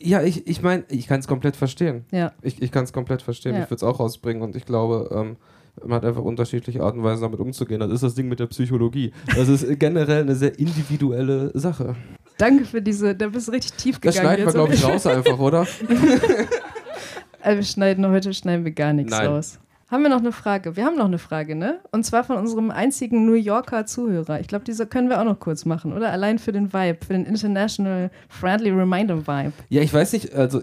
Ja, 0.00 0.22
ich, 0.22 0.46
ich 0.48 0.60
meine, 0.60 0.82
ich 0.88 1.06
kann 1.06 1.20
es 1.20 1.28
komplett 1.28 1.54
verstehen. 1.54 2.04
Ja. 2.10 2.32
Ich, 2.42 2.60
ich 2.60 2.72
kann 2.72 2.82
es 2.82 2.92
komplett 2.92 3.22
verstehen. 3.22 3.54
Ja. 3.54 3.62
Ich 3.62 3.66
würde 3.66 3.76
es 3.76 3.82
auch 3.84 4.00
rausbringen 4.00 4.42
und 4.42 4.56
ich 4.56 4.66
glaube, 4.66 5.08
ähm, 5.12 5.36
man 5.84 5.92
hat 5.96 6.04
einfach 6.04 6.22
unterschiedliche 6.22 6.82
Arten 6.82 6.98
und 6.98 7.04
Weisen 7.04 7.22
damit 7.22 7.38
umzugehen. 7.38 7.78
Das 7.78 7.92
ist 7.92 8.02
das 8.02 8.16
Ding 8.16 8.28
mit 8.28 8.40
der 8.40 8.48
Psychologie. 8.48 9.12
Das 9.36 9.48
ist 9.48 9.78
generell 9.78 10.22
eine 10.22 10.34
sehr 10.34 10.58
individuelle 10.58 11.56
Sache. 11.56 11.94
Danke 12.38 12.64
für 12.64 12.82
diese, 12.82 13.14
da 13.14 13.28
bist 13.28 13.46
du 13.46 13.52
richtig 13.52 13.74
tief 13.74 14.00
gegangen. 14.00 14.16
Das 14.16 14.16
schneiden 14.16 14.46
wir, 14.46 14.52
glaube 14.52 14.74
ich, 14.74 14.84
raus 14.84 15.06
einfach, 15.06 15.38
oder? 15.38 15.60
also 17.40 17.56
wir 17.56 17.64
schneiden 17.64 18.04
heute 18.08 18.34
schneiden 18.34 18.64
wir 18.64 18.72
gar 18.72 18.92
nichts 18.92 19.12
Nein. 19.12 19.28
raus. 19.28 19.60
Haben 19.92 20.02
wir 20.02 20.08
noch 20.08 20.20
eine 20.20 20.32
Frage. 20.32 20.74
Wir 20.74 20.86
haben 20.86 20.96
noch 20.96 21.04
eine 21.04 21.18
Frage, 21.18 21.54
ne? 21.54 21.80
Und 21.90 22.04
zwar 22.04 22.24
von 22.24 22.38
unserem 22.38 22.70
einzigen 22.70 23.26
New 23.26 23.34
Yorker 23.34 23.84
Zuhörer. 23.84 24.40
Ich 24.40 24.48
glaube, 24.48 24.64
diese 24.64 24.86
können 24.86 25.10
wir 25.10 25.20
auch 25.20 25.24
noch 25.24 25.38
kurz 25.38 25.66
machen, 25.66 25.92
oder? 25.92 26.10
Allein 26.10 26.38
für 26.38 26.50
den 26.50 26.72
Vibe, 26.72 26.98
für 27.06 27.12
den 27.12 27.26
International 27.26 28.10
Friendly 28.28 28.70
Reminder 28.70 29.26
Vibe. 29.26 29.52
Ja, 29.68 29.82
ich 29.82 29.92
weiß 29.92 30.14
nicht, 30.14 30.34
also 30.34 30.62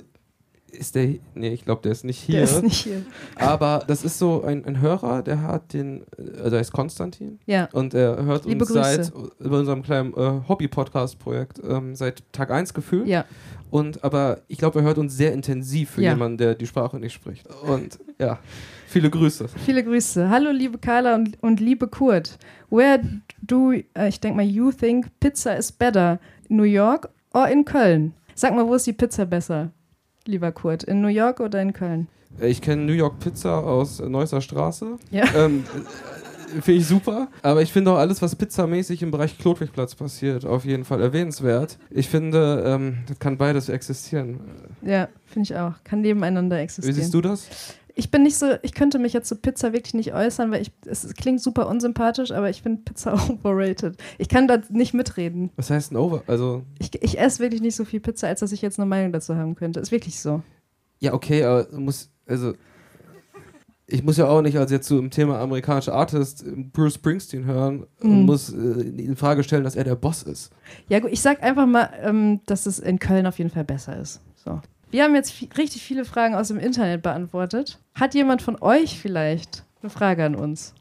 ist 0.71 0.95
der. 0.95 1.15
Nee, 1.36 1.50
ich 1.50 1.63
glaube, 1.63 1.81
der 1.83 1.91
ist 1.91 2.03
nicht 2.03 2.19
hier. 2.19 2.38
Der 2.38 2.43
ist 2.45 2.63
nicht 2.63 2.83
hier. 2.83 3.03
Aber 3.36 3.83
das 3.88 4.03
ist 4.03 4.17
so 4.17 4.43
ein, 4.43 4.65
ein 4.65 4.81
Hörer, 4.81 5.21
der 5.21 5.43
hat 5.43 5.74
den. 5.74 6.05
Also 6.43 6.55
er 6.55 6.62
ist 6.62 6.71
Konstantin. 6.71 7.39
Ja. 7.45 7.69
Und 7.71 7.93
er 7.93 8.24
hört 8.25 8.45
Liebe 8.45 8.65
uns 8.65 8.74
Grüße. 8.74 9.03
seit 9.03 9.13
über 9.39 9.59
unserem 9.59 9.83
kleinen 9.83 10.13
äh, 10.13 10.41
Hobby-Podcast-Projekt 10.48 11.62
ähm, 11.67 11.95
seit 11.95 12.24
Tag 12.31 12.50
1 12.50 12.74
gefühlt. 12.74 13.07
Ja. 13.07 13.25
Und 13.69 14.03
aber 14.03 14.39
ich 14.48 14.57
glaube, 14.57 14.79
er 14.79 14.86
hört 14.86 14.98
uns 14.98 15.15
sehr 15.15 15.33
intensiv 15.33 15.91
für 15.91 16.01
ja. 16.01 16.12
jemanden, 16.12 16.39
der 16.39 16.55
die 16.55 16.65
Sprache 16.65 16.98
nicht 16.98 17.13
spricht. 17.13 17.48
Und 17.63 18.00
ja, 18.19 18.39
viele 18.89 19.10
Grüße. 19.10 19.48
Viele 19.65 19.84
Grüße. 19.84 20.29
Hallo 20.29 20.51
liebe 20.51 20.77
Carla 20.77 21.15
und, 21.15 21.41
und 21.41 21.60
liebe 21.60 21.88
Kurt. 21.88 22.38
Where 22.69 23.01
do, 23.41 23.72
uh, 23.72 24.03
ich 24.08 24.19
denke 24.19 24.38
mal, 24.38 24.46
you 24.46 24.72
think 24.72 25.08
pizza 25.19 25.55
is 25.55 25.72
better? 25.72 26.19
New 26.50 26.63
York 26.63 27.10
or 27.34 27.48
in 27.48 27.65
Köln? 27.65 28.13
Sag 28.36 28.55
mal, 28.55 28.67
wo 28.67 28.75
ist 28.75 28.88
die 28.88 28.93
Pizza 28.93 29.25
besser? 29.25 29.72
lieber 30.29 30.51
Kurt? 30.51 30.84
In 30.84 31.01
New 31.01 31.08
York 31.08 31.39
oder 31.39 31.62
in 31.62 31.74
Köln? 31.74 32.08
Ich 32.39 32.62
kenne 32.62 32.84
New 32.84 32.93
York 32.93 33.19
Pizza 33.19 33.58
aus 33.58 34.00
Neusser 34.00 34.41
Straße. 34.41 34.98
Ja. 35.12 35.25
Ähm, 35.36 35.63
Finde 36.62 36.81
ich 36.81 36.88
super. 36.88 37.27
Aber 37.43 37.62
ich 37.62 37.72
finde 37.72 37.91
auch 37.91 37.98
alles, 37.98 38.24
was 38.24 38.36
pizzamäßig 38.36 39.03
im 39.03 39.12
Bereich 39.12 39.38
Klotwigplatz 39.38 39.93
passiert, 39.93 40.46
auf 40.46 40.65
jeden 40.65 40.84
Fall 40.84 41.00
erwähnenswert. 41.00 41.77
Ich 41.91 42.10
finde, 42.10 42.63
ähm, 42.65 42.98
das 43.08 43.19
kann 43.19 43.38
beides 43.38 43.69
existieren. 43.69 44.39
Ja, 44.81 45.10
finde 45.27 45.43
ich 45.43 45.55
auch. 45.55 45.74
Kann 45.84 46.01
nebeneinander 46.01 46.58
existieren. 46.58 46.98
Wie 46.98 47.00
siehst 47.00 47.13
du 47.13 47.22
das? 47.22 47.48
Ich 47.99 48.11
bin 48.11 48.23
nicht 48.23 48.37
so, 48.37 48.45
ich 48.61 48.73
könnte 48.73 48.97
mich 48.97 49.11
jetzt 49.11 49.27
zu 49.27 49.35
Pizza 49.35 49.73
wirklich 49.73 49.93
nicht 49.93 50.13
äußern, 50.13 50.51
weil 50.51 50.61
ich, 50.61 50.71
es 50.85 51.13
klingt 51.15 51.41
super 51.41 51.67
unsympathisch, 51.67 52.31
aber 52.31 52.49
ich 52.49 52.61
finde 52.61 52.81
Pizza 52.83 53.13
overrated. 53.29 53.97
Ich 54.17 54.29
kann 54.29 54.47
da 54.47 54.61
nicht 54.69 54.93
mitreden. 54.93 55.51
Was 55.57 55.69
heißt 55.69 55.91
ein 55.91 55.97
Over? 55.97 56.23
Also 56.25 56.63
ich, 56.79 56.91
ich 57.03 57.19
esse 57.19 57.43
wirklich 57.43 57.61
nicht 57.61 57.75
so 57.75 57.83
viel 57.83 57.99
Pizza, 57.99 58.29
als 58.29 58.39
dass 58.39 58.53
ich 58.53 58.61
jetzt 58.61 58.79
eine 58.79 58.85
Meinung 58.85 59.11
dazu 59.11 59.35
haben 59.35 59.55
könnte. 59.55 59.81
Ist 59.81 59.91
wirklich 59.91 60.17
so. 60.17 60.41
Ja, 60.99 61.13
okay, 61.13 61.43
aber 61.43 61.67
muss, 61.77 62.09
also 62.25 62.53
ich 63.85 64.01
muss 64.01 64.15
ja 64.15 64.27
auch 64.27 64.41
nicht 64.41 64.57
als 64.57 64.71
jetzt 64.71 64.87
so 64.87 64.97
im 64.97 65.09
Thema 65.09 65.37
amerikanischer 65.41 65.93
Artist 65.93 66.45
Bruce 66.71 66.93
Springsteen 66.93 67.43
hören 67.43 67.85
und 67.99 68.21
mhm. 68.21 68.25
muss 68.25 68.49
äh, 68.53 68.55
in 68.55 69.17
Frage 69.17 69.43
stellen, 69.43 69.65
dass 69.65 69.75
er 69.75 69.83
der 69.83 69.95
Boss 69.95 70.23
ist. 70.23 70.51
Ja 70.87 71.01
gut, 71.01 71.11
ich 71.11 71.21
sag 71.21 71.43
einfach 71.43 71.65
mal, 71.65 71.89
ähm, 72.01 72.39
dass 72.45 72.65
es 72.65 72.79
in 72.79 72.97
Köln 72.97 73.27
auf 73.27 73.39
jeden 73.39 73.49
Fall 73.49 73.65
besser 73.65 73.97
ist. 73.97 74.21
So. 74.35 74.61
Wir 74.91 75.03
haben 75.03 75.15
jetzt 75.15 75.34
richtig 75.58 75.84
viele 75.84 76.05
Fragen 76.05 76.36
aus 76.36 76.48
dem 76.48 76.58
Internet 76.58 77.01
beantwortet. 77.03 77.79
Hat 77.93 78.15
jemand 78.15 78.41
von 78.41 78.58
euch 78.62 79.00
vielleicht 79.00 79.63
eine 79.81 79.89
Frage 79.89 80.25
an 80.25 80.36
uns? 80.36 80.74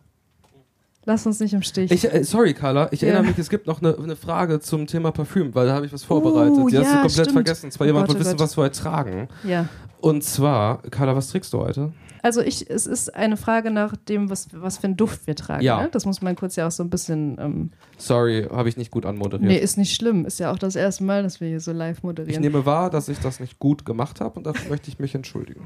Lass 1.04 1.24
uns 1.24 1.40
nicht 1.40 1.54
im 1.54 1.62
Stich. 1.62 1.90
Ich, 1.90 2.12
äh, 2.12 2.22
sorry, 2.22 2.52
Carla, 2.52 2.88
ich 2.90 3.00
ja. 3.00 3.08
erinnere 3.08 3.28
mich, 3.28 3.38
es 3.38 3.48
gibt 3.48 3.66
noch 3.66 3.80
eine, 3.80 3.96
eine, 3.96 4.14
Frage 4.14 4.60
zum 4.60 4.86
Thema 4.86 5.10
Parfüm, 5.10 5.54
weil 5.54 5.66
da 5.66 5.74
habe 5.74 5.86
ich 5.86 5.92
was 5.92 6.04
vorbereitet. 6.04 6.58
Uh, 6.58 6.68
Die 6.68 6.74
ja, 6.74 6.80
hast 6.80 6.88
du 6.88 6.94
komplett 6.94 7.12
stimmt. 7.12 7.32
vergessen. 7.32 7.70
Zwar 7.70 7.86
oh 7.86 7.88
jemand 7.88 8.08
will 8.08 8.16
oh 8.16 8.20
wissen, 8.20 8.38
was 8.38 8.58
wir 8.58 8.70
tragen. 8.70 9.28
Ja. 9.42 9.68
Und 10.00 10.22
zwar, 10.22 10.82
Carla, 10.82 11.16
was 11.16 11.28
trägst 11.28 11.52
du 11.52 11.58
heute? 11.58 11.92
Also 12.22 12.40
ich, 12.40 12.68
es 12.68 12.86
ist 12.86 13.14
eine 13.14 13.36
Frage 13.36 13.70
nach 13.70 13.96
dem, 13.96 14.30
was, 14.30 14.48
was 14.52 14.78
für 14.78 14.88
einen 14.88 14.96
Duft 14.96 15.26
wir 15.26 15.36
tragen. 15.36 15.62
Ja. 15.62 15.82
Ne? 15.82 15.88
Das 15.90 16.04
muss 16.04 16.20
man 16.20 16.36
kurz 16.36 16.56
ja 16.56 16.66
auch 16.66 16.70
so 16.70 16.82
ein 16.82 16.90
bisschen. 16.90 17.36
Ähm 17.38 17.70
Sorry, 17.96 18.46
habe 18.50 18.68
ich 18.68 18.76
nicht 18.76 18.90
gut 18.90 19.06
anmoderiert. 19.06 19.48
Nee, 19.48 19.58
ist 19.58 19.78
nicht 19.78 19.94
schlimm. 19.94 20.26
Ist 20.26 20.40
ja 20.40 20.52
auch 20.52 20.58
das 20.58 20.76
erste 20.76 21.04
Mal, 21.04 21.22
dass 21.22 21.40
wir 21.40 21.48
hier 21.48 21.60
so 21.60 21.72
live 21.72 22.02
moderieren. 22.02 22.34
Ich 22.34 22.40
nehme 22.40 22.66
wahr, 22.66 22.90
dass 22.90 23.08
ich 23.08 23.18
das 23.18 23.40
nicht 23.40 23.58
gut 23.58 23.84
gemacht 23.84 24.20
habe 24.20 24.36
und 24.36 24.46
dafür 24.46 24.68
möchte 24.70 24.90
ich 24.90 24.98
mich 24.98 25.14
entschuldigen. 25.14 25.62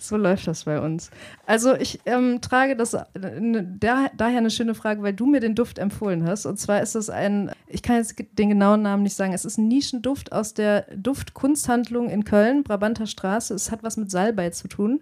So 0.00 0.16
läuft 0.16 0.46
das 0.46 0.64
bei 0.64 0.80
uns. 0.80 1.10
Also 1.44 1.74
ich 1.74 2.00
ähm, 2.06 2.40
trage 2.40 2.76
das 2.76 2.94
äh, 2.94 3.04
da, 3.14 4.06
daher 4.16 4.38
eine 4.38 4.50
schöne 4.50 4.76
Frage, 4.76 5.02
weil 5.02 5.12
du 5.12 5.26
mir 5.26 5.40
den 5.40 5.56
Duft 5.56 5.78
empfohlen 5.78 6.24
hast. 6.24 6.46
Und 6.46 6.58
zwar 6.58 6.80
ist 6.80 6.94
es 6.94 7.10
ein, 7.10 7.50
ich 7.66 7.82
kann 7.82 7.96
jetzt 7.96 8.14
den 8.38 8.48
genauen 8.48 8.82
Namen 8.82 9.02
nicht 9.02 9.16
sagen, 9.16 9.32
es 9.32 9.44
ist 9.44 9.58
ein 9.58 9.66
Nischenduft 9.66 10.32
aus 10.32 10.54
der 10.54 10.82
Duftkunsthandlung 10.94 12.08
in 12.10 12.24
Köln, 12.24 12.62
Brabanter 12.62 13.06
Straße. 13.06 13.52
Es 13.54 13.72
hat 13.72 13.82
was 13.82 13.96
mit 13.96 14.10
Salbei 14.10 14.50
zu 14.50 14.68
tun. 14.68 15.00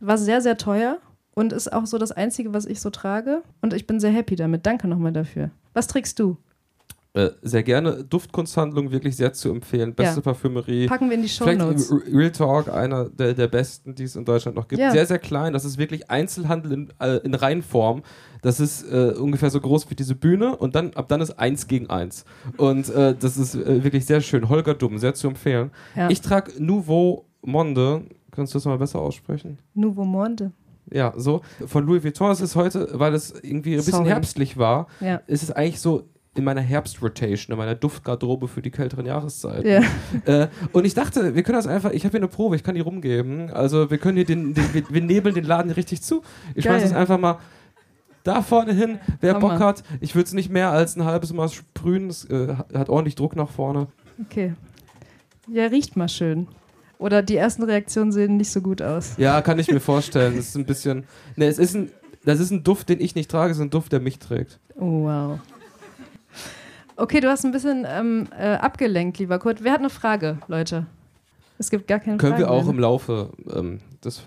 War 0.00 0.16
sehr, 0.16 0.40
sehr 0.40 0.56
teuer 0.56 0.98
und 1.34 1.52
ist 1.52 1.70
auch 1.70 1.84
so 1.84 1.98
das 1.98 2.12
Einzige, 2.12 2.54
was 2.54 2.64
ich 2.64 2.80
so 2.80 2.88
trage. 2.88 3.42
Und 3.60 3.74
ich 3.74 3.86
bin 3.86 4.00
sehr 4.00 4.10
happy 4.10 4.34
damit. 4.34 4.64
Danke 4.64 4.88
nochmal 4.88 5.12
dafür. 5.12 5.50
Was 5.74 5.88
trägst 5.88 6.18
du? 6.18 6.38
Äh, 7.14 7.30
sehr 7.42 7.62
gerne. 7.62 8.04
Duftkunsthandlung 8.04 8.90
wirklich 8.90 9.16
sehr 9.16 9.32
zu 9.32 9.50
empfehlen. 9.50 9.94
Beste 9.94 10.16
ja. 10.16 10.22
Parfümerie. 10.22 10.86
Packen 10.86 11.08
wir 11.08 11.16
in 11.16 11.22
die 11.22 11.28
Show 11.28 11.50
Notes. 11.50 11.90
Real 12.12 12.30
Talk, 12.30 12.68
einer 12.68 13.08
der, 13.08 13.32
der 13.32 13.48
besten, 13.48 13.94
die 13.94 14.04
es 14.04 14.14
in 14.14 14.26
Deutschland 14.26 14.56
noch 14.56 14.68
gibt. 14.68 14.80
Ja. 14.80 14.90
Sehr, 14.90 15.06
sehr 15.06 15.18
klein. 15.18 15.54
Das 15.54 15.64
ist 15.64 15.78
wirklich 15.78 16.10
Einzelhandel 16.10 16.72
in, 16.72 16.92
äh, 17.00 17.16
in 17.24 17.34
Reihenform. 17.34 18.02
Das 18.42 18.60
ist 18.60 18.82
äh, 18.92 19.14
ungefähr 19.18 19.50
so 19.50 19.60
groß 19.60 19.90
wie 19.90 19.94
diese 19.94 20.14
Bühne 20.14 20.54
und 20.54 20.74
dann 20.74 20.92
ab 20.94 21.08
dann 21.08 21.22
ist 21.22 21.38
eins 21.38 21.66
gegen 21.66 21.88
eins. 21.88 22.24
Und 22.58 22.90
äh, 22.90 23.14
das 23.18 23.38
ist 23.38 23.54
äh, 23.54 23.82
wirklich 23.82 24.04
sehr 24.04 24.20
schön. 24.20 24.48
Holger 24.50 24.74
Dumm, 24.74 24.98
sehr 24.98 25.14
zu 25.14 25.28
empfehlen. 25.28 25.70
Ja. 25.96 26.10
Ich 26.10 26.20
trage 26.20 26.52
Nouveau 26.62 27.24
Monde. 27.42 28.02
Kannst 28.30 28.54
du 28.54 28.58
das 28.58 28.66
mal 28.66 28.78
besser 28.78 29.00
aussprechen? 29.00 29.58
Nouveau 29.74 30.04
Monde. 30.04 30.52
Ja, 30.92 31.12
so. 31.16 31.40
Von 31.66 31.86
Louis 31.86 32.04
Vuitton. 32.04 32.30
Es 32.30 32.40
ist 32.40 32.54
heute, 32.54 32.90
weil 32.92 33.14
es 33.14 33.32
irgendwie 33.42 33.72
ein 33.72 33.78
bisschen 33.78 33.92
Sorry. 33.92 34.08
herbstlich 34.08 34.56
war, 34.56 34.86
ja. 35.00 35.16
ist 35.26 35.42
es 35.42 35.50
eigentlich 35.50 35.80
so 35.80 36.04
in 36.38 36.44
meiner 36.44 36.60
Herbstrotation, 36.60 37.52
in 37.52 37.58
meiner 37.58 37.74
Duftgarderobe 37.74 38.48
für 38.48 38.62
die 38.62 38.70
kälteren 38.70 39.06
Jahreszeiten. 39.06 39.68
Ja. 39.68 39.82
Äh, 40.24 40.48
und 40.72 40.84
ich 40.84 40.94
dachte, 40.94 41.34
wir 41.34 41.42
können 41.42 41.56
das 41.56 41.66
einfach, 41.66 41.90
ich 41.92 42.04
habe 42.04 42.12
hier 42.12 42.20
eine 42.20 42.28
Probe, 42.28 42.56
ich 42.56 42.62
kann 42.62 42.74
die 42.74 42.80
rumgeben. 42.80 43.50
Also 43.50 43.90
wir 43.90 43.98
können 43.98 44.16
hier 44.16 44.26
den, 44.26 44.52
den 44.52 44.74
wir, 44.74 44.82
wir, 44.90 45.00
nebeln 45.00 45.34
den 45.34 45.44
Laden 45.44 45.70
richtig 45.70 46.02
zu. 46.02 46.22
Ich 46.54 46.64
schmeiße 46.64 46.84
das 46.84 46.94
einfach 46.94 47.18
mal 47.18 47.38
da 48.24 48.42
vorne 48.42 48.72
hin. 48.72 48.98
Wer 49.20 49.34
Hammer. 49.34 49.48
Bock 49.48 49.60
hat, 49.60 49.82
ich 50.00 50.14
würde 50.14 50.26
es 50.26 50.32
nicht 50.32 50.50
mehr 50.50 50.70
als 50.70 50.96
ein 50.96 51.04
halbes 51.04 51.32
Mal 51.32 51.48
sprühen. 51.48 52.08
Es 52.08 52.24
äh, 52.24 52.56
hat 52.74 52.88
ordentlich 52.88 53.14
Druck 53.14 53.36
nach 53.36 53.50
vorne. 53.50 53.86
Okay. 54.26 54.54
Ja, 55.48 55.66
riecht 55.66 55.96
mal 55.96 56.08
schön. 56.08 56.46
Oder 56.98 57.22
die 57.22 57.36
ersten 57.36 57.62
Reaktionen 57.62 58.12
sehen 58.12 58.36
nicht 58.36 58.50
so 58.50 58.60
gut 58.60 58.82
aus. 58.82 59.14
Ja, 59.18 59.40
kann 59.40 59.58
ich 59.58 59.70
mir 59.70 59.80
vorstellen. 59.80 60.36
Das 60.36 60.48
ist 60.48 60.56
ein 60.56 60.66
bisschen. 60.66 61.04
Ne, 61.36 61.46
es 61.46 61.58
ist 61.58 61.74
ein. 61.74 61.90
Das 62.24 62.40
ist 62.40 62.50
ein 62.50 62.64
Duft, 62.64 62.88
den 62.88 63.00
ich 63.00 63.14
nicht 63.14 63.30
trage, 63.30 63.52
es 63.52 63.58
ist 63.58 63.62
ein 63.62 63.70
Duft, 63.70 63.92
der 63.92 64.00
mich 64.00 64.18
trägt. 64.18 64.58
Oh, 64.76 65.04
wow. 65.04 65.38
Okay, 66.96 67.20
du 67.20 67.28
hast 67.28 67.44
ein 67.44 67.52
bisschen 67.52 67.86
ähm, 67.88 68.28
äh, 68.36 68.54
abgelenkt, 68.54 69.18
lieber 69.18 69.38
Kurt. 69.38 69.62
Wer 69.62 69.72
hat 69.72 69.78
eine 69.78 69.90
Frage, 69.90 70.38
Leute? 70.48 70.86
Es 71.58 71.70
gibt 71.70 71.86
gar 71.86 72.00
keine 72.00 72.16
Können 72.16 72.32
Frage. 72.32 72.44
Können 72.44 72.54
wir 72.54 72.60
auch 72.60 72.64
mehr. 72.64 72.74
im 72.74 72.80
Laufe 72.80 73.30
ähm, 73.54 73.80
des. 74.04 74.22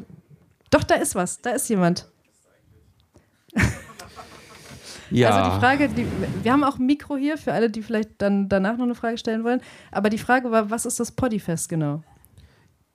Doch, 0.69 0.83
da 0.83 0.95
ist 0.95 1.15
was. 1.15 1.41
Da 1.41 1.51
ist 1.51 1.67
jemand. 1.69 2.07
ja. 5.09 5.29
Also 5.29 5.51
die 5.51 5.59
Frage, 5.59 5.89
die, 5.89 6.07
wir 6.43 6.51
haben 6.51 6.63
auch 6.63 6.77
ein 6.79 6.85
Mikro 6.85 7.17
hier 7.17 7.37
für 7.37 7.51
alle, 7.53 7.69
die 7.69 7.81
vielleicht 7.81 8.21
dann 8.21 8.47
danach 8.47 8.77
noch 8.77 8.85
eine 8.85 8.95
Frage 8.95 9.17
stellen 9.17 9.43
wollen. 9.43 9.61
Aber 9.91 10.09
die 10.09 10.17
Frage 10.17 10.51
war, 10.51 10.69
was 10.69 10.85
ist 10.85 10.99
das 10.99 11.11
Podifest 11.11 11.67
genau? 11.69 12.03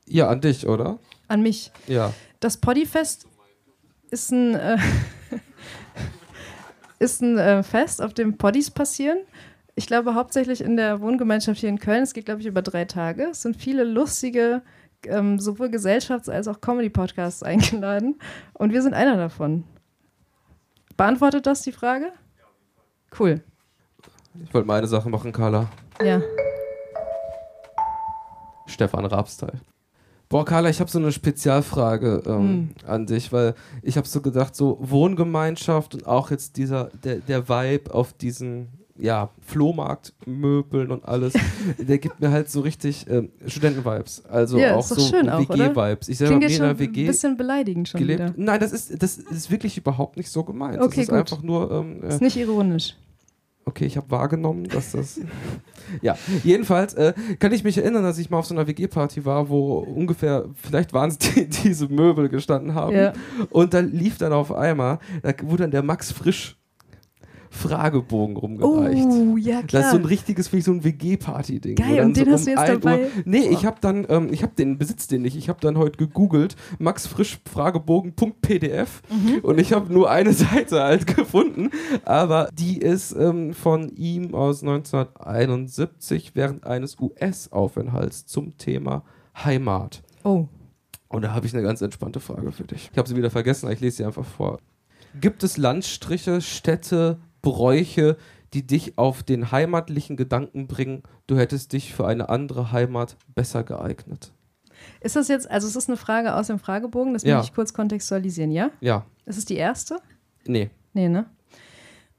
Ja, 0.07 0.29
an 0.29 0.41
dich, 0.41 0.67
oder? 0.67 0.99
An 1.29 1.43
mich. 1.43 1.73
Ja. 1.87 2.13
Das 2.41 2.57
Podifest 2.59 3.27
ist 4.11 4.33
ein, 4.33 4.55
äh, 4.55 4.79
ist 6.99 7.23
ein 7.23 7.39
äh, 7.39 7.63
Fest, 7.63 8.03
auf 8.03 8.15
dem 8.15 8.37
Poddies 8.37 8.71
passieren 8.71 9.19
ich 9.79 9.87
glaube, 9.87 10.15
hauptsächlich 10.15 10.63
in 10.63 10.77
der 10.77 11.03
Wohngemeinschaft 11.03 11.61
hier 11.61 11.69
in 11.69 11.79
Köln. 11.79 12.03
Es 12.03 12.15
geht, 12.15 12.25
glaube 12.25 12.41
ich, 12.41 12.47
über 12.47 12.63
drei 12.63 12.87
Tage. 12.87 13.25
Es 13.25 13.43
sind 13.43 13.57
viele 13.57 13.85
lustige, 13.85 14.63
ähm, 15.05 15.39
sowohl 15.39 15.69
Gesellschafts- 15.69 16.31
als 16.31 16.49
auch 16.49 16.63
Comedy-Podcasts 16.63 17.43
eingeladen. 17.43 18.19
Und 18.55 18.73
wir 18.73 18.81
sind 18.81 18.95
einer 18.95 19.17
davon. 19.17 19.65
Beantwortet 20.97 21.47
das 21.47 21.61
die 21.61 21.73
Frage? 21.73 22.11
Cool. 23.19 23.45
Ich 24.43 24.53
wollte 24.55 24.67
meine 24.67 24.87
Sache 24.87 25.11
machen, 25.11 25.31
Carla. 25.31 25.69
Ja. 26.03 26.23
Stefan 28.67 29.05
Rabsteil. 29.05 29.61
Boah, 30.29 30.45
Carla, 30.45 30.69
ich 30.69 30.81
habe 30.81 30.91
so 30.91 30.99
eine 30.99 31.13
Spezialfrage 31.13 32.23
ähm, 32.27 32.57
mm. 32.57 32.71
an 32.87 33.07
dich, 33.07 33.33
weil 33.33 33.55
ich 33.83 33.97
habe 33.97 34.09
so 34.09 34.21
gedacht, 34.21 34.57
so 34.57 34.77
Wohngemeinschaft 34.81 35.95
und 35.95 36.07
auch 36.07 36.31
jetzt 36.31 36.57
dieser, 36.57 36.91
der, 37.05 37.17
der 37.17 37.49
Vibe 37.49 37.95
auf 37.95 38.13
diesen 38.13 38.69
ja, 38.99 39.31
Flohmarktmöbeln 39.41 40.91
und 40.91 41.05
alles, 41.05 41.35
der 41.79 41.99
gibt 41.99 42.21
mir 42.21 42.31
halt 42.31 42.51
so 42.51 42.61
richtig 42.61 43.07
ähm, 43.09 43.31
Studenten-Vibes. 43.47 44.25
Also 44.25 44.59
ja, 44.59 44.75
auch 44.75 44.83
so 44.83 44.97
WG-Vibes. 44.97 46.09
Ich 46.09 46.19
selber 46.19 46.35
habe 46.37 46.47
in 46.47 46.63
einer 46.63 46.79
WG 46.79 47.03
ein 47.03 47.07
bisschen 47.07 47.37
beleidigend 47.37 47.89
schon 47.89 48.01
gelebt. 48.01 48.21
Wieder. 48.21 48.35
Nein, 48.37 48.61
das 48.61 48.73
ist, 48.73 49.01
das 49.03 49.19
ist 49.19 49.51
wirklich 49.51 49.77
überhaupt 49.77 50.17
nicht 50.17 50.31
so 50.31 50.45
gemeint. 50.45 50.81
Okay, 50.81 50.89
das 50.89 50.99
ist 50.99 51.09
gut. 51.09 51.19
einfach 51.19 51.43
nur. 51.43 51.71
Ähm, 51.71 52.03
äh, 52.03 52.09
ist 52.09 52.23
nicht 52.23 52.37
ironisch. 52.37 52.97
Okay, 53.69 53.85
ich 53.85 53.97
habe 53.97 54.09
wahrgenommen, 54.13 54.69
dass 54.69 54.93
das. 54.93 55.21
ja, 56.01 56.17
jedenfalls 56.45 56.95
äh, 56.95 57.15
kann 57.41 57.53
ich 57.53 57.65
mich 57.65 57.77
erinnern, 57.77 58.05
dass 58.05 58.17
ich 58.17 58.31
mal 58.31 58.39
auf 58.39 58.47
so 58.47 58.55
einer 58.55 58.69
WG-Party 58.69 59.25
war, 59.25 59.49
wo 59.49 59.79
ungefähr, 59.79 60.45
vielleicht 60.55 60.93
waren 60.93 61.11
es 61.11 61.19
die, 61.19 61.49
diese 61.49 61.89
Möbel 61.89 62.29
gestanden 62.29 62.75
haben. 62.75 62.95
Ja. 62.95 63.13
Und 63.51 63.75
da 63.75 63.81
lief 63.81 64.19
dann 64.19 64.33
auf 64.33 64.53
einmal, 64.53 65.01
da 65.23 65.33
wurde 65.43 65.65
dann 65.65 65.73
der 65.73 65.83
Max 65.83 66.13
Frisch 66.13 66.57
Fragebogen 67.57 68.37
rumgereicht. 68.37 69.09
Oh, 69.09 69.37
ja, 69.37 69.63
klar. 69.63 69.83
Das 69.83 69.87
ist 69.87 69.93
so 69.93 69.99
ein 69.99 70.05
richtiges, 70.05 70.53
wie 70.53 70.61
so 70.61 70.71
ein 70.73 70.83
WG-Party-Ding. 70.85 71.77
Geil, 71.77 72.05
und 72.05 72.17
den 72.17 72.27
so 72.27 72.33
hast 72.33 72.47
du 72.47 72.51
jetzt 72.51 72.69
dabei? 72.69 73.05
Uhr, 73.05 73.11
nee, 73.25 73.49
ich 73.49 73.65
habe 73.67 73.79
dann, 73.81 74.07
ähm, 74.09 74.29
ich 74.31 74.43
habe 74.43 74.53
den, 74.57 74.79
besitz 74.79 75.09
den 75.09 75.23
nicht, 75.23 75.37
ich 75.37 75.49
habe 75.49 75.61
dann 75.61 75.79
heute 75.79 75.97
gegoogelt, 75.97 76.55
maxfrischfragebogen.pdf 76.79 79.03
mhm. 79.11 79.39
und 79.43 79.59
ich 79.59 79.73
habe 79.73 79.93
nur 79.93 80.09
eine 80.11 80.33
Seite 80.35 80.83
halt 80.83 81.07
gefunden, 81.07 81.71
aber 82.05 82.49
die 82.53 82.79
ist 82.79 83.13
ähm, 83.13 83.55
von 83.55 83.89
ihm 83.89 84.35
aus 84.35 84.63
1971 84.63 86.33
während 86.35 86.67
eines 86.67 86.99
US-Aufenthalts 87.01 88.27
zum 88.27 88.59
Thema 88.59 89.05
Heimat. 89.45 90.03
Oh. 90.23 90.49
Und 91.09 91.23
da 91.23 91.33
habe 91.33 91.47
ich 91.47 91.55
eine 91.55 91.63
ganz 91.63 91.81
entspannte 91.81 92.21
Frage 92.21 92.53
für 92.53 92.65
dich. 92.65 92.91
Ich 92.93 92.99
habe 92.99 93.09
sie 93.09 93.17
wieder 93.17 93.31
vergessen, 93.31 93.71
ich 93.71 93.81
lese 93.81 93.97
sie 93.99 94.05
einfach 94.05 94.25
vor. 94.25 94.59
Gibt 95.21 95.45
es 95.45 95.57
Landstriche, 95.57 96.43
Städte, 96.43 97.19
Bräuche, 97.47 98.17
die 98.55 98.67
dich 98.67 98.99
auf 98.99 99.23
den 99.23 99.53
heimatlichen 99.53 100.17
Gedanken 100.17 100.67
bringen, 100.67 101.05
du 101.29 101.39
hättest 101.39 101.73
dich 101.73 101.95
für 101.95 102.07
eine 102.07 102.29
andere 102.29 102.73
Heimat 102.73 103.17
besser 103.37 103.63
geeignet? 103.63 104.33
Ist 105.01 105.15
das 105.15 105.29
jetzt, 105.29 105.49
also 105.49 105.69
es 105.69 105.77
ist 105.77 105.89
eine 105.89 105.97
Frage 105.97 106.35
aus 106.35 106.49
dem 106.49 106.59
Fragebogen, 106.59 107.13
das 107.13 107.23
ja. 107.23 107.37
möchte 107.37 107.51
ich 107.51 107.55
kurz 107.55 107.73
kontextualisieren, 107.73 108.51
ja? 108.51 108.71
Ja. 108.81 109.07
Ist 109.27 109.39
es 109.39 109.45
die 109.45 109.55
erste? 109.55 109.99
Nee. 110.45 110.71
Nee, 110.93 111.09
ne? 111.09 111.27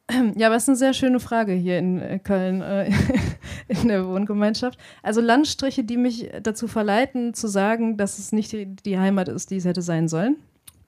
Ja, 0.38 0.48
aber 0.48 0.56
es 0.56 0.64
ist 0.64 0.70
eine 0.70 0.78
sehr 0.78 0.94
schöne 0.94 1.20
Frage 1.20 1.52
hier 1.52 1.78
in 1.78 2.00
äh, 2.00 2.20
Köln, 2.20 2.62
äh, 2.62 2.90
in 3.68 3.90
der 3.90 4.08
Wohngemeinschaft. 4.08 4.80
Also 5.04 5.20
Landstriche, 5.20 5.84
die 5.84 5.98
mich 5.98 6.30
dazu 6.42 6.70
verleiten, 6.70 7.34
zu 7.34 7.48
sagen, 7.50 7.98
dass 7.98 8.18
es 8.18 8.32
nicht 8.32 8.54
die, 8.54 8.66
die 8.66 8.98
Heimat 8.98 9.28
ist, 9.28 9.52
die 9.52 9.58
es 9.58 9.66
hätte 9.66 9.82
sein 9.82 10.08
sollen. 10.08 10.38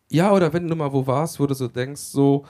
Ja, 0.09 0.31
oder 0.31 0.53
wenn 0.53 0.69
du 0.69 0.75
mal 0.77 0.93
wo 0.93 1.05
warst, 1.05 1.41
wo 1.41 1.45
du 1.45 1.53
so 1.53 1.67
denkst, 1.67 1.99
so, 1.99 2.45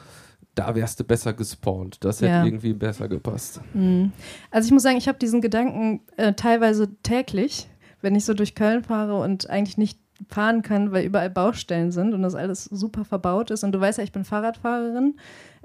da 0.59 0.75
wärst 0.75 0.99
du 0.99 1.05
besser 1.05 1.31
gespawnt. 1.31 2.03
Das 2.03 2.17
hätte 2.19 2.31
ja. 2.31 2.43
irgendwie 2.43 2.73
besser 2.73 3.07
gepasst. 3.07 3.61
Mhm. 3.73 4.11
Also 4.51 4.65
ich 4.67 4.73
muss 4.73 4.83
sagen, 4.83 4.97
ich 4.97 5.07
habe 5.07 5.17
diesen 5.17 5.39
Gedanken 5.39 6.01
äh, 6.17 6.33
teilweise 6.33 6.89
täglich, 7.01 7.69
wenn 8.01 8.13
ich 8.13 8.25
so 8.25 8.33
durch 8.33 8.55
Köln 8.55 8.83
fahre 8.83 9.21
und 9.21 9.49
eigentlich 9.49 9.77
nicht 9.77 9.99
fahren 10.27 10.61
kann, 10.61 10.91
weil 10.91 11.05
überall 11.05 11.29
Baustellen 11.29 11.93
sind 11.93 12.13
und 12.13 12.23
das 12.23 12.35
alles 12.35 12.65
super 12.65 13.05
verbaut 13.05 13.51
ist. 13.51 13.63
Und 13.63 13.71
du 13.71 13.79
weißt 13.79 13.99
ja, 13.99 14.03
ich 14.03 14.11
bin 14.11 14.25
Fahrradfahrerin. 14.25 15.15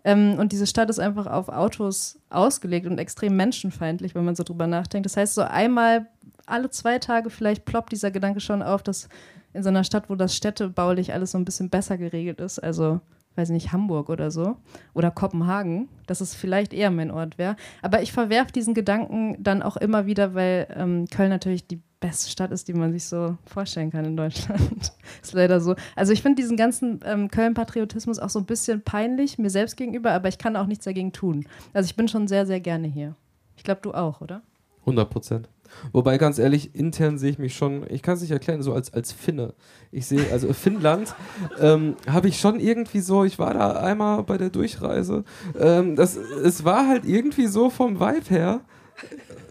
Ähm, 0.04 0.36
und 0.38 0.52
diese 0.52 0.68
Stadt 0.68 0.90
ist 0.90 1.00
einfach 1.00 1.26
auf 1.26 1.48
Autos 1.48 2.20
ausgelegt 2.30 2.86
und 2.86 2.98
extrem 2.98 3.34
menschenfeindlich, 3.34 4.14
wenn 4.14 4.24
man 4.24 4.36
so 4.36 4.44
drüber 4.44 4.68
nachdenkt. 4.68 5.06
Das 5.06 5.16
heißt, 5.16 5.34
so 5.34 5.42
einmal 5.42 6.06
alle 6.46 6.70
zwei 6.70 7.00
Tage 7.00 7.30
vielleicht 7.30 7.64
ploppt 7.64 7.90
dieser 7.90 8.12
Gedanke 8.12 8.38
schon 8.38 8.62
auf, 8.62 8.84
dass 8.84 9.08
in 9.54 9.64
so 9.64 9.70
einer 9.70 9.82
Stadt, 9.82 10.08
wo 10.08 10.14
das 10.14 10.36
städtebaulich 10.36 11.12
alles 11.12 11.32
so 11.32 11.38
ein 11.38 11.44
bisschen 11.44 11.70
besser 11.70 11.98
geregelt 11.98 12.40
ist, 12.40 12.60
also 12.60 13.00
weiß 13.36 13.50
nicht, 13.50 13.72
Hamburg 13.72 14.08
oder 14.08 14.30
so 14.30 14.56
oder 14.92 15.10
Kopenhagen, 15.10 15.88
dass 16.06 16.20
es 16.20 16.34
vielleicht 16.34 16.72
eher 16.72 16.90
mein 16.90 17.10
Ort 17.10 17.38
wäre. 17.38 17.56
Aber 17.82 18.02
ich 18.02 18.12
verwerfe 18.12 18.52
diesen 18.52 18.74
Gedanken 18.74 19.36
dann 19.42 19.62
auch 19.62 19.76
immer 19.76 20.06
wieder, 20.06 20.34
weil 20.34 20.66
ähm, 20.76 21.06
Köln 21.10 21.30
natürlich 21.30 21.66
die 21.66 21.80
beste 22.00 22.30
Stadt 22.30 22.52
ist, 22.52 22.68
die 22.68 22.74
man 22.74 22.92
sich 22.92 23.06
so 23.06 23.38
vorstellen 23.46 23.90
kann 23.90 24.04
in 24.04 24.16
Deutschland. 24.16 24.92
ist 25.22 25.32
leider 25.32 25.60
so. 25.60 25.74
Also 25.96 26.12
ich 26.12 26.20
finde 26.20 26.42
diesen 26.42 26.56
ganzen 26.56 27.00
ähm, 27.04 27.30
Köln-Patriotismus 27.30 28.18
auch 28.18 28.28
so 28.28 28.38
ein 28.38 28.44
bisschen 28.44 28.82
peinlich 28.82 29.38
mir 29.38 29.48
selbst 29.48 29.76
gegenüber, 29.76 30.12
aber 30.12 30.28
ich 30.28 30.36
kann 30.36 30.56
auch 30.56 30.66
nichts 30.66 30.84
dagegen 30.84 31.12
tun. 31.12 31.46
Also 31.72 31.86
ich 31.86 31.96
bin 31.96 32.06
schon 32.08 32.28
sehr, 32.28 32.44
sehr 32.44 32.60
gerne 32.60 32.88
hier. 32.88 33.14
Ich 33.56 33.64
glaube, 33.64 33.80
du 33.82 33.94
auch, 33.94 34.20
oder? 34.20 34.42
100 34.80 35.08
Prozent. 35.08 35.48
Wobei, 35.92 36.18
ganz 36.18 36.38
ehrlich, 36.38 36.74
intern 36.74 37.18
sehe 37.18 37.30
ich 37.30 37.38
mich 37.38 37.54
schon, 37.54 37.84
ich 37.88 38.02
kann 38.02 38.14
es 38.14 38.20
nicht 38.20 38.30
erklären, 38.30 38.62
so 38.62 38.72
als, 38.72 38.92
als 38.92 39.12
Finne. 39.12 39.54
Ich 39.90 40.06
sehe, 40.06 40.30
also 40.32 40.52
Finnland 40.52 41.14
ähm, 41.60 41.96
habe 42.08 42.28
ich 42.28 42.40
schon 42.40 42.60
irgendwie 42.60 43.00
so, 43.00 43.24
ich 43.24 43.38
war 43.38 43.54
da 43.54 43.72
einmal 43.72 44.22
bei 44.22 44.38
der 44.38 44.50
Durchreise. 44.50 45.24
Ähm, 45.58 45.96
das, 45.96 46.16
es 46.16 46.64
war 46.64 46.88
halt 46.88 47.04
irgendwie 47.04 47.46
so 47.46 47.70
vom 47.70 48.00
Vibe 48.00 48.28
her. 48.28 48.60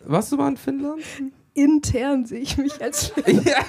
Warst 0.06 0.32
du 0.32 0.38
mal 0.38 0.49
in 0.49 0.58
Finnland? 0.58 1.02
Intern 1.54 2.26
sehe 2.26 2.39
ich 2.39 2.58
mich 2.58 2.82
als 2.82 3.08
Finne. 3.08 3.43
Ja. 3.43 3.63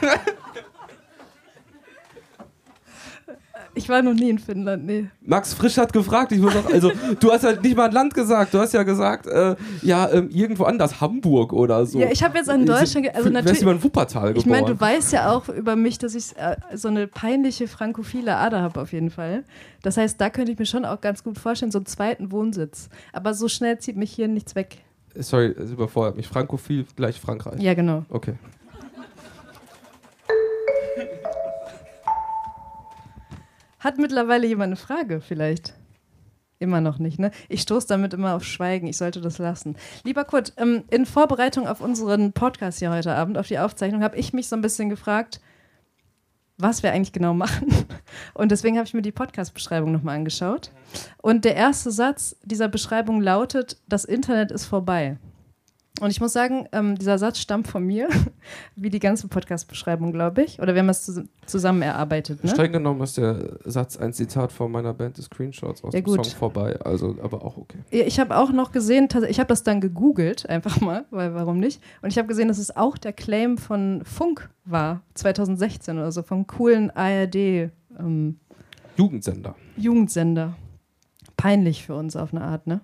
Ich 3.75 3.89
war 3.89 4.03
noch 4.03 4.15
nie 4.15 4.31
in 4.31 4.39
Finnland, 4.39 4.87
nee. 4.87 5.07
Max 5.23 5.53
Frisch 5.55 5.77
hat 5.77 5.93
gefragt, 5.93 6.33
ich 6.33 6.39
muss 6.39 6.55
auch, 6.55 6.73
also 6.73 6.93
du 7.21 7.33
hast 7.33 7.45
halt 7.45 7.63
nicht 7.63 7.77
mal 7.77 7.87
ein 7.87 7.93
Land 7.93 8.15
gesagt, 8.15 8.55
du 8.55 8.59
hast 8.59 8.73
ja 8.73 8.83
gesagt, 8.85 9.27
äh, 9.27 9.57
ja, 9.83 10.11
ähm, 10.13 10.31
irgendwo 10.31 10.65
anders, 10.65 11.01
Hamburg 11.01 11.53
oder 11.53 11.85
so. 11.85 11.99
Ja, 11.99 12.09
ich 12.11 12.23
habe 12.23 12.39
jetzt 12.39 12.49
an 12.49 12.65
Deutschland, 12.65 13.15
also 13.15 13.31
natürlich. 13.31 13.59
Du 13.59 13.65
über 13.65 13.73
in 13.73 13.83
Wuppertal 13.83 14.29
geboren. 14.29 14.39
Ich 14.39 14.47
meine, 14.47 14.67
du 14.67 14.81
weißt 14.81 15.13
ja 15.13 15.33
auch 15.33 15.49
über 15.49 15.77
mich, 15.77 15.99
dass 15.99 16.15
ich 16.15 16.37
äh, 16.37 16.57
so 16.75 16.89
eine 16.89 17.07
peinliche 17.07 17.67
frankophile 17.67 18.37
Ader 18.37 18.63
habe 18.63 18.81
auf 18.81 18.93
jeden 18.93 19.11
Fall. 19.11 19.45
Das 19.83 19.97
heißt, 19.97 20.21
da 20.21 20.31
könnte 20.31 20.53
ich 20.53 20.59
mir 20.59 20.67
schon 20.67 20.85
auch 20.85 21.01
ganz 21.01 21.25
gut 21.25 21.39
vorstellen, 21.39 21.73
so 21.73 21.79
einen 21.79 21.87
zweiten 21.87 22.31
Wohnsitz. 22.31 22.89
Aber 23.13 23.35
so 23.35 23.49
schnell 23.49 23.79
zieht 23.79 23.97
mich 23.97 24.13
hier 24.13 24.29
nichts 24.29 24.55
weg. 24.55 24.79
Sorry, 25.17 25.47
es 25.47 25.71
überfordert 25.71 26.17
mich. 26.17 26.27
Frankophil 26.27 26.87
gleich 26.97 27.21
Frankreich. 27.21 27.61
Ja, 27.61 27.75
genau. 27.75 28.05
Okay. 28.09 28.35
Hat 33.85 33.99
mittlerweile 33.99 34.47
jemand 34.47 34.69
eine 34.69 34.77
Frage 34.77 35.21
vielleicht? 35.21 35.75
Immer 36.59 36.81
noch 36.81 36.99
nicht, 36.99 37.19
ne? 37.19 37.31
Ich 37.51 37.61
stoße 37.61 37.87
damit 37.87 38.15
immer 38.15 38.35
auf 38.35 38.43
Schweigen. 38.43 38.87
Ich 38.87 38.97
sollte 38.97 39.21
das 39.21 39.37
lassen. 39.37 39.77
Lieber 40.05 40.25
Kurt, 40.25 40.55
ähm, 40.57 40.85
in 40.89 41.05
Vorbereitung 41.05 41.69
auf 41.69 41.83
unseren 41.83 42.33
Podcast 42.33 42.79
hier 42.79 42.91
heute 42.91 43.15
Abend, 43.15 43.37
auf 43.37 43.47
die 43.47 43.59
Aufzeichnung, 43.59 44.03
habe 44.03 44.17
ich 44.17 44.33
mich 44.33 44.49
so 44.49 44.57
ein 44.57 44.63
bisschen 44.63 44.89
gefragt, 44.89 45.43
was 46.57 46.83
wir 46.83 46.93
eigentlich 46.93 47.13
genau 47.13 47.35
machen. 47.35 47.69
Und 48.33 48.53
deswegen 48.53 48.79
habe 48.79 48.87
ich 48.87 48.95
mir 48.95 49.03
die 49.03 49.13
Podcast-Beschreibung 49.13 49.93
nochmal 49.93 50.17
angeschaut. 50.17 50.71
Und 51.21 51.45
der 51.45 51.55
erste 51.55 51.91
Satz 51.91 52.37
dieser 52.43 52.69
Beschreibung 52.69 53.21
lautet: 53.21 53.77
Das 53.87 54.07
Internet 54.07 54.51
ist 54.51 54.65
vorbei. 54.65 55.19
Und 56.01 56.11
ich 56.11 56.21
muss 56.21 56.33
sagen, 56.33 56.67
ähm, 56.73 56.97
dieser 56.97 57.19
Satz 57.19 57.39
stammt 57.39 57.69
von 57.69 57.87
mir, 57.87 58.09
wie 58.77 58.91
die 58.91 58.99
ganze 58.99 59.29
Podcast-Beschreibung, 59.29 60.13
glaube 60.13 60.43
ich. 60.43 60.61
Oder 60.61 60.75
wir 60.75 60.81
haben 60.81 60.89
es 60.89 61.21
zusammen 61.47 61.83
erarbeitet. 61.83 62.43
Ne? 62.43 62.51
Streng 62.51 62.73
genommen 62.73 63.01
ist 63.03 63.17
der 63.17 63.61
Satz 63.65 63.97
ein 63.97 64.13
Zitat 64.13 64.51
von 64.51 64.73
meiner 64.73 64.93
Band 64.93 65.19
des 65.19 65.27
Screenshots 65.27 65.85
aus 65.85 65.95
ja, 65.95 66.01
dem 66.01 66.05
gut. 66.05 66.27
Song 66.27 66.37
vorbei. 66.37 66.81
Also, 66.81 67.17
aber 67.23 67.45
auch 67.45 67.59
okay. 67.59 67.79
Ich 67.91 68.19
habe 68.19 68.37
auch 68.37 68.51
noch 68.51 68.73
gesehen, 68.73 69.09
ich 69.29 69.39
habe 69.39 69.47
das 69.47 69.63
dann 69.63 69.81
gegoogelt, 69.81 70.49
einfach 70.49 70.81
mal, 70.81 71.05
weil 71.11 71.33
warum 71.33 71.61
nicht? 71.61 71.81
Und 72.03 72.11
ich 72.11 72.19
habe 72.19 72.27
gesehen, 72.27 72.49
dass 72.49 72.59
es 72.59 72.77
auch 72.77 72.99
der 72.99 73.13
Claim 73.13 73.57
von 73.57 74.03
Funk 74.05 74.51
war, 74.65 75.03
2016 75.15 75.97
oder 75.97 76.11
so, 76.11 76.25
vom 76.25 76.49
coolen 76.49 76.91
ARD. 76.91 77.71
Ähm, 78.01 78.41
Jugendsender. 78.97 79.55
Jugendsender. 79.77 80.57
Peinlich 81.37 81.85
für 81.85 81.95
uns 81.95 82.17
auf 82.17 82.35
eine 82.35 82.43
Art, 82.43 82.67
ne? 82.67 82.81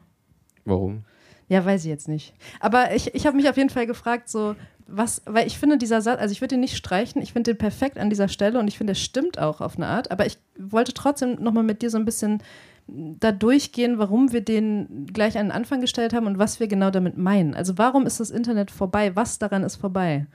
Warum? 0.64 1.04
Ja, 1.50 1.64
weiß 1.64 1.84
ich 1.84 1.90
jetzt 1.90 2.06
nicht. 2.06 2.32
Aber 2.60 2.94
ich, 2.94 3.12
ich 3.12 3.26
habe 3.26 3.36
mich 3.36 3.50
auf 3.50 3.56
jeden 3.56 3.70
Fall 3.70 3.88
gefragt, 3.88 4.28
so, 4.28 4.54
was, 4.86 5.20
weil 5.26 5.48
ich 5.48 5.58
finde, 5.58 5.78
dieser 5.78 6.00
Satz, 6.00 6.20
also 6.20 6.30
ich 6.30 6.40
würde 6.40 6.54
den 6.54 6.60
nicht 6.60 6.76
streichen, 6.76 7.20
ich 7.20 7.32
finde 7.32 7.52
den 7.52 7.58
perfekt 7.58 7.98
an 7.98 8.08
dieser 8.08 8.28
Stelle 8.28 8.60
und 8.60 8.68
ich 8.68 8.78
finde, 8.78 8.92
der 8.92 9.00
stimmt 9.00 9.40
auch 9.40 9.60
auf 9.60 9.76
eine 9.76 9.88
Art, 9.88 10.12
aber 10.12 10.26
ich 10.26 10.38
wollte 10.56 10.94
trotzdem 10.94 11.42
nochmal 11.42 11.64
mit 11.64 11.82
dir 11.82 11.90
so 11.90 11.98
ein 11.98 12.04
bisschen 12.04 12.40
da 12.86 13.32
durchgehen, 13.32 13.98
warum 13.98 14.32
wir 14.32 14.42
den 14.42 15.06
gleich 15.12 15.38
an 15.38 15.46
den 15.46 15.52
Anfang 15.52 15.80
gestellt 15.80 16.12
haben 16.12 16.28
und 16.28 16.38
was 16.38 16.60
wir 16.60 16.68
genau 16.68 16.92
damit 16.92 17.18
meinen. 17.18 17.54
Also 17.54 17.78
warum 17.78 18.06
ist 18.06 18.20
das 18.20 18.30
Internet 18.30 18.70
vorbei? 18.70 19.16
Was 19.16 19.40
daran 19.40 19.64
ist 19.64 19.76
vorbei? 19.76 20.26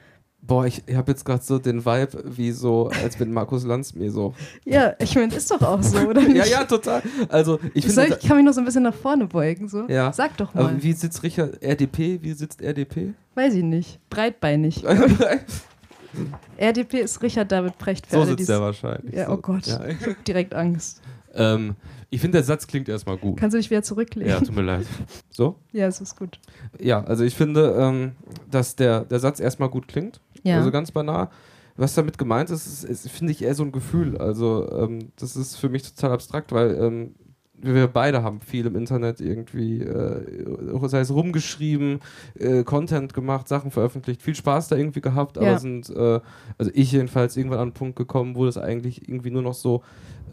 Boah, 0.47 0.65
ich, 0.65 0.83
ich 0.85 0.95
habe 0.95 1.11
jetzt 1.11 1.25
gerade 1.25 1.43
so 1.43 1.57
den 1.57 1.85
Vibe, 1.85 2.23
wie 2.25 2.51
so, 2.51 2.89
als 2.89 3.19
wenn 3.19 3.31
Markus 3.31 3.63
Lanz 3.63 3.95
mir 3.95 4.11
so. 4.11 4.33
Ja, 4.65 4.93
ich 4.99 5.15
meine, 5.15 5.33
ist 5.33 5.49
doch 5.49 5.61
auch 5.61 5.81
so, 5.81 5.97
oder 5.99 6.21
nicht? 6.27 6.35
ja, 6.35 6.45
ja, 6.45 6.63
total. 6.65 7.01
Also, 7.29 7.59
ich, 7.73 7.91
Soll, 7.91 8.15
ich 8.19 8.27
kann 8.27 8.37
mich 8.37 8.45
noch 8.45 8.53
so 8.53 8.61
ein 8.61 8.65
bisschen 8.65 8.83
nach 8.83 8.93
vorne 8.93 9.25
beugen, 9.25 9.67
so. 9.67 9.87
Ja. 9.87 10.13
Sag 10.13 10.37
doch 10.37 10.53
mal. 10.53 10.65
Aber 10.65 10.83
wie 10.83 10.93
sitzt 10.93 11.23
Richard 11.23 11.61
RDP? 11.63 12.19
Wie 12.21 12.33
sitzt 12.33 12.61
RDP? 12.61 13.13
Weiß 13.33 13.53
ich 13.55 13.63
nicht. 13.63 13.99
Breitbeinig. 14.09 14.83
RDP 16.57 16.99
ist 17.01 17.21
Richard 17.21 17.51
David 17.51 17.77
Precht. 17.77 18.07
Für 18.07 18.15
so 18.17 18.21
alle, 18.21 18.31
sitzt 18.31 18.49
er 18.49 18.61
wahrscheinlich. 18.61 19.15
Ja, 19.15 19.29
oh 19.29 19.37
Gott. 19.37 19.67
Ja. 19.67 19.81
Direkt 20.27 20.53
Angst. 20.53 21.01
Ähm, 21.33 21.75
ich 22.09 22.21
finde, 22.21 22.37
der 22.37 22.45
Satz 22.45 22.65
klingt 22.65 22.87
erstmal 22.87 23.17
gut. 23.17 23.37
Kannst 23.37 23.53
du 23.53 23.57
dich 23.57 23.69
wieder 23.69 23.83
zurücklegen? 23.83 24.31
Ja, 24.31 24.39
tut 24.39 24.55
mir 24.55 24.61
leid. 24.61 24.85
So? 25.31 25.55
Ja, 25.73 25.87
es 25.87 25.99
ist 25.99 26.17
gut. 26.17 26.39
Ja, 26.79 27.03
also 27.03 27.23
ich 27.23 27.35
finde, 27.35 27.75
ähm, 27.77 28.11
dass 28.49 28.75
der, 28.75 29.01
der 29.01 29.19
Satz 29.19 29.39
erstmal 29.39 29.69
gut 29.69 29.87
klingt. 29.87 30.21
Ja. 30.45 30.57
Also 30.57 30.71
ganz 30.71 30.91
banal. 30.91 31.29
Was 31.75 31.93
damit 31.93 32.17
gemeint 32.17 32.49
ist, 32.49 32.65
ist, 32.67 32.83
ist 32.85 33.09
finde 33.09 33.33
ich 33.33 33.43
eher 33.43 33.55
so 33.55 33.63
ein 33.63 33.71
Gefühl. 33.71 34.17
Also 34.17 34.69
ähm, 34.71 35.11
das 35.17 35.35
ist 35.35 35.57
für 35.57 35.67
mich 35.67 35.83
total 35.83 36.13
abstrakt, 36.13 36.53
weil 36.53 36.75
ähm, 36.75 37.15
wir 37.57 37.87
beide 37.87 38.23
haben 38.23 38.41
viel 38.41 38.65
im 38.65 38.75
Internet 38.75 39.19
irgendwie, 39.19 39.81
äh, 39.81 40.87
sei 40.87 40.99
es 40.99 41.11
rumgeschrieben, 41.11 41.99
äh, 42.35 42.63
Content 42.63 43.13
gemacht, 43.13 43.47
Sachen 43.47 43.71
veröffentlicht, 43.71 44.21
viel 44.21 44.35
Spaß 44.35 44.67
da 44.67 44.75
irgendwie 44.75 45.01
gehabt, 45.01 45.37
aber 45.37 45.47
ja. 45.47 45.59
sind, 45.59 45.89
äh, 45.89 46.19
also 46.57 46.71
ich 46.73 46.91
jedenfalls 46.91 47.37
irgendwann 47.37 47.59
an 47.59 47.63
einen 47.63 47.73
Punkt 47.73 47.95
gekommen, 47.95 48.35
wo 48.35 48.45
das 48.45 48.57
eigentlich 48.57 49.07
irgendwie 49.07 49.31
nur 49.31 49.41
noch 49.41 49.53
so 49.53 49.83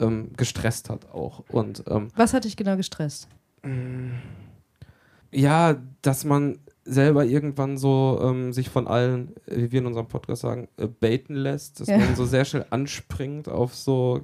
ähm, 0.01 0.31
gestresst 0.37 0.91
hat 0.91 1.11
auch. 1.11 1.45
Und, 1.49 1.85
ähm, 1.89 2.09
Was 2.17 2.35
hat 2.35 2.45
dich 2.45 2.57
genau 2.57 2.77
gestresst? 2.77 3.29
Ja, 5.31 5.77
dass 6.03 6.25
man 6.25 6.59
selber 6.85 7.25
irgendwann 7.25 7.79
so 7.79 8.21
ähm, 8.23 8.53
sich 8.53 8.69
von 8.69 8.89
allen, 8.89 9.35
wie 9.47 9.71
wir 9.71 9.81
in 9.81 9.87
unserem 9.87 10.09
Podcast 10.09 10.43
sagen, 10.43 10.69
äh, 10.77 10.87
baiten 10.87 11.35
lässt, 11.35 11.81
dass 11.81 11.89
ja. 11.89 11.99
man 11.99 12.17
so 12.17 12.25
sehr 12.25 12.45
schnell 12.45 12.67
anspringt 12.71 13.49
auf 13.49 13.75
so 13.75 14.23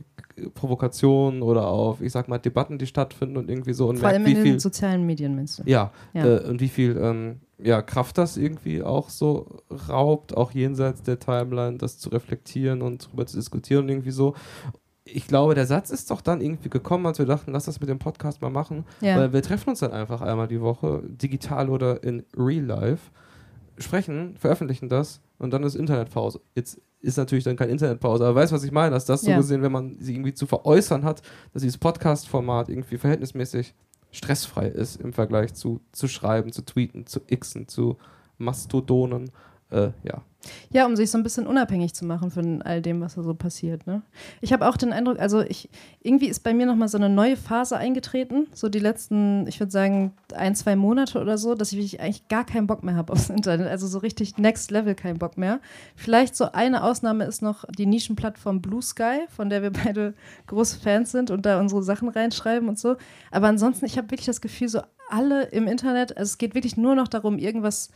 Provokationen 0.54 1.42
oder 1.42 1.68
auf, 1.68 2.00
ich 2.00 2.12
sag 2.12 2.28
mal, 2.28 2.38
Debatten, 2.38 2.78
die 2.78 2.86
stattfinden 2.86 3.36
und 3.36 3.48
irgendwie 3.48 3.72
so. 3.72 3.88
Und 3.88 3.98
Vor 3.98 4.08
allem 4.08 4.24
wie 4.24 4.32
in 4.32 4.36
viel, 4.36 4.52
den 4.52 4.60
sozialen 4.60 5.06
Medien, 5.06 5.36
meinst 5.36 5.58
du? 5.58 5.62
Ja, 5.66 5.92
ja. 6.14 6.26
Äh, 6.26 6.48
und 6.48 6.60
wie 6.60 6.68
viel 6.68 6.96
ähm, 6.96 7.40
ja, 7.58 7.82
Kraft 7.82 8.18
das 8.18 8.36
irgendwie 8.36 8.82
auch 8.82 9.10
so 9.10 9.62
raubt, 9.88 10.36
auch 10.36 10.52
jenseits 10.52 11.02
der 11.02 11.18
Timeline, 11.18 11.78
das 11.78 11.98
zu 11.98 12.08
reflektieren 12.10 12.82
und 12.82 13.06
darüber 13.06 13.26
zu 13.26 13.36
diskutieren 13.36 13.84
und 13.84 13.90
irgendwie 13.90 14.10
so 14.10 14.34
ich 15.12 15.26
glaube, 15.26 15.54
der 15.54 15.66
Satz 15.66 15.90
ist 15.90 16.10
doch 16.10 16.20
dann 16.20 16.40
irgendwie 16.40 16.68
gekommen, 16.68 17.06
als 17.06 17.18
wir 17.18 17.26
dachten, 17.26 17.52
lass 17.52 17.64
das 17.64 17.80
mit 17.80 17.88
dem 17.88 17.98
Podcast 17.98 18.42
mal 18.42 18.50
machen. 18.50 18.84
Ja. 19.00 19.16
Weil 19.18 19.32
wir 19.32 19.42
treffen 19.42 19.70
uns 19.70 19.80
dann 19.80 19.92
einfach 19.92 20.20
einmal 20.20 20.48
die 20.48 20.60
Woche, 20.60 21.02
digital 21.06 21.70
oder 21.70 22.02
in 22.02 22.24
Real 22.36 22.64
Life, 22.64 23.10
sprechen, 23.78 24.36
veröffentlichen 24.36 24.88
das 24.88 25.20
und 25.38 25.52
dann 25.52 25.62
ist 25.62 25.74
Internetpause. 25.74 26.40
Jetzt 26.54 26.80
ist 27.00 27.16
natürlich 27.16 27.44
dann 27.44 27.56
keine 27.56 27.72
Internetpause, 27.72 28.24
aber 28.24 28.34
weißt 28.40 28.52
du, 28.52 28.56
was 28.56 28.64
ich 28.64 28.72
meine? 28.72 28.90
Dass 28.90 29.04
das 29.04 29.22
so 29.22 29.30
ja. 29.30 29.36
gesehen, 29.36 29.62
wenn 29.62 29.72
man 29.72 29.96
sie 30.00 30.14
irgendwie 30.14 30.34
zu 30.34 30.46
veräußern 30.46 31.04
hat, 31.04 31.22
dass 31.52 31.62
dieses 31.62 31.78
Podcast-Format 31.78 32.68
irgendwie 32.68 32.98
verhältnismäßig 32.98 33.74
stressfrei 34.10 34.68
ist 34.68 35.00
im 35.00 35.12
Vergleich 35.12 35.54
zu, 35.54 35.80
zu 35.92 36.08
schreiben, 36.08 36.52
zu 36.52 36.64
tweeten, 36.64 37.06
zu 37.06 37.20
xen, 37.20 37.68
zu 37.68 37.98
Mastodonen. 38.38 39.30
Äh, 39.70 39.90
ja. 40.02 40.22
Ja, 40.70 40.86
um 40.86 40.96
sich 40.96 41.10
so 41.10 41.18
ein 41.18 41.24
bisschen 41.24 41.46
unabhängig 41.46 41.94
zu 41.94 42.06
machen 42.06 42.30
von 42.30 42.62
all 42.62 42.80
dem, 42.80 43.00
was 43.00 43.16
da 43.16 43.22
so 43.22 43.34
passiert. 43.34 43.86
Ne? 43.86 44.02
Ich 44.40 44.52
habe 44.52 44.68
auch 44.68 44.76
den 44.76 44.92
Eindruck, 44.92 45.18
also 45.18 45.40
ich, 45.40 45.68
irgendwie 46.00 46.28
ist 46.28 46.40
bei 46.40 46.54
mir 46.54 46.64
nochmal 46.64 46.88
so 46.88 46.96
eine 46.96 47.08
neue 47.08 47.36
Phase 47.36 47.76
eingetreten, 47.76 48.46
so 48.54 48.68
die 48.68 48.78
letzten, 48.78 49.46
ich 49.46 49.58
würde 49.58 49.72
sagen, 49.72 50.12
ein, 50.34 50.54
zwei 50.54 50.76
Monate 50.76 51.20
oder 51.20 51.38
so, 51.38 51.54
dass 51.54 51.72
ich 51.72 52.00
eigentlich 52.00 52.28
gar 52.28 52.46
keinen 52.46 52.66
Bock 52.66 52.84
mehr 52.84 52.94
habe 52.94 53.12
aufs 53.12 53.30
Internet. 53.30 53.66
Also 53.66 53.86
so 53.88 53.98
richtig 53.98 54.38
Next 54.38 54.70
Level 54.70 54.94
keinen 54.94 55.18
Bock 55.18 55.36
mehr. 55.36 55.60
Vielleicht 55.96 56.36
so 56.36 56.52
eine 56.52 56.84
Ausnahme 56.84 57.24
ist 57.24 57.42
noch 57.42 57.64
die 57.76 57.86
Nischenplattform 57.86 58.62
Blue 58.62 58.82
Sky, 58.82 59.26
von 59.28 59.50
der 59.50 59.62
wir 59.62 59.70
beide 59.84 60.14
große 60.46 60.78
Fans 60.78 61.10
sind 61.10 61.30
und 61.30 61.46
da 61.46 61.60
unsere 61.60 61.82
Sachen 61.82 62.08
reinschreiben 62.08 62.68
und 62.68 62.78
so. 62.78 62.96
Aber 63.30 63.48
ansonsten, 63.48 63.86
ich 63.86 63.98
habe 63.98 64.10
wirklich 64.10 64.26
das 64.26 64.40
Gefühl, 64.40 64.68
so 64.68 64.80
alle 65.10 65.44
im 65.46 65.66
Internet, 65.66 66.16
also 66.16 66.30
es 66.30 66.38
geht 66.38 66.54
wirklich 66.54 66.76
nur 66.76 66.94
noch 66.94 67.08
darum, 67.08 67.38
irgendwas 67.38 67.88
zu 67.88 67.92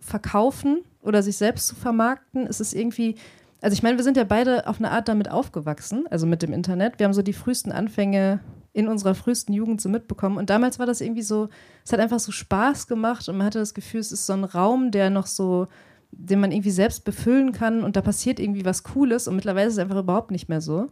verkaufen 0.00 0.82
oder 1.02 1.22
sich 1.22 1.36
selbst 1.36 1.68
zu 1.68 1.74
vermarkten. 1.74 2.46
Es 2.46 2.60
ist 2.60 2.74
irgendwie, 2.74 3.16
also 3.60 3.74
ich 3.74 3.82
meine, 3.82 3.96
wir 3.96 4.04
sind 4.04 4.16
ja 4.16 4.24
beide 4.24 4.66
auf 4.66 4.78
eine 4.78 4.90
Art 4.90 5.08
damit 5.08 5.30
aufgewachsen, 5.30 6.06
also 6.10 6.26
mit 6.26 6.42
dem 6.42 6.52
Internet. 6.52 6.98
Wir 6.98 7.04
haben 7.04 7.12
so 7.12 7.22
die 7.22 7.32
frühesten 7.32 7.72
Anfänge 7.72 8.40
in 8.72 8.88
unserer 8.88 9.14
frühesten 9.14 9.54
Jugend 9.54 9.80
so 9.80 9.88
mitbekommen. 9.88 10.36
Und 10.36 10.50
damals 10.50 10.78
war 10.78 10.84
das 10.84 11.00
irgendwie 11.00 11.22
so, 11.22 11.48
es 11.82 11.92
hat 11.92 12.00
einfach 12.00 12.20
so 12.20 12.30
Spaß 12.30 12.88
gemacht 12.88 13.26
und 13.28 13.38
man 13.38 13.46
hatte 13.46 13.58
das 13.58 13.72
Gefühl, 13.72 14.00
es 14.00 14.12
ist 14.12 14.26
so 14.26 14.34
ein 14.34 14.44
Raum, 14.44 14.90
der 14.90 15.08
noch 15.08 15.26
so, 15.26 15.68
den 16.10 16.40
man 16.40 16.52
irgendwie 16.52 16.70
selbst 16.70 17.04
befüllen 17.04 17.52
kann 17.52 17.82
und 17.82 17.96
da 17.96 18.02
passiert 18.02 18.38
irgendwie 18.38 18.66
was 18.66 18.82
Cooles 18.82 19.28
und 19.28 19.36
mittlerweile 19.36 19.68
ist 19.68 19.74
es 19.74 19.78
einfach 19.78 19.96
überhaupt 19.96 20.30
nicht 20.30 20.50
mehr 20.50 20.60
so. 20.60 20.88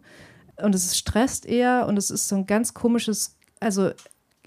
Und 0.57 0.75
es 0.75 0.97
stresst 0.97 1.45
eher 1.45 1.87
und 1.87 1.99
es 1.99 2.11
ist 2.11 2.29
so 2.29 2.37
ein 2.37 2.47
ganz 2.47 2.73
komisches, 2.73 3.37
also 3.61 3.91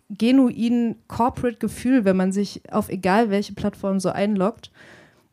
genuin 0.09 0.95
Corporate 1.07 1.57
Gefühl, 1.57 2.05
wenn 2.05 2.17
man 2.17 2.31
sich 2.31 2.61
auf 2.71 2.89
egal 2.89 3.29
welche 3.29 3.53
Plattform 3.53 3.99
so 3.99 4.09
einloggt. 4.09 4.71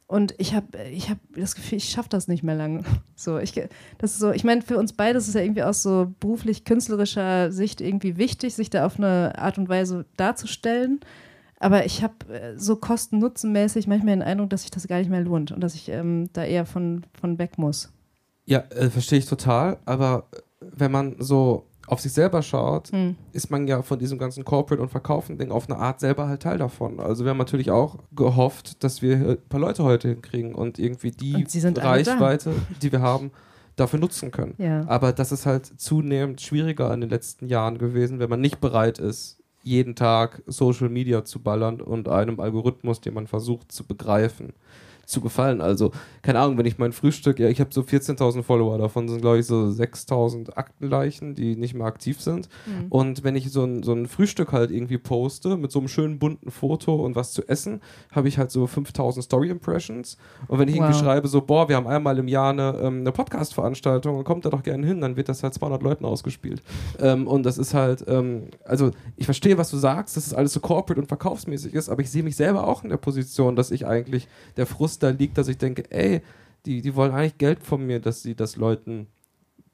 Und 0.07 0.35
ich 0.39 0.55
habe 0.55 0.67
ich 0.93 1.09
hab 1.09 1.19
das 1.35 1.55
Gefühl, 1.55 1.79
ich 1.79 1.89
schaffe 1.89 2.09
das 2.11 2.29
nicht 2.29 2.43
mehr 2.43 2.55
lange. 2.55 2.83
So, 3.17 3.39
ich, 3.39 3.55
so, 4.03 4.33
ich 4.33 4.43
meine, 4.43 4.61
für 4.61 4.77
uns 4.77 4.93
beide 4.93 5.19
ist 5.19 5.29
es 5.29 5.35
ja 5.35 5.41
irgendwie 5.41 5.63
aus 5.63 5.83
so 5.83 6.13
beruflich-künstlerischer 6.21 7.53
Sicht 7.53 7.81
irgendwie 7.81 8.17
wichtig, 8.17 8.55
sich 8.55 8.71
da 8.71 8.85
auf 8.85 8.99
eine 8.99 9.39
Art 9.39 9.57
und 9.57 9.69
Weise 9.69 10.05
darzustellen. 10.17 11.01
Aber 11.59 11.87
ich 11.87 12.03
habe 12.03 12.15
äh, 12.29 12.59
so 12.59 12.77
kosten-nutzen-mäßig 12.77 13.87
manchmal 13.87 14.17
den 14.17 14.23
Eindruck, 14.23 14.51
dass 14.51 14.63
sich 14.63 14.73
das 14.73 14.89
gar 14.89 14.99
nicht 14.99 15.11
mehr 15.11 15.23
lohnt 15.23 15.53
und 15.53 15.61
dass 15.61 15.75
ich 15.75 15.89
ähm, 15.89 16.29
da 16.33 16.45
eher 16.45 16.67
von, 16.67 17.07
von 17.19 17.39
weg 17.39 17.57
muss. 17.57 17.93
Ja, 18.47 18.65
äh, 18.71 18.91
verstehe 18.91 19.21
ich 19.21 19.27
total. 19.27 19.79
Aber 19.85 20.29
wenn 20.61 20.91
man 20.91 21.17
so 21.21 21.67
auf 21.87 22.01
sich 22.01 22.13
selber 22.13 22.43
schaut, 22.43 22.93
hm. 22.93 23.17
ist 23.33 23.51
man 23.51 23.67
ja 23.69 23.83
von 23.83 23.99
diesem 23.99 24.19
ganzen 24.19 24.45
Corporate- 24.45 24.83
und 24.83 24.89
Verkaufen-Ding 24.89 25.51
auf 25.51 25.69
eine 25.69 25.79
Art 25.79 26.01
selber 26.01 26.29
halt 26.29 26.43
Teil 26.43 26.59
davon. 26.59 27.01
Also 27.01 27.25
wir 27.25 27.31
haben 27.31 27.39
natürlich 27.39 27.71
auch 27.71 27.99
gehofft, 28.15 28.83
dass 28.83 29.03
wir 29.03 29.17
ein 29.17 29.39
paar 29.49 29.61
Leute 29.61 29.85
heute 29.85 30.09
hinkriegen 30.09 30.55
und 30.55 30.79
irgendwie 30.79 31.11
die 31.11 31.47
und 31.67 31.83
Reichweite, 31.83 32.53
die 32.83 32.91
wir 32.91 33.01
haben, 33.01 33.31
dafür 33.77 33.99
nutzen 33.99 34.31
können. 34.31 34.55
Ja. 34.59 34.87
Aber 34.89 35.13
das 35.13 35.33
ist 35.33 35.47
halt 35.47 35.67
zunehmend 35.67 36.41
schwieriger 36.41 36.93
in 36.95 37.01
den 37.01 37.11
letzten 37.11 37.47
Jahren 37.47 37.79
gewesen, 37.79 38.19
wenn 38.19 38.31
man 38.31 38.41
nicht 38.41 38.61
bereit 38.61 38.99
ist, 38.99 39.39
jeden 39.63 39.95
Tag 39.97 40.43
Social 40.47 40.89
Media 40.89 41.25
zu 41.25 41.41
ballern 41.41 41.81
und 41.81 42.09
einem 42.09 42.39
Algorithmus, 42.39 43.01
den 43.01 43.15
man 43.15 43.27
versucht 43.27 43.73
zu 43.73 43.85
begreifen, 43.85 44.53
zu 45.07 45.21
gefallen. 45.21 45.61
Also, 45.61 45.93
keine 46.23 46.41
Ahnung, 46.41 46.59
wenn 46.59 46.67
ich 46.67 46.79
mein 46.79 46.93
Frühstück, 46.93 47.39
ja, 47.39 47.49
ich 47.49 47.61
habe 47.61 47.71
so 47.73 47.83
14.000 47.83 48.43
Follower, 48.43 48.79
davon 48.79 49.09
sind, 49.09 49.21
glaube 49.21 49.39
ich, 49.39 49.47
so 49.47 49.57
6.000 49.57 50.57
Aktenleichen, 50.57 51.35
die 51.35 51.57
nicht 51.57 51.75
mehr 51.75 51.87
aktiv 51.87 52.21
sind. 52.21 52.49
Mhm. 52.67 52.87
Und 52.89 53.25
wenn 53.25 53.37
ich 53.37 53.51
so 53.51 53.65
ein, 53.65 53.83
so 53.83 53.93
ein 53.93 54.07
Frühstück 54.07 54.53
halt 54.53 54.71
irgendwie 54.71 54.99
poste, 54.99 55.57
mit 55.57 55.71
so 55.71 55.79
einem 55.79 55.89
schönen 55.89 56.19
bunten 56.19 56.51
Foto 56.51 56.95
und 56.95 57.17
was 57.17 57.33
zu 57.33 57.47
essen, 57.49 57.81
habe 58.13 58.29
ich 58.29 58.39
halt 58.39 58.51
so 58.51 58.65
5.000 58.65 59.23
Story-Impressions. 59.23 60.17
Und 60.49 60.59
wenn 60.59 60.69
ich 60.69 60.77
wow. 60.77 60.85
irgendwie 60.85 61.01
schreibe, 61.01 61.29
so, 61.29 61.41
boah, 61.41 61.69
wir 61.69 61.77
haben 61.77 61.87
einmal 61.87 62.19
im 62.19 62.29
Jahr 62.29 62.51
eine, 62.51 62.79
ähm, 62.81 63.01
eine 63.01 63.13
Podcast-Veranstaltung 63.13 64.17
und 64.19 64.25
kommt 64.25 64.45
da 64.45 64.51
doch 64.51 64.63
gerne 64.63 64.87
hin, 64.87 65.01
dann 65.01 65.17
wird 65.17 65.29
das 65.29 65.43
halt 65.43 65.55
200 65.55 65.83
Leuten 65.83 66.05
ausgespielt. 66.05 66.63
Ähm, 67.01 67.27
und 67.27 67.45
das 67.45 67.59
ist 67.59 67.75
halt, 67.75 68.05
ähm, 68.09 68.49
also, 68.65 68.91
ich 69.17 69.25
verstehe, 69.25 69.59
was 69.59 69.71
du 69.71 69.77
sagst, 69.77 70.17
dass 70.17 70.27
es 70.27 70.35
alles 70.35 70.53
so 70.53 70.61
corporate 70.61 71.01
und 71.01 71.09
verkaufsmäßig 71.09 71.75
ist, 71.75 71.89
aber 71.89 72.03
ich 72.03 72.11
sehe 72.11 72.23
mich 72.23 72.37
selber 72.37 72.67
auch 72.67 72.83
in 72.83 72.91
der 72.91 72.97
Position, 72.97 73.57
dass 73.57 73.71
ich 73.71 73.87
eigentlich 73.87 74.29
der 74.57 74.67
Frust 74.67 74.94
Da 74.99 75.11
liegt, 75.11 75.39
dass 75.39 75.49
ich 75.49 75.59
denke, 75.59 75.85
ey, 75.91 76.23
die, 76.67 76.81
die 76.83 76.95
wollen 76.95 77.13
eigentlich 77.13 77.39
Geld 77.39 77.63
von 77.63 77.85
mir, 77.85 78.01
dass 78.01 78.23
sie 78.23 78.35
das 78.35 78.57
Leuten 78.57 79.07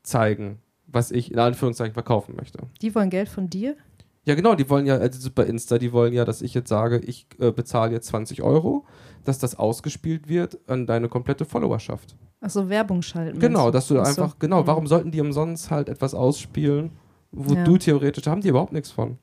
zeigen, 0.03 0.59
was 0.87 1.11
ich 1.11 1.33
in 1.33 1.39
Anführungszeichen 1.39 1.95
verkaufen 1.95 2.35
möchte. 2.37 2.59
Die 2.83 2.95
wollen 2.95 3.11
Geld 3.11 3.29
von 3.29 3.49
dir? 3.49 3.77
Ja, 4.25 4.35
genau, 4.35 4.55
die 4.55 4.69
wollen 4.69 4.87
ja, 4.87 4.97
also 4.97 5.31
bei 5.35 5.45
Insta, 5.45 5.79
die 5.79 5.93
wollen 5.93 6.13
ja, 6.13 6.25
dass 6.25 6.43
ich 6.43 6.53
jetzt 6.53 6.69
sage, 6.69 6.99
ich 6.99 7.27
äh, 7.39 7.53
bezahle 7.53 7.93
jetzt 7.93 8.09
20 8.09 8.43
Euro, 8.43 8.85
dass 9.25 9.39
das 9.39 9.59
ausgespielt 9.59 10.29
wird 10.29 10.59
an 10.67 10.87
deine 10.87 11.09
komplette 11.09 11.45
Followerschaft. 11.45 12.17
Achso, 12.41 12.69
Werbung 12.69 13.03
schalten. 13.03 13.39
Genau, 13.39 13.71
dass 13.71 13.89
du 13.89 13.99
Achso. 13.99 14.23
einfach, 14.23 14.39
genau, 14.39 14.63
mhm. 14.63 14.67
warum 14.67 14.87
sollten 14.87 15.11
die 15.11 15.21
umsonst 15.21 15.71
halt 15.71 15.89
etwas 15.89 16.15
ausspielen, 16.15 16.91
wo 17.33 17.55
ja. 17.55 17.65
du 17.65 17.79
theoretisch, 17.79 18.25
da 18.25 18.31
haben 18.31 18.41
die 18.41 18.49
überhaupt 18.49 18.73
nichts 18.73 18.91
von. 18.91 19.19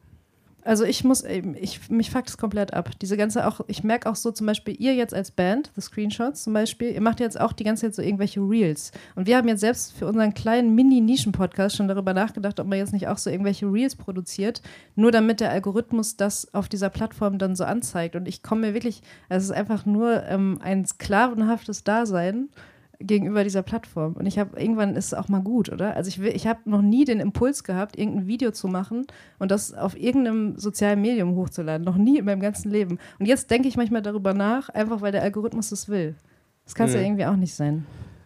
Also 0.67 0.83
ich 0.83 1.05
muss 1.05 1.23
ich, 1.23 1.89
mich 1.89 2.11
fuckt 2.11 2.27
es 2.27 2.37
komplett 2.37 2.73
ab. 2.73 2.89
Diese 3.01 3.15
ganze 3.15 3.47
auch, 3.47 3.61
ich 3.67 3.85
merke 3.85 4.09
auch 4.09 4.17
so 4.17 4.31
zum 4.31 4.47
Beispiel, 4.47 4.75
ihr 4.77 4.95
jetzt 4.95 5.13
als 5.13 5.31
Band, 5.31 5.71
The 5.75 5.81
Screenshots 5.81 6.43
zum 6.43 6.51
Beispiel, 6.51 6.91
ihr 6.91 6.99
macht 6.99 7.21
jetzt 7.21 7.39
auch 7.39 7.53
die 7.53 7.63
ganze 7.63 7.85
Zeit 7.85 7.95
so 7.95 8.01
irgendwelche 8.01 8.41
Reels. 8.41 8.91
Und 9.15 9.27
wir 9.27 9.37
haben 9.37 9.47
jetzt 9.47 9.61
selbst 9.61 9.93
für 9.93 10.05
unseren 10.07 10.33
kleinen 10.33 10.75
Mini-Nischen-Podcast 10.75 11.77
schon 11.77 11.87
darüber 11.87 12.13
nachgedacht, 12.13 12.59
ob 12.59 12.67
man 12.67 12.79
jetzt 12.79 12.91
nicht 12.91 13.07
auch 13.07 13.17
so 13.17 13.29
irgendwelche 13.29 13.65
Reels 13.65 13.95
produziert, 13.95 14.61
nur 14.95 15.13
damit 15.13 15.39
der 15.39 15.51
Algorithmus 15.51 16.17
das 16.17 16.53
auf 16.53 16.67
dieser 16.67 16.89
Plattform 16.89 17.37
dann 17.37 17.55
so 17.55 17.63
anzeigt. 17.63 18.17
Und 18.17 18.27
ich 18.27 18.43
komme 18.43 18.67
mir 18.67 18.73
wirklich, 18.73 19.01
es 19.29 19.45
ist 19.45 19.51
einfach 19.51 19.85
nur 19.85 20.25
ähm, 20.25 20.59
ein 20.61 20.85
sklavenhaftes 20.85 21.85
Dasein 21.85 22.49
gegenüber 22.99 23.43
dieser 23.43 23.61
Plattform. 23.61 24.13
Und 24.13 24.25
ich 24.25 24.39
habe 24.39 24.59
irgendwann 24.59 24.95
ist 24.95 25.07
es 25.07 25.13
auch 25.13 25.29
mal 25.29 25.41
gut, 25.41 25.71
oder? 25.71 25.95
Also 25.95 26.09
ich, 26.09 26.19
ich 26.19 26.47
habe 26.47 26.59
noch 26.65 26.81
nie 26.81 27.05
den 27.05 27.19
Impuls 27.19 27.63
gehabt, 27.63 27.97
irgendein 27.97 28.27
Video 28.27 28.51
zu 28.51 28.67
machen 28.67 29.05
und 29.39 29.51
das 29.51 29.73
auf 29.73 29.97
irgendeinem 29.97 30.57
sozialen 30.57 31.01
Medium 31.01 31.35
hochzuladen. 31.35 31.85
Noch 31.85 31.97
nie 31.97 32.17
in 32.19 32.25
meinem 32.25 32.41
ganzen 32.41 32.71
Leben. 32.71 32.97
Und 33.19 33.25
jetzt 33.27 33.51
denke 33.51 33.67
ich 33.67 33.77
manchmal 33.77 34.01
darüber 34.01 34.33
nach, 34.33 34.69
einfach 34.69 35.01
weil 35.01 35.11
der 35.11 35.23
Algorithmus 35.23 35.69
das 35.69 35.89
will. 35.89 36.15
Das 36.65 36.75
kann 36.75 36.87
es 36.87 36.93
mhm. 36.93 36.99
ja 36.99 37.05
irgendwie 37.05 37.25
auch 37.25 37.35
nicht 37.35 37.53
sein. 37.53 37.85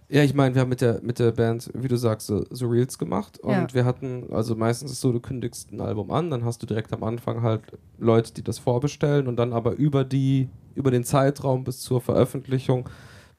Ja, 0.10 0.24
ich 0.24 0.34
meine, 0.34 0.54
wir 0.54 0.62
haben 0.62 0.70
mit 0.70 0.82
der, 0.82 1.00
mit 1.02 1.20
der 1.20 1.32
Band, 1.32 1.70
wie 1.74 1.88
du 1.88 1.96
sagst, 1.96 2.28
so, 2.28 2.44
so 2.50 2.68
Reels 2.68 2.98
gemacht 2.98 3.40
und 3.40 3.54
ja. 3.54 3.74
wir 3.74 3.86
hatten, 3.86 4.26
also 4.34 4.56
meistens 4.56 4.92
ist 4.92 4.98
es 4.98 5.02
so, 5.02 5.14
du 5.14 5.22
kündigst 5.22 5.72
ein 5.72 5.80
Album 5.80 6.12
an, 6.12 6.30
dann 6.30 6.44
hast 6.44 6.62
du 6.62 6.66
direkt 6.66 6.92
am 6.92 7.02
Anfang 7.04 7.44
halt 7.44 7.62
Leute, 7.98 8.34
die 8.34 8.44
das 8.44 8.60
vorbestellen 8.60 9.30
und 9.30 9.38
dann 9.38 9.54
aber 9.54 9.72
über 9.72 10.04
die, 10.04 10.50
über 10.76 10.92
den 10.92 11.06
Zeitraum 11.06 11.64
bis 11.64 11.80
zur 11.80 12.02
Veröffentlichung 12.02 12.90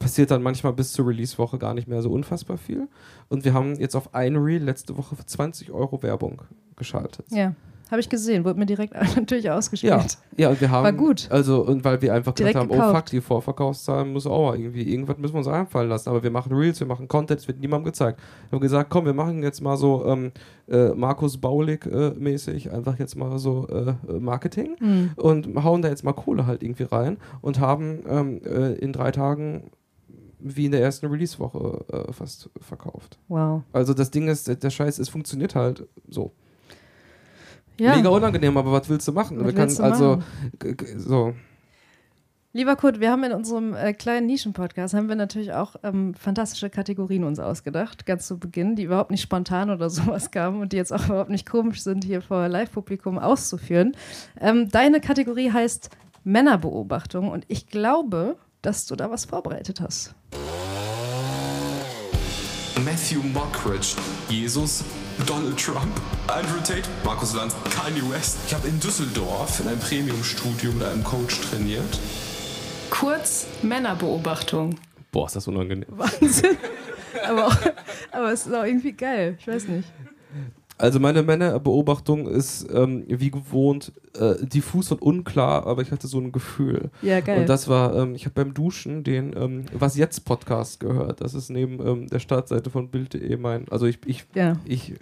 passiert 0.03 0.31
dann 0.31 0.43
manchmal 0.43 0.73
bis 0.73 0.93
zur 0.93 1.07
Release-Woche 1.07 1.59
gar 1.59 1.75
nicht 1.75 1.89
mehr 1.89 2.03
so 2.03 2.11
unfassbar 2.11 2.59
viel. 2.59 2.89
Und 3.29 3.45
wir 3.45 3.55
haben 3.55 3.79
jetzt 3.79 3.95
auf 3.95 4.15
ein 4.15 4.37
Reel 4.37 4.63
letzte 4.63 4.97
Woche 4.99 5.17
für 5.17 5.25
20 5.25 5.71
Euro 5.71 6.03
Werbung 6.03 6.43
geschaltet. 6.77 7.27
Ja. 7.31 7.55
Habe 7.93 8.01
ich 8.01 8.09
gesehen, 8.09 8.47
wurde 8.47 8.59
mir 8.59 8.65
direkt 8.65 8.95
natürlich 9.17 9.51
ausgespielt. 9.51 9.93
Ja, 9.93 10.45
ja 10.45 10.49
und 10.49 10.63
wir 10.63 10.71
haben. 10.71 10.85
War 10.85 10.95
gut. 10.95 11.27
Also, 11.31 11.63
und 11.63 11.85
weil 11.85 12.01
wir 12.01 12.15
einfach 12.15 12.33
direkt 12.33 12.55
gesagt 12.55 12.71
haben, 12.71 12.75
gekauft. 12.75 12.95
oh 12.95 12.97
fuck, 12.97 13.07
die 13.11 13.21
Vorverkaufszahlen 13.21 14.15
muss 14.15 14.27
auch 14.27 14.55
irgendwie, 14.55 14.91
irgendwas 14.91 15.19
müssen 15.19 15.35
wir 15.35 15.41
uns 15.41 15.49
einfallen 15.49 15.91
lassen. 15.91 16.09
Aber 16.09 16.23
wir 16.23 16.31
machen 16.31 16.55
Reels, 16.55 16.81
wir 16.81 16.87
machen 16.87 17.07
Content, 17.07 17.41
es 17.41 17.49
wird 17.49 17.61
niemandem 17.61 17.85
gezeigt. 17.85 18.19
Wir 18.49 18.57
haben 18.57 18.63
gesagt, 18.63 18.89
komm, 18.89 19.05
wir 19.05 19.13
machen 19.13 19.43
jetzt 19.43 19.61
mal 19.61 19.77
so 19.77 20.07
ähm, 20.07 20.33
äh, 20.71 20.95
Markus 20.95 21.37
Baulig-mäßig, 21.37 22.67
äh, 22.67 22.71
einfach 22.71 22.99
jetzt 22.99 23.15
mal 23.15 23.39
so 23.39 23.69
äh, 23.69 23.93
Marketing 24.19 24.75
mhm. 24.81 25.11
und 25.17 25.63
hauen 25.63 25.83
da 25.83 25.91
jetzt 25.91 26.03
mal 26.03 26.15
Kohle 26.15 26.47
halt 26.47 26.63
irgendwie 26.63 26.85
rein 26.85 27.19
und 27.43 27.61
haben 27.61 28.05
ähm, 28.09 28.41
äh, 28.43 28.73
in 28.77 28.95
drei 28.95 29.11
Tagen 29.11 29.71
wie 30.43 30.67
in 30.67 30.73
der 30.73 30.83
ersten 30.83 31.07
Release-Woche 31.07 31.85
äh, 32.09 32.13
fast 32.13 32.51
verkauft. 32.61 33.19
Wow. 33.29 33.63
Also 33.73 33.95
das 33.95 34.11
Ding 34.11 34.29
ist, 34.29 34.63
der 34.63 34.71
Scheiß, 34.71 34.99
es 34.99 35.09
funktioniert 35.09 35.55
halt 35.55 35.87
so. 36.09 36.33
Ja. 37.79 37.97
Mega 37.97 38.11
unangenehm, 38.11 38.57
aber 38.57 38.73
was 38.73 38.89
willst 38.89 39.09
du 39.09 39.13
machen? 39.13 39.39
Was 39.39 39.47
Wir 39.47 39.53
können 39.55 39.81
also 39.81 40.23
so. 40.97 41.35
Lieber 42.55 42.77
Kurt, 42.77 43.01
wir 43.01 43.11
haben 43.11 43.25
in 43.25 43.33
unserem 43.33 43.75
äh, 43.75 43.95
kleinen 43.95 44.27
Nischen-Podcast 44.27 44.93
haben 44.93 45.09
wir 45.09 45.17
natürlich 45.17 45.55
auch 45.55 45.77
ähm, 45.83 46.13
fantastische 46.13 46.69
Kategorien 46.69 47.25
uns 47.25 47.39
ausgedacht, 47.39 48.05
ganz 48.05 48.27
zu 48.27 48.39
Beginn, 48.39 48.77
die 48.77 48.83
überhaupt 48.83 49.11
nicht 49.11 49.23
spontan 49.23 49.71
oder 49.71 49.89
sowas 49.91 50.31
kamen 50.31 50.61
und 50.61 50.73
die 50.73 50.77
jetzt 50.77 50.93
auch 50.93 51.07
überhaupt 51.07 51.31
nicht 51.31 51.49
komisch 51.49 51.83
sind, 51.83 52.05
hier 52.05 52.21
vor 52.21 52.49
Live-Publikum 52.49 53.19
auszuführen. 53.19 53.97
Ähm, 54.39 54.69
deine 54.69 55.01
Kategorie 55.01 55.51
heißt 55.51 55.89
Männerbeobachtung 56.25 57.31
und 57.31 57.47
ich 57.49 57.69
glaube, 57.69 58.37
dass 58.63 58.87
du 58.87 58.97
da 58.97 59.11
was 59.11 59.25
vorbereitet 59.25 59.81
hast. 59.81 60.15
Matthew 62.85 63.23
Mockridge, 63.23 63.95
Jesus, 64.29 64.83
Donald 65.27 65.59
Trump, 65.59 66.01
Andrew 66.27 66.59
Tate, 66.59 66.89
Markus 67.05 67.35
Lanz, 67.35 67.55
Kanye 67.71 68.03
West. 68.11 68.39
Ich 68.47 68.55
habe 68.55 68.67
in 68.67 68.81
Düsseldorf 68.81 69.61
in 69.61 69.69
einem 69.69 69.79
Premium-Studio 69.79 70.73
mit 70.73 70.85
einem 70.85 71.05
Coach 71.05 71.41
trainiert. 71.43 72.01
Kurz 72.91 73.47
Männerbeobachtung. 73.63 74.77
Boah, 75.13 75.27
ist 75.27 75.37
das 75.37 75.47
unangenehm. 75.47 75.87
Wahnsinn. 75.89 76.57
aber, 77.29 77.47
auch, 77.49 77.57
aber 78.11 78.33
es 78.33 78.47
ist 78.47 78.55
auch 78.55 78.65
irgendwie 78.65 78.93
geil. 78.93 79.37
Ich 79.39 79.47
weiß 79.47 79.69
nicht. 79.69 79.89
Also 80.83 80.99
meine 80.99 81.23
Männerbeobachtung 81.23 82.27
ist 82.27 82.67
ähm, 82.75 83.05
wie 83.07 83.31
gewohnt 83.31 83.93
äh, 84.19 84.45
diffus 84.45 84.91
und 84.91 85.01
unklar, 85.01 85.65
aber 85.65 85.81
ich 85.81 85.93
hatte 85.93 86.09
so 86.09 86.19
ein 86.19 86.33
Gefühl. 86.33 86.91
Ja, 87.03 87.21
geil. 87.21 87.39
Und 87.39 87.49
das 87.49 87.69
war, 87.69 87.95
ähm, 87.95 88.17
ich 88.17 88.25
habe 88.25 88.35
beim 88.35 88.53
Duschen 88.53 89.05
den 89.05 89.33
ähm, 89.37 89.65
Was 89.73 89.97
jetzt 89.97 90.25
Podcast 90.25 90.81
gehört. 90.81 91.21
Das 91.21 91.35
ist 91.35 91.51
neben 91.51 91.79
ähm, 91.87 92.09
der 92.09 92.19
Startseite 92.19 92.69
von 92.69 92.89
Bild.de 92.89 93.37
mein, 93.37 93.69
also 93.71 93.87
ich, 93.87 94.01
ich, 94.07 94.25
ja. 94.35 94.57
ich 94.65 94.95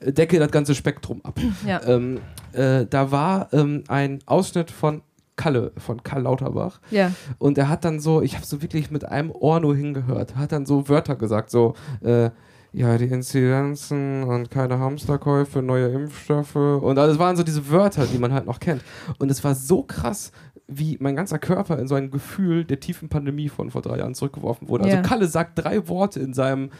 decke 0.00 0.38
das 0.38 0.50
ganze 0.50 0.74
Spektrum 0.74 1.20
ab. 1.22 1.38
Ja. 1.66 1.82
Ähm, 1.86 2.20
äh, 2.52 2.86
da 2.86 3.10
war 3.10 3.52
ähm, 3.52 3.84
ein 3.88 4.20
Ausschnitt 4.24 4.70
von 4.70 5.02
Kalle, 5.36 5.72
von 5.76 6.02
Karl 6.02 6.22
Lauterbach. 6.22 6.80
Ja. 6.90 7.12
Und 7.36 7.58
er 7.58 7.68
hat 7.68 7.84
dann 7.84 8.00
so, 8.00 8.22
ich 8.22 8.34
habe 8.34 8.46
so 8.46 8.62
wirklich 8.62 8.90
mit 8.90 9.04
einem 9.04 9.30
Ohr 9.30 9.60
nur 9.60 9.76
hingehört, 9.76 10.36
hat 10.36 10.52
dann 10.52 10.64
so 10.64 10.88
Wörter 10.88 11.16
gesagt, 11.16 11.50
so, 11.50 11.74
äh, 12.00 12.30
ja, 12.78 12.96
die 12.96 13.06
Inzidenzen 13.06 14.22
und 14.22 14.52
keine 14.52 14.78
Hamsterkäufe, 14.78 15.62
neue 15.62 15.88
Impfstoffe 15.88 16.54
und 16.54 16.96
alles 16.96 17.18
waren 17.18 17.36
so 17.36 17.42
diese 17.42 17.68
Wörter, 17.70 18.06
die 18.06 18.18
man 18.18 18.32
halt 18.32 18.46
noch 18.46 18.60
kennt. 18.60 18.84
Und 19.18 19.32
es 19.32 19.42
war 19.42 19.56
so 19.56 19.82
krass, 19.82 20.30
wie 20.68 20.96
mein 21.00 21.16
ganzer 21.16 21.40
Körper 21.40 21.76
in 21.80 21.88
so 21.88 21.96
ein 21.96 22.12
Gefühl 22.12 22.64
der 22.64 22.78
tiefen 22.78 23.08
Pandemie 23.08 23.48
von 23.48 23.72
vor 23.72 23.82
drei 23.82 23.98
Jahren 23.98 24.14
zurückgeworfen 24.14 24.68
wurde. 24.68 24.84
Also 24.84 24.96
ja. 24.96 25.02
Kalle 25.02 25.26
sagt 25.26 25.58
drei 25.58 25.88
Worte 25.88 26.20
in 26.20 26.34
seinem 26.34 26.70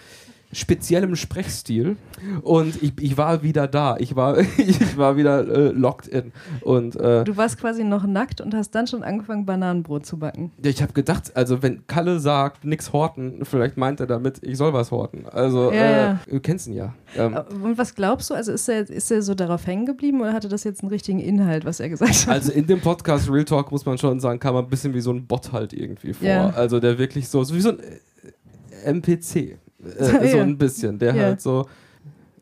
speziellem 0.53 1.15
Sprechstil 1.15 1.97
und 2.43 2.83
ich, 2.83 2.93
ich 3.01 3.17
war 3.19 3.43
wieder 3.43 3.69
da. 3.69 3.97
Ich 3.99 4.17
war, 4.17 4.39
ich 4.57 4.97
war 4.97 5.17
wieder 5.17 5.47
äh, 5.47 5.69
locked 5.73 6.09
in. 6.09 6.33
Und, 6.63 6.97
äh, 6.97 7.25
du 7.25 7.37
warst 7.37 7.59
quasi 7.59 7.85
noch 7.85 8.07
nackt 8.07 8.41
und 8.41 8.55
hast 8.55 8.71
dann 8.71 8.87
schon 8.87 9.03
angefangen, 9.03 9.45
Bananenbrot 9.45 10.07
zu 10.07 10.19
backen. 10.19 10.53
Ja, 10.63 10.71
ich 10.71 10.83
habe 10.83 10.93
gedacht, 10.93 11.37
also 11.37 11.63
wenn 11.63 11.87
Kalle 11.87 12.19
sagt, 12.19 12.65
nix 12.65 12.93
horten, 12.93 13.45
vielleicht 13.45 13.77
meint 13.77 14.01
er 14.01 14.07
damit, 14.07 14.39
ich 14.43 14.57
soll 14.57 14.73
was 14.73 14.91
horten. 14.91 15.27
Also, 15.29 15.71
ja, 15.71 15.81
äh, 15.81 15.97
ja. 15.97 16.21
du 16.29 16.41
kennst 16.41 16.67
ihn 16.67 16.75
ja. 16.75 16.95
Ähm, 17.17 17.39
und 17.63 17.77
was 17.77 17.95
glaubst 17.95 18.31
du? 18.31 18.35
Also 18.35 18.53
ist 18.53 18.69
er, 18.69 18.89
ist 18.89 19.11
er 19.11 19.23
so 19.23 19.35
darauf 19.35 19.67
hängen 19.67 19.87
geblieben 19.87 20.21
oder 20.21 20.33
hatte 20.33 20.49
das 20.49 20.65
jetzt 20.65 20.83
einen 20.83 20.91
richtigen 20.91 21.21
Inhalt, 21.21 21.65
was 21.65 21.81
er 21.81 21.89
gesagt 21.89 22.27
hat? 22.27 22.35
Also 22.35 22.53
in 22.53 22.67
dem 22.67 22.81
Podcast 22.81 23.31
Real 23.31 23.45
Talk 23.45 23.71
muss 23.71 23.85
man 23.85 23.99
schon 23.99 24.19
sagen, 24.21 24.39
kam 24.39 24.55
man 24.55 24.65
ein 24.65 24.71
bisschen 24.71 24.95
wie 24.95 25.01
so 25.01 25.13
ein 25.13 25.27
Bot 25.27 25.53
halt 25.53 25.73
irgendwie 25.73 26.15
vor. 26.15 26.27
Ja. 26.27 26.51
Also 26.51 26.81
der 26.81 26.99
wirklich 26.99 27.29
so, 27.29 27.45
so 27.45 27.55
wie 27.55 27.61
so 27.61 27.71
ein 27.71 27.81
äh, 27.81 28.93
MPC. 28.93 29.59
Äh, 29.99 30.29
so 30.29 30.39
ein 30.39 30.59
bisschen. 30.59 30.99
Der 30.99 31.15
ja. 31.15 31.23
halt 31.25 31.41
so, 31.41 31.67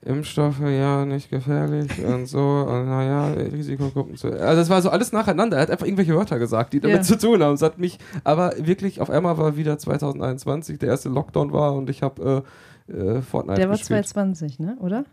Impfstoffe, 0.06 0.60
ja, 0.60 1.04
nicht 1.04 1.30
gefährlich 1.30 1.90
und 2.06 2.26
so, 2.26 2.38
und 2.38 2.86
naja, 2.86 3.32
Risikogruppen 3.32 4.16
zu. 4.16 4.28
Also 4.28 4.60
das 4.60 4.70
war 4.70 4.80
so 4.80 4.90
alles 4.90 5.12
nacheinander. 5.12 5.56
Er 5.56 5.64
hat 5.64 5.70
einfach 5.70 5.86
irgendwelche 5.86 6.14
Wörter 6.14 6.38
gesagt, 6.38 6.72
die 6.72 6.80
damit 6.80 6.98
ja. 6.98 7.02
zu 7.02 7.18
tun 7.18 7.42
haben. 7.42 7.54
Es 7.54 7.62
hat 7.62 7.78
mich, 7.78 7.98
aber 8.22 8.52
wirklich, 8.56 9.00
auf 9.00 9.10
einmal 9.10 9.36
war 9.36 9.56
wieder 9.56 9.78
2021, 9.78 10.78
der 10.78 10.90
erste 10.90 11.08
Lockdown 11.08 11.52
war 11.52 11.74
und 11.74 11.90
ich 11.90 12.02
habe 12.02 12.44
äh, 12.88 12.92
äh, 12.92 13.20
Fortnite 13.20 13.58
Der 13.58 13.68
war 13.68 13.76
gespielt. 13.76 14.06
2020, 14.06 14.60
ne, 14.60 14.76
oder? 14.80 15.04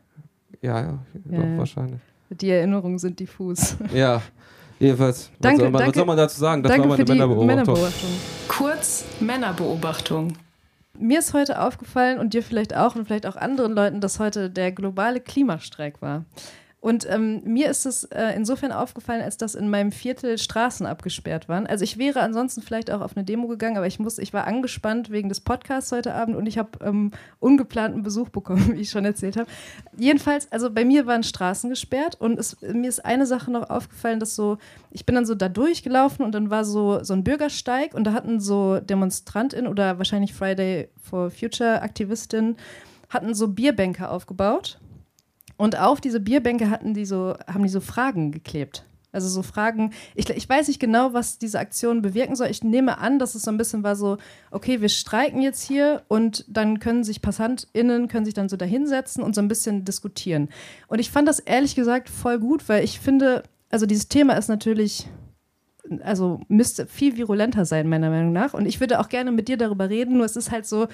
Ja, 0.62 0.80
ja, 0.80 1.00
ja, 1.30 1.40
doch, 1.40 1.58
wahrscheinlich. 1.58 2.00
Die 2.30 2.50
Erinnerungen 2.50 3.00
sind 3.00 3.20
diffus. 3.20 3.76
Ja. 3.94 4.22
Jedenfalls, 4.80 5.32
danke, 5.40 5.60
was, 5.60 5.62
soll 5.62 5.72
man, 5.72 5.80
danke, 5.80 5.88
was 5.88 5.96
soll 5.96 6.06
man 6.06 6.18
dazu 6.18 6.40
sagen? 6.40 6.64
Das 6.64 6.72
danke 6.72 6.90
war 6.90 6.98
meine 6.98 7.10
Männerbeobachtung. 7.10 7.48
Männerbeobachtung. 7.48 8.10
Kurz 8.50 9.06
Männerbeobachtung. 9.22 10.34
Mir 11.00 11.20
ist 11.20 11.34
heute 11.34 11.60
aufgefallen 11.60 12.20
und 12.20 12.36
dir 12.36 12.44
vielleicht 12.44 12.76
auch 12.76 12.96
und 12.96 13.06
vielleicht 13.06 13.26
auch 13.26 13.36
anderen 13.36 13.74
Leuten, 13.74 14.00
dass 14.00 14.20
heute 14.20 14.52
der 14.52 14.72
globale 14.72 15.20
Klimastreik 15.20 16.02
war. 16.04 16.26
Und 16.84 17.10
ähm, 17.10 17.42
mir 17.46 17.70
ist 17.70 17.86
es 17.86 18.04
äh, 18.04 18.34
insofern 18.36 18.74
aufgefallen, 18.74 19.22
als 19.22 19.38
dass 19.38 19.56
in 19.56 19.70
meinem 19.70 19.94
Viertel 19.94 20.38
Straßen 20.38 20.86
abgesperrt 20.86 21.48
waren. 21.48 21.66
Also 21.66 21.86
ich 21.86 21.98
wäre 21.98 22.20
ansonsten 22.20 22.62
vielleicht 22.62 22.92
auch 22.92 23.00
auf 23.00 23.16
eine 23.16 23.24
Demo 23.24 23.48
gegangen, 23.48 23.78
aber 23.78 23.88
ich 23.88 24.00
muss, 24.00 24.18
ich 24.18 24.34
war 24.34 24.48
angespannt 24.48 25.10
wegen 25.10 25.30
des 25.30 25.40
Podcasts 25.40 25.94
heute 25.94 26.14
Abend 26.14 26.36
und 26.36 26.46
ich 26.46 26.58
habe 26.58 26.72
ähm, 26.84 27.12
ungeplanten 27.40 28.04
Besuch 28.04 28.28
bekommen, 28.28 28.74
wie 28.74 28.82
ich 28.82 28.90
schon 28.90 29.06
erzählt 29.06 29.38
habe. 29.38 29.50
Jedenfalls, 29.96 30.52
also 30.52 30.70
bei 30.70 30.84
mir 30.84 31.06
waren 31.06 31.24
Straßen 31.24 31.70
gesperrt 31.70 32.20
und 32.20 32.38
es, 32.38 32.60
mir 32.60 32.90
ist 32.90 33.06
eine 33.06 33.28
Sache 33.28 33.50
noch 33.50 33.70
aufgefallen, 33.70 34.20
dass 34.20 34.36
so, 34.36 34.58
ich 34.92 35.06
bin 35.06 35.16
dann 35.16 35.26
so 35.26 35.36
da 35.36 35.48
durchgelaufen 35.48 36.26
und 36.26 36.36
dann 36.36 36.50
war 36.50 36.66
so, 36.66 37.02
so 37.02 37.14
ein 37.14 37.24
Bürgersteig 37.24 37.94
und 37.94 38.04
da 38.04 38.12
hatten 38.12 38.42
so 38.42 38.82
DemonstrantInnen 38.82 39.72
oder 39.72 40.00
wahrscheinlich 40.00 40.34
Friday 40.34 40.90
for 41.02 41.32
Future 41.32 41.82
Aktivistinnen 41.82 42.58
hatten 43.08 43.34
so 43.34 43.48
Bierbänke 43.48 44.10
aufgebaut 44.10 44.80
und 45.64 45.80
auf 45.80 46.02
diese 46.02 46.20
Bierbänke 46.20 46.70
hatten 46.70 46.94
die 46.94 47.06
so, 47.06 47.36
haben 47.48 47.64
die 47.64 47.70
so 47.70 47.80
Fragen 47.80 48.34
geklebt. 48.34 48.84
Also 49.14 49.30
so 49.30 49.44
Fragen, 49.44 49.94
ich, 50.14 50.30
ich 50.30 50.50
weiß 50.50 50.68
nicht 50.68 50.82
genau, 50.82 51.14
was 51.14 51.38
diese 51.38 51.58
Aktion 51.58 52.02
bewirken 52.02 52.36
soll. 52.36 52.48
Ich 52.48 52.66
nehme 52.66 52.98
an, 52.98 53.18
dass 53.18 53.34
es 53.34 53.44
so 53.44 53.52
ein 53.52 53.56
bisschen 53.56 53.82
war 53.82 53.96
so, 53.96 54.18
okay, 54.52 54.82
wir 54.82 54.90
streiken 54.90 55.42
jetzt 55.42 55.62
hier 55.66 56.02
und 56.10 56.44
dann 56.50 56.80
können 56.80 57.06
sich 57.06 57.22
PassantInnen, 57.22 58.10
können 58.10 58.26
sich 58.26 58.34
dann 58.34 58.50
so 58.50 58.58
dahinsetzen 58.58 59.24
und 59.24 59.36
so 59.36 59.42
ein 59.42 59.48
bisschen 59.48 59.86
diskutieren. 59.86 60.50
Und 60.90 61.00
ich 61.00 61.10
fand 61.10 61.30
das 61.30 61.40
ehrlich 61.40 61.76
gesagt 61.76 62.10
voll 62.10 62.40
gut, 62.40 62.68
weil 62.68 62.84
ich 62.84 63.00
finde, 63.00 63.44
also 63.70 63.86
dieses 63.86 64.10
Thema 64.10 64.34
ist 64.34 64.50
natürlich 64.50 65.08
also 66.02 66.40
müsste 66.48 66.88
viel 66.88 67.18
virulenter 67.18 67.66
sein, 67.66 67.90
meiner 67.90 68.10
Meinung 68.10 68.32
nach. 68.32 68.54
Und 68.54 68.66
ich 68.66 68.80
würde 68.80 69.00
auch 69.00 69.10
gerne 69.10 69.32
mit 69.32 69.48
dir 69.48 69.58
darüber 69.58 69.90
reden, 69.90 70.18
nur 70.18 70.26
es 70.26 70.36
ist 70.36 70.52
halt 70.52 70.66
so, 70.66 70.88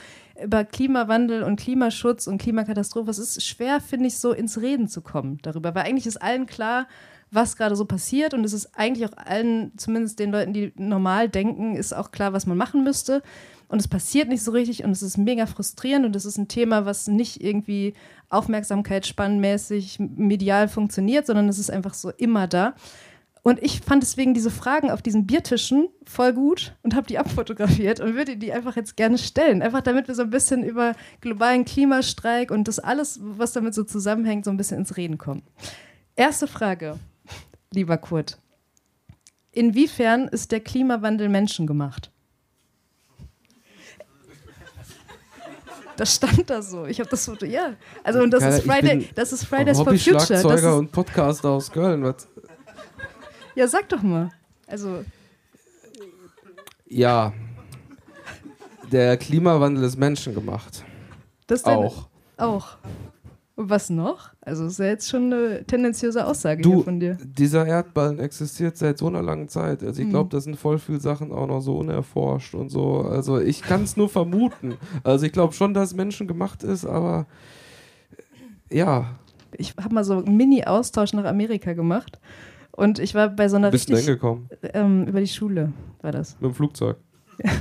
über 0.44 0.64
Klimawandel 0.64 1.44
und 1.44 1.60
Klimaschutz 1.60 2.28
und 2.28 2.42
Klimakatastrophe, 2.42 3.12
es 3.12 3.20
ist 3.20 3.44
schwer, 3.46 3.82
finde 3.82 4.08
ich, 4.08 4.18
so 4.18 4.32
ins 4.32 4.62
Reden 4.62 4.88
zu 4.88 5.02
kommen 5.02 5.40
darüber. 5.42 5.76
Weil 5.76 5.84
eigentlich 5.84 6.08
ist 6.08 6.22
allen 6.22 6.46
klar, 6.46 6.88
was 7.32 7.58
gerade 7.58 7.76
so 7.76 7.86
passiert 7.86 8.34
und 8.34 8.44
es 8.44 8.54
ist 8.54 8.72
eigentlich 8.78 9.08
auch 9.08 9.18
allen, 9.18 9.72
zumindest 9.78 10.18
den 10.20 10.32
Leuten, 10.32 10.54
die 10.54 10.74
normal 10.78 11.30
denken, 11.30 11.76
ist 11.76 11.94
auch 11.94 12.12
klar, 12.12 12.34
was 12.34 12.48
man 12.48 12.58
machen 12.58 12.84
müsste. 12.84 13.22
Und 13.68 13.80
es 13.80 13.88
passiert 13.88 14.30
nicht 14.30 14.42
so 14.42 14.52
richtig 14.52 14.84
und 14.84 14.90
es 14.90 15.04
ist 15.04 15.18
mega 15.18 15.46
frustrierend 15.46 16.04
und 16.04 16.16
es 16.16 16.26
ist 16.26 16.40
ein 16.40 16.48
Thema, 16.48 16.86
was 16.86 17.08
nicht 17.08 17.44
irgendwie 17.44 17.94
aufmerksamkeitsspannmäßig 18.30 20.00
medial 20.00 20.68
funktioniert, 20.68 21.28
sondern 21.28 21.48
es 21.50 21.60
ist 21.60 21.70
einfach 21.70 21.94
so 21.94 22.10
immer 22.10 22.48
da. 22.48 22.74
Und 23.50 23.64
ich 23.64 23.82
fand 23.82 24.04
deswegen 24.04 24.36
diese 24.36 24.52
Fragen 24.52 24.92
auf 24.92 25.02
diesen 25.02 25.26
Biertischen 25.26 25.90
voll 26.06 26.34
gut 26.34 26.76
und 26.84 26.94
habe 26.94 27.08
die 27.08 27.18
abfotografiert 27.18 28.00
und 28.00 28.14
würde 28.14 28.38
die 28.38 28.54
einfach 28.54 28.76
jetzt 28.76 28.96
gerne 28.96 29.18
stellen. 29.18 29.64
Einfach 29.64 29.82
damit 29.82 30.08
wir 30.08 30.14
so 30.14 30.22
ein 30.22 30.30
bisschen 30.30 30.64
über 30.64 30.94
globalen 31.20 31.66
Klimastreik 31.66 32.52
und 32.52 32.68
das 32.68 32.78
alles, 32.78 33.20
was 33.24 33.52
damit 33.54 33.74
so 33.74 33.84
zusammenhängt, 33.84 34.46
so 34.46 34.52
ein 34.52 34.58
bisschen 34.58 34.78
ins 34.78 34.98
Reden 34.98 35.18
kommen. 35.18 35.42
Erste 36.16 36.46
Frage, 36.46 37.00
lieber 37.74 37.98
Kurt. 37.98 38.38
Inwiefern 39.52 40.28
ist 40.28 40.52
der 40.52 40.60
Klimawandel 40.60 41.28
menschengemacht? 41.28 42.12
Das 45.98 46.14
stand 46.14 46.52
da 46.52 46.62
so. 46.62 46.86
Ich 46.86 47.00
habe 47.00 47.10
das 47.10 47.26
Foto, 47.26 47.48
ja. 47.48 47.74
Also 48.04 48.22
und 48.22 48.30
das 48.30 48.44
ist 48.44 48.64
Friday, 48.64 49.10
das 49.16 49.34
ist 49.34 49.46
Fridays 49.46 49.78
for 49.78 49.88
Future. 49.88 50.20
Schlagzeuger 50.20 50.78
und 50.78 50.92
Podcaster 50.92 51.50
aus 51.50 51.72
Köln. 51.72 52.04
Was? 52.04 52.28
Ja, 53.60 53.68
sag 53.68 53.90
doch 53.90 54.02
mal. 54.02 54.30
Also. 54.68 55.04
Ja. 56.88 57.34
Der 58.90 59.18
Klimawandel 59.18 59.84
ist 59.84 59.98
menschengemacht. 59.98 60.86
Das 61.46 61.66
auch. 61.66 62.08
Auch. 62.38 62.78
Und 63.58 63.70
was 63.70 63.90
noch? 63.90 64.30
Also 64.40 64.66
ist 64.66 64.80
ja 64.80 64.86
jetzt 64.86 65.10
schon 65.10 65.34
eine 65.34 65.66
tendenziöse 65.66 66.26
Aussage 66.26 66.62
du, 66.62 66.76
hier 66.76 66.84
von 66.86 67.02
dir. 67.02 67.18
Dieser 67.22 67.68
Erdballen 67.68 68.20
existiert 68.20 68.78
seit 68.78 68.98
so 68.98 69.08
einer 69.08 69.22
langen 69.22 69.50
Zeit. 69.50 69.84
Also 69.84 70.00
ich 70.00 70.06
hm. 70.06 70.12
glaube, 70.12 70.30
da 70.30 70.40
sind 70.40 70.56
voll 70.56 70.80
viele 70.80 71.02
Sachen 71.02 71.34
auch 71.34 71.48
noch 71.48 71.60
so 71.60 71.80
unerforscht 71.80 72.56
und 72.56 72.70
so. 72.70 73.02
Also 73.02 73.42
ich 73.42 73.62
kann 73.62 73.84
es 73.84 73.98
nur 73.98 74.08
vermuten. 74.08 74.78
Also 75.04 75.26
ich 75.26 75.34
glaube 75.34 75.52
schon, 75.52 75.74
dass 75.74 75.94
Menschen 75.94 76.30
gemacht 76.30 76.64
ist, 76.64 76.86
aber 76.86 77.28
ja. 78.72 79.20
Ich 79.58 79.76
habe 79.76 79.94
mal 79.94 80.06
so 80.06 80.14
einen 80.14 80.38
Mini-Austausch 80.38 81.12
nach 81.12 81.26
Amerika 81.26 81.74
gemacht 81.74 82.22
und 82.72 83.00
ich 83.00 83.16
war 83.16 83.30
bei 83.30 83.50
so 83.50 83.56
einer 83.56 83.72
Bist 83.72 83.90
richtig... 83.90 83.96
Bist 83.96 84.08
du 84.08 84.12
hingekommen? 84.12 84.50
Ähm, 84.74 85.08
über 85.08 85.20
die 85.20 85.28
Schule 85.28 85.74
war 86.02 86.12
das. 86.12 86.36
Mit 86.40 86.52
dem 86.52 86.56
Flugzeug? 86.56 86.98
wow. 87.44 87.52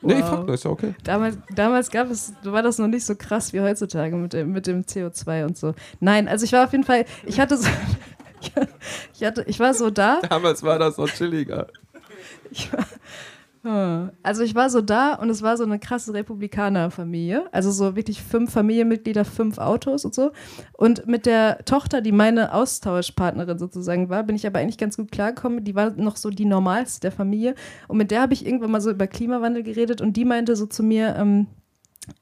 Nee, 0.00 0.14
ich 0.14 0.24
frag, 0.24 0.48
ist 0.48 0.64
ja 0.64 0.70
okay. 0.70 0.94
Damals, 1.04 1.38
damals 1.54 1.90
gab 1.90 2.10
es, 2.10 2.32
war 2.44 2.62
das 2.62 2.78
noch 2.78 2.88
nicht 2.88 3.04
so 3.04 3.14
krass 3.14 3.52
wie 3.52 3.60
heutzutage 3.60 4.16
mit 4.16 4.32
dem, 4.32 4.52
mit 4.52 4.66
dem 4.66 4.82
CO2 4.82 5.44
und 5.44 5.56
so. 5.56 5.74
Nein, 6.00 6.28
also 6.28 6.44
ich 6.44 6.52
war 6.52 6.64
auf 6.64 6.72
jeden 6.72 6.84
Fall, 6.84 7.04
ich 7.26 7.40
hatte 7.40 7.56
so, 7.56 7.68
Ich, 9.14 9.24
hatte, 9.24 9.44
ich 9.46 9.60
war 9.60 9.74
so 9.74 9.90
da. 9.90 10.20
Damals 10.28 10.62
war 10.62 10.78
das 10.78 10.96
noch 10.96 11.08
chilliger. 11.08 11.68
Ich 12.50 12.72
war. 12.72 12.86
Also 14.22 14.42
ich 14.42 14.54
war 14.54 14.70
so 14.70 14.80
da 14.80 15.14
und 15.14 15.28
es 15.30 15.42
war 15.42 15.56
so 15.56 15.64
eine 15.64 15.78
krasse 15.78 16.14
Republikanerfamilie. 16.14 17.46
Also 17.52 17.70
so 17.70 17.96
wirklich 17.96 18.22
fünf 18.22 18.52
Familienmitglieder, 18.52 19.24
fünf 19.24 19.58
Autos 19.58 20.04
und 20.04 20.14
so. 20.14 20.32
Und 20.72 21.06
mit 21.06 21.26
der 21.26 21.64
Tochter, 21.64 22.00
die 22.00 22.12
meine 22.12 22.54
Austauschpartnerin 22.54 23.58
sozusagen 23.58 24.08
war, 24.08 24.22
bin 24.22 24.36
ich 24.36 24.46
aber 24.46 24.58
eigentlich 24.58 24.78
ganz 24.78 24.96
gut 24.96 25.12
klargekommen. 25.12 25.64
Die 25.64 25.74
war 25.74 25.90
noch 25.90 26.16
so 26.16 26.30
die 26.30 26.44
normalste 26.44 27.00
der 27.00 27.12
Familie. 27.12 27.54
Und 27.88 27.98
mit 27.98 28.10
der 28.10 28.22
habe 28.22 28.32
ich 28.32 28.46
irgendwann 28.46 28.70
mal 28.70 28.80
so 28.80 28.90
über 28.90 29.06
Klimawandel 29.06 29.62
geredet 29.62 30.00
und 30.00 30.16
die 30.16 30.24
meinte 30.24 30.56
so 30.56 30.66
zu 30.66 30.82
mir, 30.82 31.16
ähm, 31.16 31.46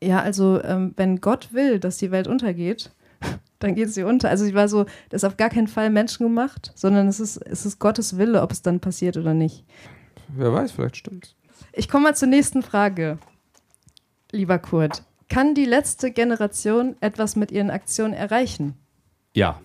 ja, 0.02 0.20
also 0.20 0.60
ähm, 0.62 0.94
wenn 0.96 1.20
Gott 1.20 1.52
will, 1.52 1.78
dass 1.78 1.98
die 1.98 2.10
Welt 2.10 2.26
untergeht, 2.26 2.90
dann 3.60 3.74
geht 3.74 3.92
sie 3.92 4.02
unter. 4.02 4.30
Also 4.30 4.44
ich 4.44 4.54
war 4.54 4.68
so, 4.68 4.84
das 5.10 5.22
ist 5.22 5.28
auf 5.28 5.36
gar 5.36 5.50
keinen 5.50 5.68
Fall 5.68 5.90
menschengemacht, 5.90 6.72
sondern 6.74 7.06
es 7.08 7.20
ist, 7.20 7.36
es 7.36 7.66
ist 7.66 7.78
Gottes 7.78 8.18
Wille, 8.18 8.42
ob 8.42 8.52
es 8.52 8.62
dann 8.62 8.80
passiert 8.80 9.16
oder 9.16 9.34
nicht. 9.34 9.64
Wer 10.28 10.52
weiß, 10.52 10.72
vielleicht 10.72 10.96
stimmt's. 10.96 11.34
Ich 11.72 11.88
komme 11.88 12.04
mal 12.04 12.16
zur 12.16 12.28
nächsten 12.28 12.62
Frage, 12.62 13.18
lieber 14.32 14.58
Kurt. 14.58 15.02
Kann 15.28 15.54
die 15.54 15.64
letzte 15.64 16.10
Generation 16.10 16.96
etwas 17.00 17.36
mit 17.36 17.50
ihren 17.50 17.70
Aktionen 17.70 18.14
erreichen? 18.14 18.74
Ja. 19.34 19.60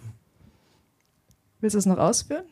Willst 1.59 1.76
du 1.76 1.78
es 1.78 1.86
noch 1.86 1.99
ausführen? 1.99 2.45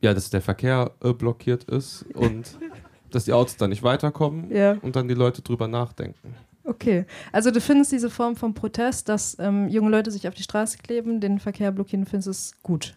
Ja, 0.00 0.14
dass 0.14 0.30
der 0.30 0.40
Verkehr 0.40 0.92
äh, 1.02 1.12
blockiert 1.12 1.64
ist 1.64 2.06
und 2.14 2.58
dass 3.10 3.24
die 3.24 3.32
Autos 3.32 3.56
dann 3.56 3.70
nicht 3.70 3.82
weiterkommen 3.82 4.50
ja. 4.50 4.78
und 4.80 4.96
dann 4.96 5.08
die 5.08 5.14
Leute 5.14 5.42
drüber 5.42 5.68
nachdenken. 5.68 6.34
Okay, 6.64 7.04
also 7.32 7.50
du 7.50 7.60
findest 7.60 7.92
diese 7.92 8.10
Form 8.10 8.36
von 8.36 8.54
Protest, 8.54 9.08
dass 9.08 9.36
ähm, 9.38 9.68
junge 9.68 9.90
Leute 9.90 10.10
sich 10.10 10.28
auf 10.28 10.34
die 10.34 10.42
Straße 10.42 10.78
kleben, 10.78 11.20
den 11.20 11.38
Verkehr 11.38 11.72
blockieren, 11.72 12.06
findest 12.06 12.26
du 12.26 12.30
es 12.30 12.62
gut? 12.62 12.96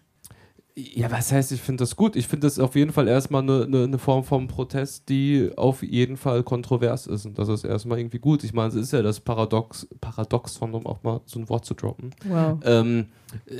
Ja, 0.75 1.11
was 1.11 1.31
heißt, 1.31 1.51
ich 1.51 1.61
finde 1.61 1.83
das 1.83 1.95
gut? 1.95 2.15
Ich 2.15 2.27
finde 2.27 2.47
das 2.47 2.57
auf 2.57 2.75
jeden 2.75 2.91
Fall 2.91 3.07
erstmal 3.07 3.43
eine 3.43 3.67
ne, 3.67 3.87
ne 3.87 3.97
Form 3.99 4.23
von 4.23 4.47
Protest, 4.47 5.07
die 5.07 5.51
auf 5.55 5.83
jeden 5.83 6.17
Fall 6.17 6.41
kontrovers 6.41 7.05
ist. 7.05 7.27
Und 7.27 7.37
das 7.37 7.47
ist 7.47 7.63
erstmal 7.63 7.99
irgendwie 7.99 8.17
gut. 8.17 8.43
Ich 8.43 8.53
meine, 8.53 8.69
es 8.69 8.75
ist 8.75 8.91
ja 8.91 9.03
das 9.03 9.19
Paradox, 9.19 9.87
Paradoxon, 10.01 10.73
um 10.73 10.87
auch 10.87 11.03
mal 11.03 11.21
so 11.25 11.39
ein 11.39 11.47
Wort 11.49 11.65
zu 11.65 11.75
droppen. 11.75 12.09
Wow. 12.25 12.59
Ähm, 12.63 13.05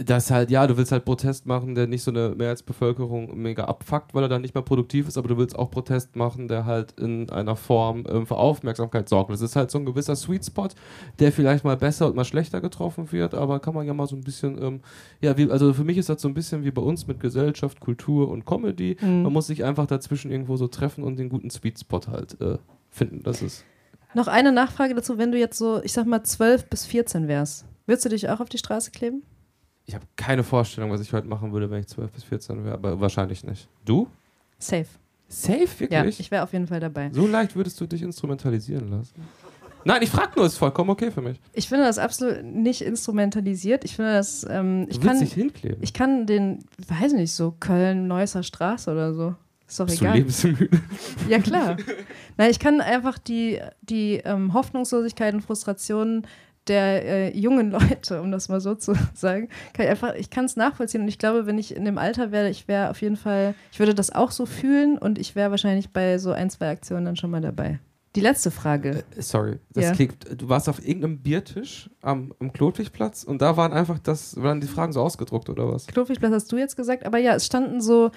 dass 0.04 0.32
halt, 0.32 0.52
ja, 0.52 0.66
du 0.68 0.78
willst 0.78 0.92
halt 0.92 1.06
Protest 1.06 1.46
machen, 1.46 1.76
der 1.76 1.88
nicht 1.88 2.04
so 2.04 2.12
eine 2.12 2.30
Mehrheitsbevölkerung 2.36 3.38
mega 3.42 3.66
abfuckt, 3.66 4.14
weil 4.14 4.24
er 4.24 4.30
dann 4.30 4.42
nicht 4.42 4.56
mehr 4.56 4.64
produktiv 4.64 5.08
ist, 5.08 5.18
aber 5.18 5.28
du 5.28 5.38
willst 5.38 5.58
auch 5.58 5.72
Protest 5.72 6.16
machen, 6.16 6.48
der 6.48 6.66
halt 6.66 7.00
in 7.00 7.30
einer 7.30 7.56
Form 7.56 8.06
ähm, 8.08 8.26
für 8.26 8.38
Aufmerksamkeit 8.38 9.10
sorgt. 9.10 9.32
Das 9.32 9.42
ist 9.42 9.56
halt 9.56 9.72
so 9.72 9.80
ein 9.80 9.86
gewisser 9.86 10.16
Sweet 10.16 10.46
Spot, 10.46 10.70
der 11.20 11.32
vielleicht 11.32 11.64
mal 11.64 11.78
besser 11.78 12.08
und 12.08 12.16
mal 12.16 12.26
schlechter 12.26 12.62
getroffen 12.62 13.12
wird, 13.12 13.34
aber 13.34 13.60
kann 13.60 13.74
man 13.74 13.86
ja 13.86 13.94
mal 13.94 14.08
so 14.08 14.16
ein 14.16 14.22
bisschen, 14.22 14.62
ähm, 14.62 14.82
ja, 15.22 15.38
wie, 15.38 15.50
also 15.50 15.74
für 15.74 15.84
mich 15.84 15.98
ist 15.98 16.10
das 16.10 16.22
so 16.22 16.28
ein 16.28 16.34
bisschen 16.34 16.64
wie 16.64 16.72
bei 16.72 16.82
uns 16.82 17.08
mit 17.08 17.20
Gesellschaft, 17.20 17.80
Kultur 17.80 18.30
und 18.30 18.46
Comedy. 18.46 18.98
Mhm. 19.02 19.24
Man 19.24 19.34
muss 19.34 19.48
sich 19.48 19.64
einfach 19.64 19.88
dazwischen 19.88 20.32
irgendwo 20.32 20.58
so 20.58 20.68
treffen 20.68 21.04
und 21.04 21.18
den 21.18 21.30
guten 21.30 21.50
Sweet 21.50 21.80
Spot 21.80 22.02
halt 22.08 22.40
äh, 22.42 22.58
finden. 22.90 23.24
Das 23.24 23.42
ist. 23.42 23.66
Noch 24.14 24.28
eine 24.28 24.52
Nachfrage 24.52 24.94
dazu, 24.94 25.18
wenn 25.18 25.32
du 25.32 25.40
jetzt 25.40 25.58
so, 25.58 25.82
ich 25.84 25.94
sag 25.94 26.06
mal, 26.06 26.24
12 26.24 26.70
bis 26.70 26.86
14 26.86 27.28
wärst, 27.28 27.66
würdest 27.88 28.06
du 28.06 28.10
dich 28.10 28.30
auch 28.30 28.40
auf 28.40 28.50
die 28.50 28.60
Straße 28.60 28.92
kleben? 28.92 29.24
Ich 29.86 29.96
habe 29.96 30.06
keine 30.16 30.44
Vorstellung, 30.44 30.92
was 30.92 31.02
ich 31.02 31.12
heute 31.12 31.28
machen 31.28 31.52
würde, 31.52 31.70
wenn 31.70 31.80
ich 31.80 31.88
12 31.88 32.12
bis 32.12 32.24
14 32.24 32.64
wäre, 32.64 32.76
aber 32.76 33.00
wahrscheinlich 33.00 33.44
nicht. 33.44 33.68
Du? 33.86 34.08
Safe. 34.58 34.88
Safe, 35.28 35.68
wirklich? 35.80 35.92
Ja, 35.92 36.06
ich 36.06 36.32
wäre 36.32 36.44
auf 36.44 36.54
jeden 36.54 36.68
Fall 36.68 36.80
dabei. 36.80 37.10
So 37.12 37.28
leicht 37.28 37.56
würdest 37.56 37.80
du 37.82 37.88
dich 37.88 38.02
instrumentalisieren 38.02 38.90
lassen? 38.90 39.16
Nein, 39.86 40.02
ich 40.02 40.10
frage 40.10 40.32
nur, 40.36 40.46
ist 40.46 40.58
vollkommen 40.58 40.92
okay 40.92 41.12
für 41.12 41.22
mich. 41.22 41.40
Ich 41.52 41.68
finde 41.68 41.84
das 41.86 41.98
absolut 41.98 42.44
nicht 42.44 42.82
instrumentalisiert. 42.82 43.84
Ich 43.84 43.96
finde 43.96 44.14
das. 44.14 44.46
Ähm, 44.50 44.86
ich 44.90 45.00
du 45.00 45.08
kann 45.08 45.20
dich 45.20 45.34
hinkleben. 45.34 45.80
Ich 45.82 45.94
kann 45.94 46.26
den, 46.26 46.60
weiß 46.88 47.14
nicht, 47.14 47.34
so 47.34 47.54
Köln, 47.60 48.08
Neusser 48.08 48.44
Straße 48.44 48.92
oder 48.92 49.14
so. 49.14 49.36
Ist 49.68 49.80
doch 49.80 49.86
Bist 49.86 50.02
egal. 50.02 50.14
Du 50.14 50.18
lebensmüde? 50.20 50.70
Ja, 51.30 51.40
klar. 51.40 51.78
Nein, 52.38 52.52
ich 52.52 52.60
kann 52.60 52.80
einfach 52.80 53.18
die, 53.18 53.60
die 53.82 54.22
ähm, 54.24 54.54
Hoffnungslosigkeit 54.54 55.34
und 55.34 55.42
Frustrationen 55.42 56.28
der 56.68 57.06
äh, 57.06 57.38
jungen 57.38 57.72
Leute, 57.72 58.22
um 58.22 58.32
das 58.32 58.50
mal 58.50 58.62
so 58.62 58.76
zu 58.76 58.94
sagen, 59.14 59.50
kann 59.74 59.86
ich 59.86 59.92
einfach, 59.92 60.16
ich 60.16 60.30
kann 60.30 60.46
es 60.46 60.56
nachvollziehen 60.56 61.02
und 61.02 61.08
ich 61.08 61.20
glaube, 61.20 61.46
wenn 61.46 61.58
ich 61.58 61.76
in 61.76 61.86
dem 61.86 61.98
Alter 61.98 62.32
wäre, 62.32 62.50
ich 62.50 62.68
wäre 62.68 62.90
auf 62.90 63.02
jeden 63.02 63.18
Fall, 63.18 63.56
ich 63.72 63.80
würde 63.80 63.94
das 63.94 64.14
auch 64.14 64.32
so 64.32 64.46
fühlen 64.46 64.98
und 64.98 65.18
ich 65.20 65.36
wäre 65.36 65.52
wahrscheinlich 65.52 65.92
bei 65.92 66.18
so 66.18 66.32
ein, 66.32 66.50
zwei 66.50 66.70
Aktionen 66.70 67.06
dann 67.06 67.16
schon 67.16 67.32
mal 67.32 67.42
dabei. 67.42 67.80
Die 68.16 68.22
letzte 68.22 68.52
Frage. 68.52 69.04
Äh, 69.16 69.22
sorry, 69.22 69.60
das 69.72 69.86
ja. 69.86 69.92
klingt, 69.92 70.40
du 70.40 70.48
warst 70.48 70.70
auf 70.70 70.86
irgendeinem 70.86 71.20
Biertisch 71.20 71.90
am, 72.02 72.34
am 72.40 72.54
Klotwigplatz 72.54 73.24
und 73.24 73.42
da 73.42 73.58
waren 73.58 73.74
einfach 73.74 73.98
das, 73.98 74.36
waren 74.42 74.62
die 74.62 74.68
Fragen 74.68 74.94
so 74.94 75.02
ausgedruckt 75.02 75.50
oder 75.50 75.68
was? 75.72 75.88
Klotwigplatz 75.88 76.32
hast 76.32 76.52
du 76.52 76.58
jetzt 76.58 76.76
gesagt, 76.76 77.06
aber 77.06 77.18
ja, 77.18 77.34
es 77.34 77.46
standen 77.46 77.82
so, 77.82 78.12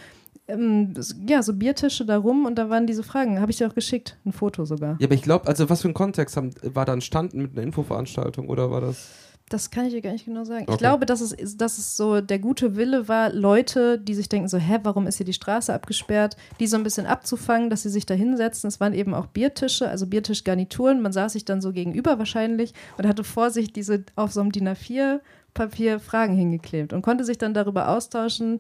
ähm, 0.49 0.93
ja, 1.27 1.43
so 1.43 1.55
Biertische 1.55 2.05
da 2.05 2.19
rum 2.19 2.47
und 2.47 2.57
da 2.57 2.71
waren 2.71 2.87
diese 2.87 3.03
Fragen. 3.03 3.41
Habe 3.41 3.51
ich 3.51 3.59
dir 3.59 3.69
auch 3.69 3.75
geschickt, 3.75 4.17
ein 4.25 4.33
Foto 4.33 4.65
sogar. 4.65 4.97
Ja, 5.01 5.07
aber 5.07 5.15
ich 5.15 5.23
glaube, 5.23 5.47
also 5.49 5.69
was 5.69 5.83
für 5.83 5.89
ein 5.89 5.95
Kontext 5.95 6.37
haben, 6.37 6.51
war 6.63 6.85
da 6.85 6.93
entstanden 6.93 7.43
mit 7.43 7.53
einer 7.53 7.63
Infoveranstaltung 7.63 8.49
oder 8.49 8.71
war 8.71 8.81
das? 8.81 9.09
Das 9.49 9.71
kann 9.71 9.87
ich 9.87 9.93
dir 9.93 10.01
gar 10.01 10.11
nicht 10.11 10.25
genau 10.25 10.45
sagen. 10.45 10.65
Okay. 10.65 10.73
Ich 10.73 10.79
glaube, 10.79 11.07
dass 11.07 11.21
es, 11.21 11.57
dass 11.57 11.79
es 11.79 11.97
so 11.97 12.21
der 12.21 12.41
gute 12.41 12.75
Wille 12.75 13.07
war, 13.07 13.33
Leute, 13.33 13.97
die 13.97 14.15
sich 14.15 14.29
denken, 14.29 14.49
so, 14.49 14.59
hä, 14.59 14.81
warum 14.83 15.07
ist 15.07 15.19
hier 15.19 15.27
die 15.27 15.33
Straße 15.33 15.73
abgesperrt, 15.73 16.37
die 16.59 16.67
so 16.67 16.77
ein 16.77 16.83
bisschen 16.83 17.07
abzufangen, 17.07 17.71
dass 17.71 17.83
sie 17.83 17.91
sich 17.91 18.07
da 18.07 18.15
hinsetzen. 18.15 18.67
Es 18.67 18.81
waren 18.81 18.93
eben 18.93 19.15
auch 19.15 19.27
Biertische, 19.27 19.89
also 19.89 20.07
Biertischgarnituren. 20.09 21.01
Man 21.01 21.13
saß 21.13 21.35
sich 21.35 21.45
dann 21.45 21.61
so 21.61 21.73
gegenüber 21.73 22.19
wahrscheinlich 22.19 22.75
und 22.99 23.07
hatte 23.07 23.23
vor 23.23 23.51
sich 23.51 23.73
diese 23.73 24.05
auf 24.17 24.33
so 24.33 24.41
einem 24.41 24.51
DIN 24.51 24.69
A4-Papier 24.69 26.01
Fragen 26.01 26.35
hingeklebt 26.35 26.93
und 26.93 27.03
konnte 27.03 27.25
sich 27.25 27.39
dann 27.39 27.55
darüber 27.55 27.89
austauschen, 27.91 28.59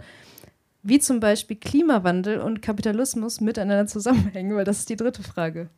wie 0.88 0.98
zum 0.98 1.20
Beispiel 1.20 1.56
Klimawandel 1.56 2.38
und 2.38 2.62
Kapitalismus 2.62 3.40
miteinander 3.40 3.86
zusammenhängen, 3.86 4.56
weil 4.56 4.64
das 4.64 4.78
ist 4.78 4.88
die 4.88 4.96
dritte 4.96 5.22
Frage. 5.22 5.68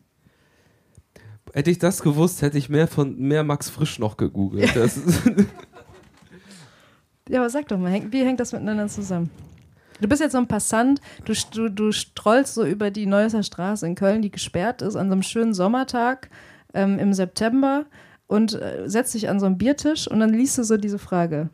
Hätte 1.54 1.70
ich 1.70 1.78
das 1.78 2.02
gewusst, 2.02 2.42
hätte 2.42 2.58
ich 2.58 2.68
mehr 2.68 2.86
von 2.88 3.18
mehr 3.18 3.42
Max 3.42 3.70
Frisch 3.70 3.98
noch 3.98 4.18
gegoogelt. 4.18 4.74
ja, 7.28 7.40
aber 7.40 7.48
sag 7.48 7.68
doch 7.68 7.78
mal, 7.78 8.02
wie 8.10 8.24
hängt 8.24 8.38
das 8.38 8.52
miteinander 8.52 8.88
zusammen? 8.88 9.30
Du 10.00 10.08
bist 10.08 10.20
jetzt 10.20 10.32
so 10.32 10.38
ein 10.38 10.46
Passant, 10.46 11.00
du, 11.24 11.32
du, 11.52 11.68
du 11.70 11.90
strollst 11.90 12.54
so 12.54 12.64
über 12.64 12.90
die 12.90 13.06
Neusser 13.06 13.42
Straße 13.42 13.86
in 13.86 13.94
Köln, 13.94 14.22
die 14.22 14.30
gesperrt 14.30 14.82
ist, 14.82 14.94
an 14.94 15.08
so 15.08 15.12
einem 15.12 15.22
schönen 15.22 15.54
Sommertag 15.54 16.28
ähm, 16.74 16.98
im 16.98 17.14
September 17.14 17.86
und 18.26 18.52
äh, 18.54 18.82
setzt 18.86 19.14
dich 19.14 19.28
an 19.28 19.40
so 19.40 19.46
einen 19.46 19.58
Biertisch 19.58 20.06
und 20.06 20.20
dann 20.20 20.32
liest 20.32 20.58
du 20.58 20.64
so 20.64 20.76
diese 20.76 20.98
Frage. 20.98 21.48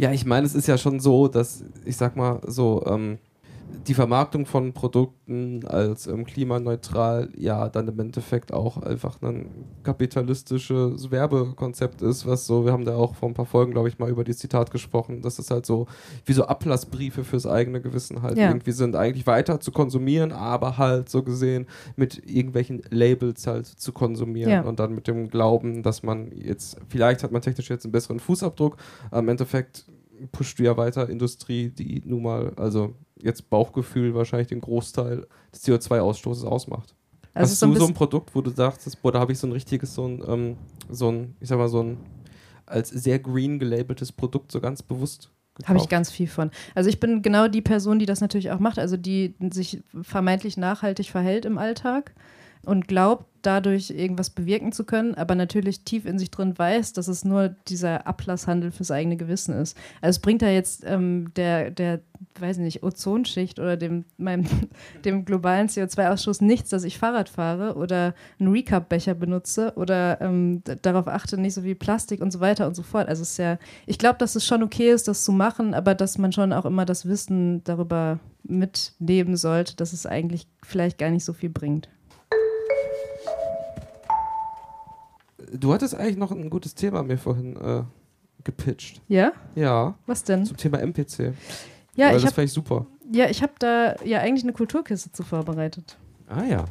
Ja, 0.00 0.12
ich 0.12 0.24
meine, 0.24 0.46
es 0.46 0.54
ist 0.54 0.66
ja 0.66 0.78
schon 0.78 0.98
so, 0.98 1.28
dass, 1.28 1.62
ich 1.84 1.94
sag 1.98 2.16
mal, 2.16 2.40
so, 2.46 2.82
ähm, 2.86 3.18
die 3.86 3.94
Vermarktung 3.94 4.46
von 4.46 4.72
Produkten 4.72 5.66
als 5.66 6.06
ähm, 6.06 6.24
klimaneutral 6.24 7.30
ja 7.36 7.68
dann 7.68 7.88
im 7.88 7.98
Endeffekt 7.98 8.52
auch 8.52 8.78
einfach 8.78 9.20
ein 9.22 9.66
kapitalistisches 9.82 11.10
Werbekonzept 11.10 12.02
ist, 12.02 12.26
was 12.26 12.46
so, 12.46 12.64
wir 12.64 12.72
haben 12.72 12.84
da 12.84 12.96
auch 12.96 13.14
vor 13.14 13.28
ein 13.28 13.34
paar 13.34 13.46
Folgen, 13.46 13.72
glaube 13.72 13.88
ich, 13.88 13.98
mal 13.98 14.10
über 14.10 14.24
die 14.24 14.34
Zitat 14.34 14.70
gesprochen, 14.70 15.22
dass 15.22 15.38
es 15.38 15.50
halt 15.50 15.66
so 15.66 15.86
wie 16.24 16.32
so 16.32 16.44
Ablassbriefe 16.44 17.24
fürs 17.24 17.46
eigene 17.46 17.80
Gewissen 17.80 18.22
halt 18.22 18.36
ja. 18.36 18.48
irgendwie 18.48 18.72
sind, 18.72 18.96
eigentlich 18.96 19.26
weiter 19.26 19.60
zu 19.60 19.72
konsumieren, 19.72 20.32
aber 20.32 20.78
halt 20.78 21.08
so 21.08 21.22
gesehen 21.22 21.66
mit 21.96 22.28
irgendwelchen 22.28 22.82
Labels 22.90 23.46
halt 23.46 23.66
zu 23.66 23.92
konsumieren 23.92 24.50
ja. 24.50 24.62
und 24.62 24.78
dann 24.80 24.94
mit 24.94 25.06
dem 25.08 25.28
Glauben, 25.28 25.82
dass 25.82 26.02
man 26.02 26.32
jetzt, 26.32 26.76
vielleicht 26.88 27.22
hat 27.22 27.32
man 27.32 27.42
technisch 27.42 27.70
jetzt 27.70 27.84
einen 27.84 27.92
besseren 27.92 28.20
Fußabdruck, 28.20 28.76
am 29.10 29.28
Endeffekt 29.28 29.86
pusht 30.32 30.58
du 30.58 30.64
ja 30.64 30.76
weiter 30.76 31.08
Industrie, 31.08 31.70
die 31.70 32.02
nun 32.04 32.22
mal, 32.22 32.52
also 32.56 32.94
jetzt 33.22 33.50
Bauchgefühl 33.50 34.14
wahrscheinlich 34.14 34.48
den 34.48 34.60
Großteil 34.60 35.26
des 35.52 35.64
CO2-Ausstoßes 35.64 36.44
ausmacht. 36.44 36.94
Also 37.32 37.52
Hast 37.52 37.62
du 37.62 37.74
so 37.74 37.86
ein 37.86 37.94
Produkt, 37.94 38.34
wo 38.34 38.40
du 38.40 38.50
sagst, 38.50 39.00
boah, 39.02 39.12
da 39.12 39.20
habe 39.20 39.32
ich 39.32 39.38
so 39.38 39.46
ein 39.46 39.52
richtiges, 39.52 39.94
so 39.94 40.06
ein, 40.06 40.22
ähm, 40.26 40.56
so 40.88 41.10
ein, 41.10 41.36
ich 41.40 41.48
sag 41.48 41.58
mal, 41.58 41.68
so 41.68 41.82
ein 41.82 41.98
als 42.66 42.88
sehr 42.88 43.18
green 43.18 43.58
gelabeltes 43.58 44.12
Produkt 44.12 44.52
so 44.52 44.60
ganz 44.60 44.82
bewusst 44.82 45.30
habe 45.66 45.78
ich 45.78 45.88
ganz 45.88 46.10
viel 46.10 46.26
von. 46.26 46.50
Also 46.74 46.88
ich 46.88 47.00
bin 47.00 47.22
genau 47.22 47.48
die 47.48 47.60
Person, 47.60 47.98
die 47.98 48.06
das 48.06 48.20
natürlich 48.20 48.50
auch 48.50 48.60
macht, 48.60 48.78
also 48.78 48.96
die 48.96 49.34
sich 49.52 49.82
vermeintlich 50.02 50.56
nachhaltig 50.56 51.10
verhält 51.10 51.44
im 51.44 51.58
Alltag 51.58 52.14
und 52.64 52.88
glaubt, 52.88 53.26
dadurch 53.42 53.90
irgendwas 53.90 54.30
bewirken 54.30 54.72
zu 54.72 54.84
können, 54.84 55.14
aber 55.14 55.34
natürlich 55.34 55.84
tief 55.84 56.04
in 56.04 56.18
sich 56.18 56.30
drin 56.30 56.58
weiß, 56.58 56.92
dass 56.92 57.08
es 57.08 57.24
nur 57.24 57.48
dieser 57.68 58.06
Ablasshandel 58.06 58.70
fürs 58.70 58.90
eigene 58.90 59.16
Gewissen 59.16 59.54
ist. 59.54 59.76
Also 60.00 60.16
es 60.16 60.18
bringt 60.18 60.42
da 60.42 60.48
jetzt 60.48 60.84
ähm, 60.86 61.32
der, 61.36 61.70
der, 61.70 62.00
weiß 62.38 62.58
nicht, 62.58 62.82
Ozonschicht 62.82 63.58
oder 63.58 63.76
dem, 63.76 64.04
meinem, 64.18 64.46
dem 65.04 65.24
globalen 65.24 65.68
CO2-Ausstoß 65.68 66.44
nichts, 66.44 66.70
dass 66.70 66.84
ich 66.84 66.98
Fahrrad 66.98 67.28
fahre 67.28 67.76
oder 67.76 68.14
einen 68.38 68.52
Recap-Becher 68.52 69.14
benutze 69.14 69.72
oder 69.76 70.20
ähm, 70.20 70.62
darauf 70.82 71.08
achte, 71.08 71.38
nicht 71.38 71.54
so 71.54 71.64
wie 71.64 71.74
Plastik 71.74 72.20
und 72.20 72.32
so 72.32 72.40
weiter 72.40 72.66
und 72.66 72.74
so 72.74 72.82
fort. 72.82 73.08
Also 73.08 73.22
es 73.22 73.32
ist 73.32 73.38
ja, 73.38 73.58
ich 73.86 73.98
glaube, 73.98 74.18
dass 74.18 74.36
es 74.36 74.46
schon 74.46 74.62
okay 74.62 74.90
ist, 74.90 75.08
das 75.08 75.24
zu 75.24 75.32
machen, 75.32 75.74
aber 75.74 75.94
dass 75.94 76.18
man 76.18 76.32
schon 76.32 76.52
auch 76.52 76.64
immer 76.64 76.84
das 76.84 77.06
Wissen 77.06 77.64
darüber 77.64 78.20
mitnehmen 78.42 79.36
sollte, 79.36 79.76
dass 79.76 79.92
es 79.92 80.06
eigentlich 80.06 80.46
vielleicht 80.62 80.98
gar 80.98 81.10
nicht 81.10 81.24
so 81.24 81.32
viel 81.32 81.50
bringt. 81.50 81.88
Du 85.52 85.72
hattest 85.72 85.94
eigentlich 85.94 86.16
noch 86.16 86.30
ein 86.32 86.50
gutes 86.50 86.74
Thema 86.74 87.02
mir 87.02 87.18
vorhin 87.18 87.56
äh, 87.56 87.82
gepitcht. 88.44 89.00
Ja? 89.08 89.32
Ja. 89.54 89.94
Was 90.06 90.24
denn? 90.24 90.44
Zum 90.46 90.56
Thema 90.56 90.78
MPC. 90.78 91.34
Ja, 91.96 92.14
ich 92.14 92.22
das 92.22 92.32
fand 92.32 92.46
ich 92.46 92.52
super. 92.52 92.86
Ja, 93.12 93.28
ich 93.28 93.42
habe 93.42 93.52
da 93.58 93.96
ja 94.04 94.20
eigentlich 94.20 94.44
eine 94.44 94.52
Kulturkiste 94.52 95.10
zu 95.12 95.22
vorbereitet. 95.22 95.96
Ah 96.28 96.44
ja. 96.44 96.64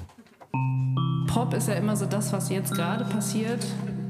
Pop 1.28 1.54
ist 1.54 1.68
ja 1.68 1.76
immer 1.76 1.96
so 1.96 2.06
das, 2.06 2.32
was 2.34 2.50
jetzt 2.50 2.74
gerade 2.74 3.06
passiert. 3.06 3.66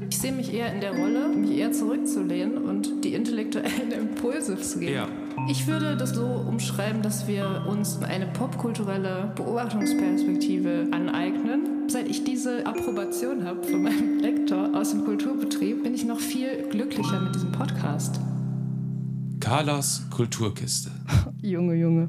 Ich 0.08 0.18
sehe 0.18 0.32
mich 0.32 0.52
eher 0.54 0.72
in 0.72 0.80
der 0.80 0.96
Rolle, 0.96 1.28
mich 1.28 1.58
eher 1.58 1.72
zurückzulehnen 1.72 2.64
und 2.64 3.04
die 3.04 3.14
intellektuellen 3.14 3.92
Impulse 3.98 4.56
zu 4.56 4.78
geben. 4.78 4.94
Ja. 4.94 5.08
Ich 5.48 5.66
würde 5.66 5.96
das 5.96 6.10
so 6.10 6.26
umschreiben, 6.26 7.02
dass 7.02 7.26
wir 7.26 7.64
uns 7.66 8.02
eine 8.02 8.26
popkulturelle 8.26 9.32
Beobachtungsperspektive 9.34 10.88
aneignen. 10.92 11.88
Seit 11.88 12.08
ich 12.08 12.24
diese 12.24 12.64
Approbation 12.66 13.44
habe 13.44 13.62
von 13.64 13.82
meinem 13.82 14.18
Lektor 14.20 14.70
aus 14.74 14.90
dem 14.90 15.04
Kulturbetrieb, 15.04 15.82
bin 15.82 15.94
ich 15.94 16.04
noch 16.04 16.20
viel 16.20 16.68
glücklicher 16.68 17.20
mit 17.20 17.34
diesem 17.34 17.52
Podcast. 17.52 18.20
Carlas 19.40 20.06
Kulturkiste. 20.10 20.90
Junge, 21.42 21.74
Junge. 21.74 22.08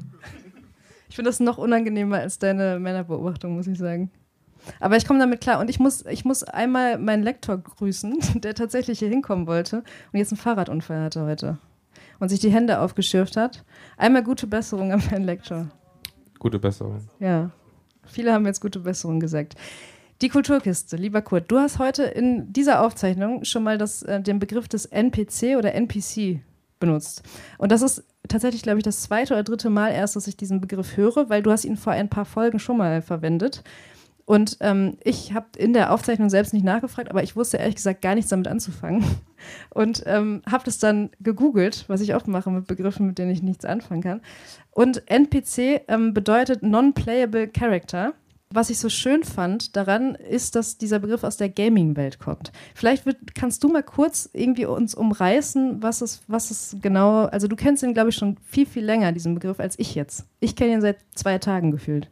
Ich 1.08 1.16
finde 1.16 1.30
das 1.30 1.40
noch 1.40 1.58
unangenehmer 1.58 2.18
als 2.18 2.38
deine 2.38 2.78
Männerbeobachtung, 2.78 3.56
muss 3.56 3.66
ich 3.66 3.78
sagen. 3.78 4.10
Aber 4.78 4.96
ich 4.96 5.06
komme 5.06 5.18
damit 5.18 5.40
klar 5.40 5.60
und 5.60 5.68
ich 5.68 5.80
muss, 5.80 6.06
ich 6.06 6.24
muss 6.24 6.44
einmal 6.44 6.98
meinen 6.98 7.22
Lektor 7.22 7.58
grüßen, 7.58 8.18
der 8.36 8.54
tatsächlich 8.54 9.00
hier 9.00 9.08
hinkommen 9.08 9.46
wollte 9.46 9.78
und 10.12 10.18
jetzt 10.18 10.32
einen 10.32 10.38
Fahrradunfall 10.38 11.02
hatte 11.02 11.24
heute 11.24 11.58
und 12.22 12.28
sich 12.28 12.38
die 12.38 12.52
Hände 12.52 12.78
aufgeschürft 12.78 13.36
hat. 13.36 13.64
Einmal 13.96 14.22
gute 14.22 14.46
Besserung 14.46 14.92
an 14.92 15.02
meinen 15.10 15.24
Lektor. 15.24 15.66
Gute 16.38 16.60
Besserung. 16.60 17.00
Ja. 17.18 17.50
Viele 18.04 18.32
haben 18.32 18.46
jetzt 18.46 18.60
gute 18.60 18.78
Besserung 18.78 19.18
gesagt. 19.18 19.56
Die 20.20 20.28
Kulturkiste, 20.28 20.96
lieber 20.96 21.20
Kurt, 21.20 21.50
du 21.50 21.58
hast 21.58 21.80
heute 21.80 22.04
in 22.04 22.52
dieser 22.52 22.84
Aufzeichnung 22.84 23.42
schon 23.42 23.64
mal 23.64 23.76
das, 23.76 24.04
äh, 24.04 24.20
den 24.20 24.38
Begriff 24.38 24.68
des 24.68 24.86
NPC 24.86 25.56
oder 25.58 25.74
NPC 25.74 26.38
benutzt. 26.78 27.24
Und 27.58 27.72
das 27.72 27.82
ist 27.82 28.04
tatsächlich, 28.28 28.62
glaube 28.62 28.78
ich, 28.78 28.84
das 28.84 29.00
zweite 29.00 29.34
oder 29.34 29.42
dritte 29.42 29.68
Mal 29.68 29.90
erst, 29.90 30.14
dass 30.14 30.28
ich 30.28 30.36
diesen 30.36 30.60
Begriff 30.60 30.96
höre, 30.96 31.28
weil 31.28 31.42
du 31.42 31.50
hast 31.50 31.64
ihn 31.64 31.76
vor 31.76 31.92
ein 31.92 32.08
paar 32.08 32.24
Folgen 32.24 32.60
schon 32.60 32.76
mal 32.76 33.02
verwendet. 33.02 33.64
Und 34.32 34.56
ähm, 34.60 34.96
ich 35.04 35.34
habe 35.34 35.58
in 35.58 35.74
der 35.74 35.92
Aufzeichnung 35.92 36.30
selbst 36.30 36.54
nicht 36.54 36.64
nachgefragt, 36.64 37.10
aber 37.10 37.22
ich 37.22 37.36
wusste 37.36 37.58
ehrlich 37.58 37.74
gesagt 37.74 38.00
gar 38.00 38.14
nichts 38.14 38.30
damit 38.30 38.48
anzufangen. 38.48 39.04
Und 39.74 40.04
ähm, 40.06 40.40
habe 40.50 40.64
das 40.64 40.78
dann 40.78 41.10
gegoogelt, 41.20 41.84
was 41.88 42.00
ich 42.00 42.14
oft 42.14 42.28
mache 42.28 42.50
mit 42.50 42.66
Begriffen, 42.66 43.06
mit 43.06 43.18
denen 43.18 43.30
ich 43.30 43.42
nichts 43.42 43.66
anfangen 43.66 44.00
kann. 44.00 44.22
Und 44.70 45.02
NPC 45.10 45.82
ähm, 45.86 46.14
bedeutet 46.14 46.62
Non-Playable 46.62 47.48
Character. 47.48 48.14
Was 48.48 48.70
ich 48.70 48.78
so 48.78 48.88
schön 48.88 49.22
fand 49.22 49.76
daran, 49.76 50.14
ist, 50.14 50.56
dass 50.56 50.78
dieser 50.78 50.98
Begriff 50.98 51.24
aus 51.24 51.36
der 51.36 51.50
Gaming-Welt 51.50 52.18
kommt. 52.18 52.52
Vielleicht 52.74 53.04
wird, 53.04 53.34
kannst 53.34 53.62
du 53.62 53.68
mal 53.68 53.82
kurz 53.82 54.30
irgendwie 54.32 54.64
uns 54.64 54.94
umreißen, 54.94 55.82
was 55.82 56.00
es, 56.00 56.22
was 56.26 56.50
es 56.50 56.76
genau, 56.80 57.24
also 57.24 57.48
du 57.48 57.56
kennst 57.56 57.82
ihn, 57.82 57.92
glaube 57.92 58.08
ich, 58.08 58.16
schon 58.16 58.38
viel, 58.46 58.64
viel 58.64 58.84
länger, 58.86 59.12
diesen 59.12 59.34
Begriff, 59.34 59.60
als 59.60 59.78
ich 59.78 59.94
jetzt. 59.94 60.24
Ich 60.40 60.56
kenne 60.56 60.72
ihn 60.72 60.80
seit 60.80 61.00
zwei 61.14 61.36
Tagen 61.36 61.70
gefühlt 61.70 62.08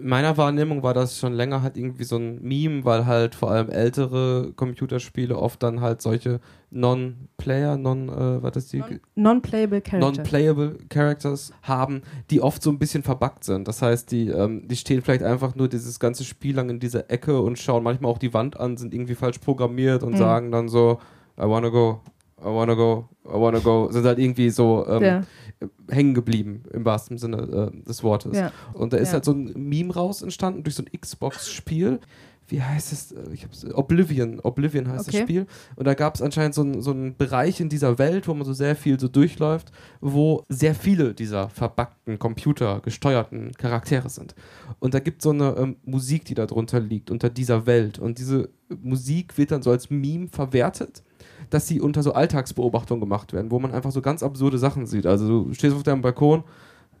meiner 0.00 0.36
Wahrnehmung 0.36 0.82
war 0.82 0.94
das 0.94 1.18
schon 1.18 1.32
länger 1.32 1.62
halt 1.62 1.76
irgendwie 1.76 2.04
so 2.04 2.16
ein 2.16 2.42
Meme, 2.42 2.84
weil 2.84 3.06
halt 3.06 3.34
vor 3.34 3.50
allem 3.50 3.70
ältere 3.70 4.52
Computerspiele 4.56 5.36
oft 5.36 5.62
dann 5.62 5.80
halt 5.80 6.02
solche 6.02 6.40
Non-Player, 6.70 7.76
Non, 7.76 8.08
äh, 8.08 8.42
was 8.42 8.56
ist 8.56 8.72
die? 8.72 8.82
Non-Playable 9.14 9.80
Characters. 9.80 10.16
Non-Playable 10.16 10.78
Characters 10.88 11.52
haben, 11.62 12.02
die 12.30 12.40
oft 12.40 12.62
so 12.62 12.70
ein 12.70 12.78
bisschen 12.78 13.02
verbuggt 13.02 13.44
sind. 13.44 13.68
Das 13.68 13.80
heißt, 13.80 14.10
die, 14.10 14.28
ähm, 14.28 14.66
die 14.66 14.76
stehen 14.76 15.02
vielleicht 15.02 15.22
einfach 15.22 15.54
nur 15.54 15.68
dieses 15.68 16.00
ganze 16.00 16.24
Spiel 16.24 16.56
lang 16.56 16.70
in 16.70 16.80
dieser 16.80 17.10
Ecke 17.10 17.40
und 17.40 17.58
schauen 17.58 17.84
manchmal 17.84 18.10
auch 18.10 18.18
die 18.18 18.34
Wand 18.34 18.58
an, 18.58 18.76
sind 18.76 18.92
irgendwie 18.92 19.14
falsch 19.14 19.38
programmiert 19.38 20.02
und 20.02 20.14
mhm. 20.14 20.18
sagen 20.18 20.50
dann 20.50 20.68
so, 20.68 20.98
I 21.38 21.42
wanna 21.42 21.68
go, 21.68 22.00
I 22.40 22.46
wanna 22.46 22.74
go, 22.74 23.08
I 23.24 23.32
wanna 23.34 23.60
go, 23.60 23.88
sind 23.90 24.04
halt 24.04 24.18
irgendwie 24.18 24.50
so 24.50 24.86
ähm, 24.88 25.02
ja. 25.02 25.22
Hängen 25.88 26.14
geblieben 26.14 26.64
im 26.72 26.84
wahrsten 26.84 27.18
Sinne 27.18 27.72
äh, 27.72 27.86
des 27.86 28.02
Wortes. 28.02 28.36
Ja. 28.36 28.52
Und 28.72 28.92
da 28.92 28.96
ist 28.96 29.08
ja. 29.08 29.14
halt 29.14 29.24
so 29.24 29.32
ein 29.32 29.52
Meme 29.56 29.92
raus 29.92 30.22
entstanden 30.22 30.62
durch 30.62 30.76
so 30.76 30.82
ein 30.82 31.00
Xbox-Spiel. 31.00 32.00
Wie 32.46 32.62
heißt 32.62 32.92
es? 32.92 33.14
Ich 33.32 33.44
hab's, 33.44 33.64
Oblivion. 33.72 34.38
Oblivion 34.40 34.88
heißt 34.88 35.08
okay. 35.08 35.18
das 35.18 35.22
Spiel. 35.22 35.46
Und 35.76 35.86
da 35.86 35.94
gab 35.94 36.14
es 36.14 36.22
anscheinend 36.22 36.54
so, 36.54 36.62
ein, 36.62 36.82
so 36.82 36.90
einen 36.90 37.16
Bereich 37.16 37.60
in 37.60 37.70
dieser 37.70 37.98
Welt, 37.98 38.28
wo 38.28 38.34
man 38.34 38.44
so 38.44 38.52
sehr 38.52 38.76
viel 38.76 39.00
so 39.00 39.08
durchläuft, 39.08 39.72
wo 40.00 40.44
sehr 40.48 40.74
viele 40.74 41.14
dieser 41.14 41.48
verbackten, 41.48 42.18
computergesteuerten 42.18 43.52
Charaktere 43.52 44.10
sind. 44.10 44.34
Und 44.78 44.92
da 44.92 45.00
gibt 45.00 45.20
es 45.20 45.24
so 45.24 45.30
eine 45.30 45.56
ähm, 45.56 45.76
Musik, 45.84 46.26
die 46.26 46.34
da 46.34 46.44
drunter 46.44 46.80
liegt, 46.80 47.10
unter 47.10 47.30
dieser 47.30 47.66
Welt. 47.66 47.98
Und 47.98 48.18
diese 48.18 48.50
Musik 48.82 49.38
wird 49.38 49.50
dann 49.50 49.62
so 49.62 49.70
als 49.70 49.88
Meme 49.88 50.28
verwertet 50.28 51.02
dass 51.54 51.68
sie 51.68 51.80
unter 51.80 52.02
so 52.02 52.12
Alltagsbeobachtungen 52.12 53.00
gemacht 53.00 53.32
werden, 53.32 53.52
wo 53.52 53.60
man 53.60 53.72
einfach 53.72 53.92
so 53.92 54.02
ganz 54.02 54.24
absurde 54.24 54.58
Sachen 54.58 54.86
sieht. 54.86 55.06
Also 55.06 55.44
du 55.44 55.54
stehst 55.54 55.76
auf 55.76 55.84
deinem 55.84 56.02
Balkon, 56.02 56.42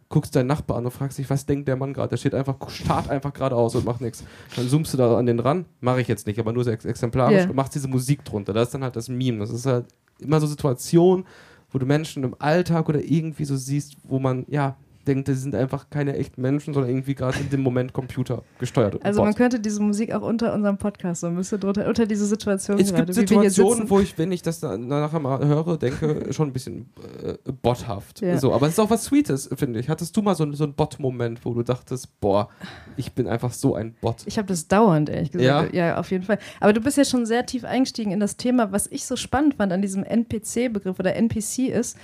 guckst 0.08 0.36
deinen 0.36 0.46
Nachbar 0.46 0.76
an 0.76 0.84
und 0.84 0.92
fragst 0.92 1.18
dich, 1.18 1.28
was 1.28 1.44
denkt 1.44 1.66
der 1.66 1.74
Mann 1.74 1.92
gerade? 1.92 2.10
Der 2.10 2.18
steht 2.18 2.34
einfach, 2.34 2.70
starrt 2.70 3.10
einfach 3.10 3.32
geradeaus 3.32 3.74
und 3.74 3.84
macht 3.84 4.00
nichts. 4.00 4.22
Dann 4.54 4.68
zoomst 4.68 4.94
du 4.94 4.96
da 4.96 5.18
an 5.18 5.26
den 5.26 5.40
ran, 5.40 5.64
mache 5.80 6.00
ich 6.00 6.06
jetzt 6.06 6.28
nicht, 6.28 6.38
aber 6.38 6.52
nur 6.52 6.62
so 6.62 6.70
ex 6.70 6.84
exemplarisch 6.84 7.40
yeah. 7.40 7.50
und 7.50 7.56
machst 7.56 7.74
diese 7.74 7.88
Musik 7.88 8.24
drunter. 8.24 8.52
Das 8.52 8.68
ist 8.68 8.74
dann 8.74 8.84
halt 8.84 8.94
das 8.94 9.08
Meme. 9.08 9.38
Das 9.38 9.50
ist 9.50 9.66
halt 9.66 9.86
immer 10.20 10.40
so 10.40 10.46
Situationen, 10.46 11.26
wo 11.72 11.78
du 11.78 11.86
Menschen 11.86 12.22
im 12.22 12.36
Alltag 12.38 12.88
oder 12.88 13.02
irgendwie 13.02 13.44
so 13.44 13.56
siehst, 13.56 13.96
wo 14.04 14.20
man, 14.20 14.44
ja, 14.46 14.76
denkt, 15.04 15.28
das 15.28 15.40
sind 15.40 15.54
einfach 15.54 15.90
keine 15.90 16.16
echten 16.16 16.40
Menschen, 16.42 16.74
sondern 16.74 16.90
irgendwie 16.90 17.14
gerade 17.14 17.38
in 17.38 17.50
dem 17.50 17.60
Moment 17.60 17.92
Computer 17.92 18.42
gesteuert. 18.58 19.04
Also 19.04 19.22
man 19.22 19.34
könnte 19.34 19.60
diese 19.60 19.82
Musik 19.82 20.12
auch 20.12 20.22
unter 20.22 20.54
unserem 20.54 20.78
Podcast 20.78 21.20
so 21.20 21.26
ein 21.28 21.36
bisschen 21.36 21.60
drunter, 21.60 21.86
unter 21.86 22.06
diese 22.06 22.26
Situation 22.26 22.78
Es 22.78 22.92
gerade, 22.92 23.12
gibt 23.12 23.28
Situationen, 23.28 23.88
wo 23.90 24.00
ich, 24.00 24.16
wenn 24.18 24.32
ich 24.32 24.42
das 24.42 24.62
nachher 24.62 25.20
mal 25.20 25.44
höre, 25.44 25.76
denke, 25.76 26.26
schon 26.32 26.48
ein 26.48 26.52
bisschen 26.52 26.90
äh, 27.22 27.34
bothaft. 27.62 28.20
Ja. 28.20 28.38
So, 28.38 28.52
aber 28.52 28.66
es 28.66 28.74
ist 28.74 28.78
auch 28.80 28.90
was 28.90 29.04
Sweetes, 29.04 29.48
finde 29.54 29.80
ich. 29.80 29.88
Hattest 29.88 30.16
du 30.16 30.22
mal 30.22 30.34
so, 30.34 30.50
so 30.52 30.64
einen 30.64 30.74
Bot-Moment, 30.74 31.44
wo 31.44 31.54
du 31.54 31.62
dachtest, 31.62 32.20
boah, 32.20 32.48
ich 32.96 33.12
bin 33.12 33.26
einfach 33.26 33.52
so 33.52 33.74
ein 33.74 33.94
Bot? 34.00 34.22
Ich 34.26 34.38
habe 34.38 34.48
das 34.48 34.68
dauernd, 34.68 35.08
ehrlich 35.08 35.30
gesagt. 35.30 35.74
Ja? 35.74 35.88
ja, 35.88 35.98
auf 35.98 36.10
jeden 36.10 36.24
Fall. 36.24 36.38
Aber 36.60 36.72
du 36.72 36.80
bist 36.80 36.96
ja 36.96 37.04
schon 37.04 37.26
sehr 37.26 37.46
tief 37.46 37.64
eingestiegen 37.64 38.12
in 38.12 38.20
das 38.20 38.36
Thema, 38.36 38.72
was 38.72 38.86
ich 38.86 39.06
so 39.06 39.16
spannend 39.16 39.54
fand 39.54 39.72
an 39.72 39.82
diesem 39.82 40.04
NPC-Begriff 40.04 40.98
oder 40.98 41.14
NPC 41.16 41.68
ist, 41.68 41.96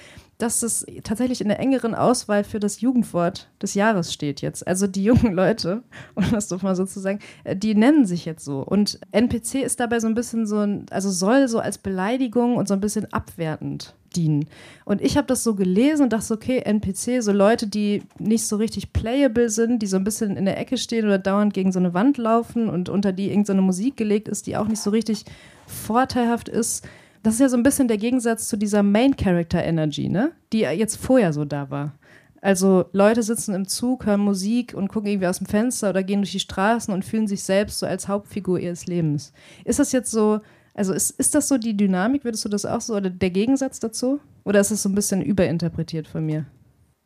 dass 0.43 0.63
es 0.63 0.87
tatsächlich 1.05 1.41
in 1.41 1.49
der 1.49 1.61
engeren 1.61 1.95
Auswahl 1.95 2.45
für 2.45 2.61
das 2.61 2.81
Jugendwort 2.81 3.49
des 3.61 3.75
Jahres 3.75 4.13
steht 4.13 4.41
jetzt. 4.41 4.67
Also 4.67 4.87
die 4.87 5.05
jungen 5.05 5.35
Leute, 5.35 5.83
um 6.15 6.25
das 6.31 6.49
doch 6.49 6.63
mal 6.63 6.75
so 6.75 6.85
zu 6.85 7.01
sagen, 7.01 7.21
äh, 7.45 7.57
die 7.57 7.75
nennen 7.75 8.07
sich 8.07 8.25
jetzt 8.25 8.45
so. 8.45 8.61
Und 8.61 8.99
NPC 9.13 9.57
ist 9.57 9.81
dabei 9.81 10.01
so 10.01 10.07
ein 10.07 10.15
bisschen 10.15 10.47
so 10.47 10.59
ein, 10.59 10.87
also 10.91 11.11
soll 11.11 11.49
so 11.49 11.59
als 11.59 11.79
Beleidigung 11.79 12.57
und 12.57 12.69
so 12.69 12.75
ein 12.75 12.81
bisschen 12.81 13.13
abwertend 13.13 13.95
dienen. 14.17 14.47
Und 14.85 15.01
ich 15.01 15.17
habe 15.17 15.27
das 15.27 15.45
so 15.45 15.55
gelesen 15.55 16.05
und 16.05 16.13
dachte, 16.13 16.35
okay, 16.35 16.61
NPC, 16.65 17.23
so 17.23 17.33
Leute, 17.33 17.69
die 17.69 18.03
nicht 18.19 18.47
so 18.47 18.57
richtig 18.57 18.93
playable 18.93 19.51
sind, 19.51 19.83
die 19.83 19.87
so 19.87 19.97
ein 19.97 20.05
bisschen 20.05 20.37
in 20.37 20.47
der 20.47 20.59
Ecke 20.59 20.79
stehen 20.79 21.05
oder 21.05 21.19
dauernd 21.19 21.55
gegen 21.55 21.71
so 21.71 21.79
eine 21.79 21.95
Wand 21.95 22.19
laufen 22.19 22.69
und 22.69 22.89
unter 22.89 23.13
die 23.13 23.29
irgendeine 23.29 23.63
Musik 23.63 23.97
gelegt 23.97 24.29
ist, 24.29 24.47
die 24.47 24.57
auch 24.57 24.67
nicht 24.67 24.81
so 24.81 24.91
richtig 24.91 25.25
vorteilhaft 25.67 26.49
ist 26.49 26.85
das 27.23 27.35
ist 27.35 27.41
ja 27.41 27.49
so 27.49 27.57
ein 27.57 27.63
bisschen 27.63 27.89
der 27.89 27.99
Gegensatz 27.99 28.49
zu 28.49 28.57
dieser 28.57 28.83
Main 28.83 29.17
Character 29.17 29.63
Energy, 29.63 30.09
ne? 30.09 30.33
Die 30.53 30.61
jetzt 30.61 30.97
vorher 30.97 31.33
so 31.33 31.45
da 31.45 31.71
war. 31.71 31.95
Also 32.43 32.87
Leute 32.93 33.23
sitzen 33.23 33.55
im 33.55 33.69
Zug, 33.69 34.07
hören 34.07 34.21
Musik 34.21 34.73
und 34.75 34.89
gucken 34.89 35.11
irgendwie 35.11 35.27
aus 35.27 35.39
dem 35.39 35.47
Fenster 35.47 35.91
oder 35.91 36.03
gehen 36.03 36.23
durch 36.23 36.33
die 36.33 36.41
Straßen 36.41 36.93
und 36.93 37.05
fühlen 37.05 37.27
sich 37.27 37.43
selbst 37.43 37.79
so 37.79 37.87
als 37.87 38.09
Hauptfigur 38.09 38.59
ihres 38.59 38.87
Lebens. 38.87 39.33
Ist 39.65 39.79
das 39.79 39.93
jetzt 39.93 40.11
so, 40.11 40.41
also 40.73 40.95
ist, 40.95 41.11
ist 41.11 41.35
das 41.35 41.49
so 41.49 41.59
die 41.59 41.77
Dynamik, 41.77 42.25
würdest 42.25 42.45
du 42.45 42.49
das 42.49 42.65
auch 42.65 42.81
so, 42.81 42.97
oder 42.97 43.11
der 43.11 43.31
Gegensatz 43.31 43.79
dazu? 43.79 44.21
Oder 44.45 44.61
ist 44.61 44.71
es 44.71 44.83
so 44.83 44.89
ein 44.89 44.95
bisschen 44.95 45.21
überinterpretiert 45.21 46.09
von 46.09 46.25
mir? 46.25 46.47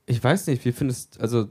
Ich 0.06 0.22
weiß 0.22 0.46
nicht, 0.46 0.64
wie 0.64 0.72
findest, 0.72 1.20
also 1.20 1.48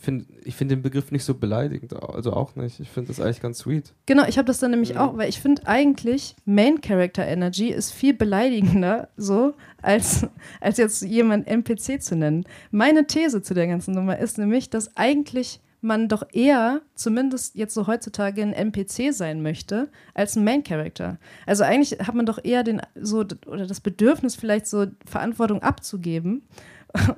find, 0.00 0.26
ich 0.44 0.54
finde 0.54 0.76
den 0.76 0.82
Begriff 0.82 1.10
nicht 1.10 1.24
so 1.24 1.34
beleidigend, 1.34 1.94
also 1.94 2.32
auch 2.32 2.56
nicht. 2.56 2.80
Ich 2.80 2.88
finde 2.88 3.08
das 3.08 3.20
eigentlich 3.20 3.40
ganz 3.40 3.58
sweet. 3.58 3.92
Genau, 4.06 4.24
ich 4.26 4.38
habe 4.38 4.46
das 4.46 4.58
dann 4.58 4.70
nämlich 4.70 4.90
ja. 4.90 5.04
auch, 5.04 5.16
weil 5.16 5.28
ich 5.28 5.40
finde 5.40 5.66
eigentlich 5.66 6.36
Main 6.44 6.80
Character 6.80 7.26
Energy 7.26 7.68
ist 7.68 7.92
viel 7.92 8.14
beleidigender 8.14 9.08
so, 9.16 9.54
als, 9.82 10.26
als 10.60 10.78
jetzt 10.78 11.02
jemand 11.02 11.46
NPC 11.46 12.02
zu 12.02 12.16
nennen. 12.16 12.44
Meine 12.70 13.06
These 13.06 13.42
zu 13.42 13.54
der 13.54 13.66
ganzen 13.66 13.94
Nummer 13.94 14.18
ist 14.18 14.38
nämlich, 14.38 14.70
dass 14.70 14.96
eigentlich 14.96 15.60
man 15.80 16.08
doch 16.08 16.24
eher, 16.32 16.80
zumindest 16.94 17.54
jetzt 17.54 17.74
so 17.74 17.86
heutzutage, 17.86 18.42
ein 18.42 18.52
NPC 18.52 19.12
sein 19.12 19.42
möchte, 19.42 19.88
als 20.12 20.34
ein 20.36 20.42
Main 20.42 20.64
Character. 20.64 21.18
Also 21.46 21.62
eigentlich 21.62 22.00
hat 22.00 22.14
man 22.14 22.26
doch 22.26 22.42
eher 22.42 22.64
den, 22.64 22.80
so, 23.00 23.24
oder 23.46 23.66
das 23.66 23.80
Bedürfnis, 23.80 24.34
vielleicht 24.34 24.66
so 24.66 24.86
Verantwortung 25.06 25.62
abzugeben 25.62 26.42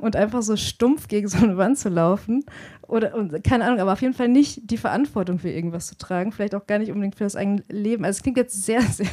und 0.00 0.16
einfach 0.16 0.42
so 0.42 0.56
stumpf 0.56 1.08
gegen 1.08 1.28
so 1.28 1.38
eine 1.38 1.56
Wand 1.56 1.78
zu 1.78 1.88
laufen 1.88 2.44
oder 2.86 3.14
und, 3.14 3.44
keine 3.44 3.64
Ahnung, 3.64 3.80
aber 3.80 3.92
auf 3.92 4.02
jeden 4.02 4.14
Fall 4.14 4.28
nicht 4.28 4.70
die 4.70 4.76
Verantwortung 4.76 5.38
für 5.38 5.50
irgendwas 5.50 5.86
zu 5.86 5.96
tragen, 5.96 6.32
vielleicht 6.32 6.54
auch 6.54 6.66
gar 6.66 6.78
nicht 6.78 6.90
unbedingt 6.90 7.14
für 7.14 7.24
das 7.24 7.36
eigene 7.36 7.62
Leben. 7.68 8.04
Also 8.04 8.18
es 8.18 8.22
klingt 8.22 8.36
jetzt 8.36 8.64
sehr, 8.64 8.82
sehr 8.82 9.06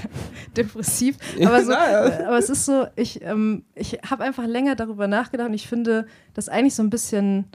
depressiv, 0.55 1.17
aber, 1.43 1.63
so, 1.63 1.73
aber 1.73 2.37
es 2.37 2.49
ist 2.49 2.65
so, 2.65 2.87
ich, 2.95 3.21
ähm, 3.21 3.63
ich 3.75 3.99
habe 4.09 4.23
einfach 4.23 4.45
länger 4.45 4.75
darüber 4.75 5.07
nachgedacht 5.07 5.49
und 5.49 5.53
ich 5.53 5.67
finde 5.67 6.07
das 6.33 6.49
eigentlich 6.49 6.75
so 6.75 6.83
ein 6.83 6.89
bisschen 6.89 7.45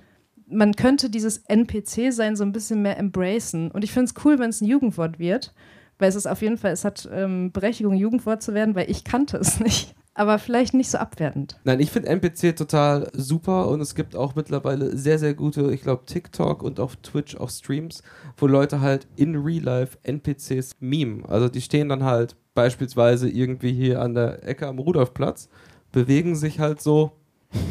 man 0.53 0.75
könnte 0.75 1.11
dieses 1.11 1.39
NPC-Sein 1.39 2.37
so 2.37 2.45
ein 2.45 2.53
bisschen 2.53 2.83
mehr 2.83 2.99
embracen. 2.99 3.71
Und 3.71 3.85
ich 3.85 3.93
finde 3.93 4.05
es 4.05 4.25
cool, 4.25 4.39
wenn 4.39 4.51
es 4.51 4.61
ein 4.61 4.67
Jugendwort 4.67 5.19
wird, 5.19 5.55
weil 5.99 6.09
es 6.09 6.15
ist 6.15 6.27
auf 6.27 6.43
jeden 6.43 6.59
Fall, 6.59 6.73
es 6.73 6.85
hat 6.85 7.09
ähm, 7.13 7.53
Berechtigung, 7.53 7.95
Jugendwort 7.95 8.43
zu 8.43 8.55
werden, 8.55 8.75
weil 8.75 8.91
ich 8.91 9.05
kannte 9.05 9.39
es 9.39 9.61
nicht. 9.61 9.95
Aber 10.15 10.39
vielleicht 10.39 10.75
nicht 10.75 10.91
so 10.91 10.99
abwertend. 10.99 11.59
Nein, 11.65 11.81
ich 11.81 11.91
finde 11.91 12.09
NPC 12.09 12.55
total 12.55 13.11
super 13.15 13.69
und 13.69 13.81
es 13.81 13.95
gibt 13.95 14.15
auch 14.15 14.35
mittlerweile 14.35 14.97
sehr, 14.97 15.19
sehr 15.19 15.35
gute, 15.35 15.73
ich 15.73 15.83
glaube, 15.83 16.05
TikTok 16.05 16.63
und 16.63 16.81
auf 16.81 16.97
Twitch 16.97 17.37
auch 17.37 17.51
Streams, 17.51 18.03
wo 18.37 18.47
Leute 18.47 18.81
halt 18.81 19.07
in 19.17 19.37
Real 19.37 19.63
Life 19.63 19.99
NPCs 20.03 20.77
meme. 20.81 21.29
Also 21.29 21.49
die 21.49 21.63
stehen 21.63 21.89
dann 21.89 22.05
halt 22.05 22.37
beispielsweise 22.55 23.29
irgendwie 23.29 23.73
hier 23.73 24.03
an 24.03 24.15
der 24.15 24.47
Ecke 24.47 24.67
am 24.67 24.79
Rudolfplatz, 24.79 25.49
bewegen 25.93 26.37
sich 26.37 26.61
halt 26.61 26.83
so. 26.83 27.13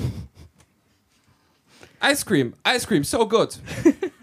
Ice 2.12 2.26
Cream, 2.26 2.54
Ice 2.76 2.88
Cream, 2.88 3.04
so 3.04 3.28
good. 3.28 3.60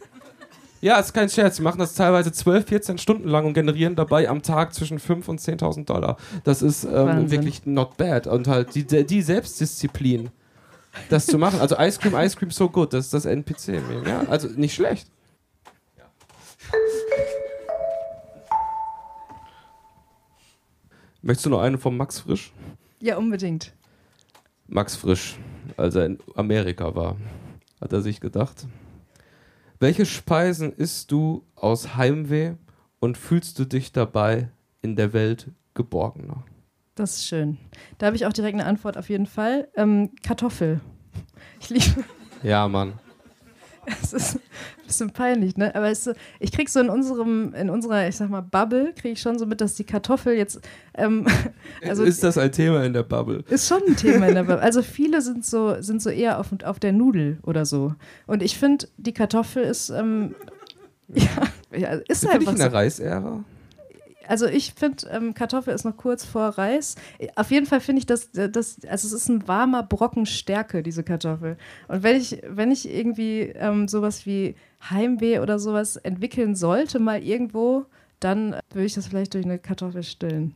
Ja, 0.80 0.98
ist 0.98 1.12
kein 1.12 1.28
Scherz. 1.28 1.56
Sie 1.56 1.62
machen 1.62 1.78
das 1.78 1.94
teilweise 1.94 2.30
12, 2.30 2.66
14 2.68 2.98
Stunden 2.98 3.28
lang 3.28 3.46
und 3.46 3.54
generieren 3.54 3.96
dabei 3.96 4.28
am 4.28 4.42
Tag 4.42 4.74
zwischen 4.74 4.98
5 4.98 5.28
und 5.28 5.40
10.000 5.40 5.86
Dollar. 5.86 6.16
Das 6.44 6.62
ist 6.62 6.84
ähm, 6.84 7.30
wirklich 7.30 7.66
not 7.66 7.96
bad. 7.96 8.26
Und 8.26 8.46
halt 8.46 8.74
die, 8.74 8.84
die 8.84 9.22
Selbstdisziplin, 9.22 10.30
das 11.08 11.26
zu 11.26 11.38
machen. 11.38 11.60
Also 11.60 11.76
Ice 11.78 11.98
Cream, 11.98 12.14
Ice 12.14 12.36
Cream, 12.36 12.50
so 12.50 12.68
good. 12.68 12.92
Das 12.92 13.06
ist 13.06 13.14
das 13.14 13.24
NPC. 13.24 13.80
Ja, 14.06 14.22
also 14.28 14.48
nicht 14.48 14.74
schlecht. 14.74 15.08
Möchtest 21.20 21.46
du 21.46 21.50
noch 21.50 21.60
eine 21.60 21.78
vom 21.78 21.96
Max 21.96 22.20
Frisch? 22.20 22.52
Ja, 23.00 23.16
unbedingt. 23.16 23.72
Max 24.68 24.94
Frisch, 24.94 25.36
als 25.76 25.96
er 25.96 26.06
in 26.06 26.18
Amerika 26.36 26.94
war, 26.94 27.16
hat 27.80 27.92
er 27.92 28.00
sich 28.02 28.20
gedacht, 28.20 28.66
welche 29.80 30.06
Speisen 30.06 30.72
isst 30.72 31.12
du 31.12 31.44
aus 31.54 31.96
Heimweh 31.96 32.54
und 33.00 33.16
fühlst 33.16 33.58
du 33.58 33.64
dich 33.64 33.92
dabei 33.92 34.50
in 34.82 34.96
der 34.96 35.12
Welt 35.12 35.48
geborgener? 35.74 36.44
Das 36.94 37.16
ist 37.16 37.26
schön. 37.28 37.58
Da 37.98 38.06
habe 38.06 38.16
ich 38.16 38.26
auch 38.26 38.32
direkt 38.32 38.54
eine 38.54 38.66
Antwort 38.66 38.96
auf 38.96 39.08
jeden 39.08 39.26
Fall. 39.26 39.68
Ähm, 39.76 40.10
Kartoffel. 40.22 40.80
Ich 41.60 41.70
liebe. 41.70 42.04
Ja, 42.42 42.66
Mann. 42.68 42.94
Es 44.02 44.12
ist 44.12 44.36
ein 44.36 44.86
bisschen 44.86 45.10
peinlich, 45.10 45.56
ne? 45.56 45.74
Aber 45.74 45.88
es, 45.88 46.08
ich 46.40 46.52
kriege 46.52 46.70
so 46.70 46.80
in 46.80 46.88
unserem, 46.88 47.54
in 47.54 47.70
unserer, 47.70 48.08
ich 48.08 48.16
sag 48.16 48.30
mal, 48.30 48.40
Bubble, 48.40 48.92
kriege 48.94 49.10
ich 49.10 49.20
schon 49.20 49.38
so 49.38 49.46
mit, 49.46 49.60
dass 49.60 49.74
die 49.74 49.84
Kartoffel 49.84 50.34
jetzt. 50.34 50.60
Ähm, 50.94 51.26
also 51.86 52.04
ist 52.04 52.22
das 52.22 52.38
ein 52.38 52.52
Thema 52.52 52.84
in 52.84 52.92
der 52.92 53.02
Bubble? 53.02 53.44
Ist 53.48 53.68
schon 53.68 53.82
ein 53.86 53.96
Thema 53.96 54.28
in 54.28 54.34
der 54.34 54.44
Bubble. 54.44 54.60
Also 54.60 54.82
viele 54.98 55.22
sind 55.22 55.44
so, 55.44 55.80
sind 55.80 56.02
so 56.02 56.10
eher 56.10 56.38
auf, 56.38 56.48
auf 56.64 56.78
der 56.78 56.92
Nudel 56.92 57.38
oder 57.42 57.64
so. 57.64 57.94
Und 58.26 58.42
ich 58.42 58.58
finde, 58.58 58.88
die 58.96 59.12
Kartoffel 59.12 59.62
ist. 59.62 59.90
Ähm, 59.90 60.34
ja, 61.08 61.78
ja, 61.78 61.88
ist 62.08 62.20
Sind 62.20 62.30
einfach. 62.30 62.52
Ich 62.52 62.58
in 62.58 62.58
der 62.58 62.70
so. 62.70 62.76
Reisära? 62.76 63.44
Also 64.28 64.46
ich 64.46 64.74
finde, 64.74 65.06
ähm, 65.10 65.34
Kartoffel 65.34 65.74
ist 65.74 65.84
noch 65.84 65.96
kurz 65.96 66.24
vor 66.24 66.50
Reis. 66.50 66.96
Auf 67.34 67.50
jeden 67.50 67.66
Fall 67.66 67.80
finde 67.80 68.00
ich, 68.00 68.06
dass 68.06 68.30
das, 68.30 68.78
also 68.88 69.06
es 69.08 69.12
ist 69.12 69.28
ein 69.28 69.48
warmer 69.48 69.82
Brocken 69.82 70.26
Stärke, 70.26 70.82
diese 70.82 71.02
Kartoffel. 71.02 71.56
Und 71.88 72.02
wenn 72.02 72.16
ich, 72.16 72.42
wenn 72.46 72.70
ich 72.70 72.88
irgendwie 72.88 73.40
ähm, 73.54 73.88
sowas 73.88 74.26
wie 74.26 74.54
Heimweh 74.90 75.40
oder 75.40 75.58
sowas 75.58 75.96
entwickeln 75.96 76.54
sollte, 76.54 76.98
mal 76.98 77.22
irgendwo, 77.22 77.86
dann 78.20 78.56
würde 78.70 78.86
ich 78.86 78.94
das 78.94 79.06
vielleicht 79.06 79.34
durch 79.34 79.44
eine 79.44 79.58
Kartoffel 79.58 80.02
stillen. 80.02 80.54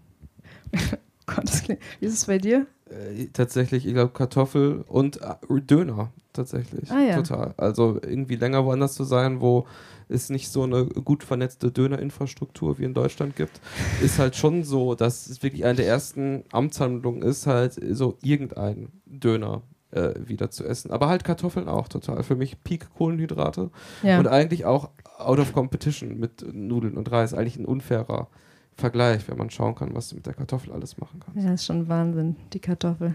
Gott, 1.26 1.68
wie 2.00 2.06
ist 2.06 2.14
es 2.14 2.26
bei 2.26 2.38
dir? 2.38 2.66
Äh, 2.90 3.26
tatsächlich, 3.32 3.86
ich 3.86 3.94
glaube 3.94 4.12
Kartoffel 4.12 4.84
und 4.86 5.20
äh, 5.22 5.60
Döner 5.60 6.12
tatsächlich. 6.32 6.90
Ah, 6.90 7.00
ja. 7.00 7.16
Total. 7.16 7.54
Also 7.56 7.98
irgendwie 8.02 8.36
länger 8.36 8.64
woanders 8.64 8.94
zu 8.94 9.04
sein, 9.04 9.40
wo 9.40 9.66
es 10.08 10.30
nicht 10.30 10.48
so 10.48 10.62
eine 10.62 10.86
gut 10.86 11.24
vernetzte 11.24 11.70
Dönerinfrastruktur 11.70 12.78
wie 12.78 12.84
in 12.84 12.94
Deutschland 12.94 13.36
gibt, 13.36 13.60
ist 14.02 14.18
halt 14.18 14.36
schon 14.36 14.64
so, 14.64 14.94
dass 14.94 15.26
es 15.28 15.42
wirklich 15.42 15.64
eine 15.64 15.76
der 15.76 15.86
ersten 15.86 16.44
Amtshandlungen 16.52 17.22
ist, 17.22 17.46
halt 17.46 17.78
so 17.92 18.18
irgendein 18.22 18.88
Döner 19.06 19.62
äh, 19.92 20.14
wieder 20.26 20.50
zu 20.50 20.64
essen. 20.64 20.90
Aber 20.90 21.08
halt 21.08 21.24
Kartoffeln 21.24 21.68
auch 21.68 21.88
total. 21.88 22.22
Für 22.22 22.36
mich 22.36 22.62
Peak 22.64 22.92
Kohlenhydrate 22.94 23.70
ja. 24.02 24.18
und 24.18 24.26
eigentlich 24.26 24.64
auch 24.64 24.90
out 25.18 25.38
of 25.38 25.52
competition 25.52 26.18
mit 26.18 26.44
Nudeln 26.52 26.96
und 26.96 27.10
Reis. 27.10 27.34
Eigentlich 27.34 27.56
ein 27.56 27.66
unfairer 27.66 28.28
Vergleich, 28.74 29.28
wenn 29.28 29.36
man 29.36 29.50
schauen 29.50 29.74
kann, 29.74 29.94
was 29.94 30.08
du 30.08 30.16
mit 30.16 30.26
der 30.26 30.34
Kartoffel 30.34 30.72
alles 30.72 30.98
machen 30.98 31.20
kannst. 31.20 31.44
Ja, 31.44 31.52
ist 31.52 31.66
schon 31.66 31.88
Wahnsinn, 31.88 32.36
die 32.52 32.58
Kartoffel. 32.58 33.14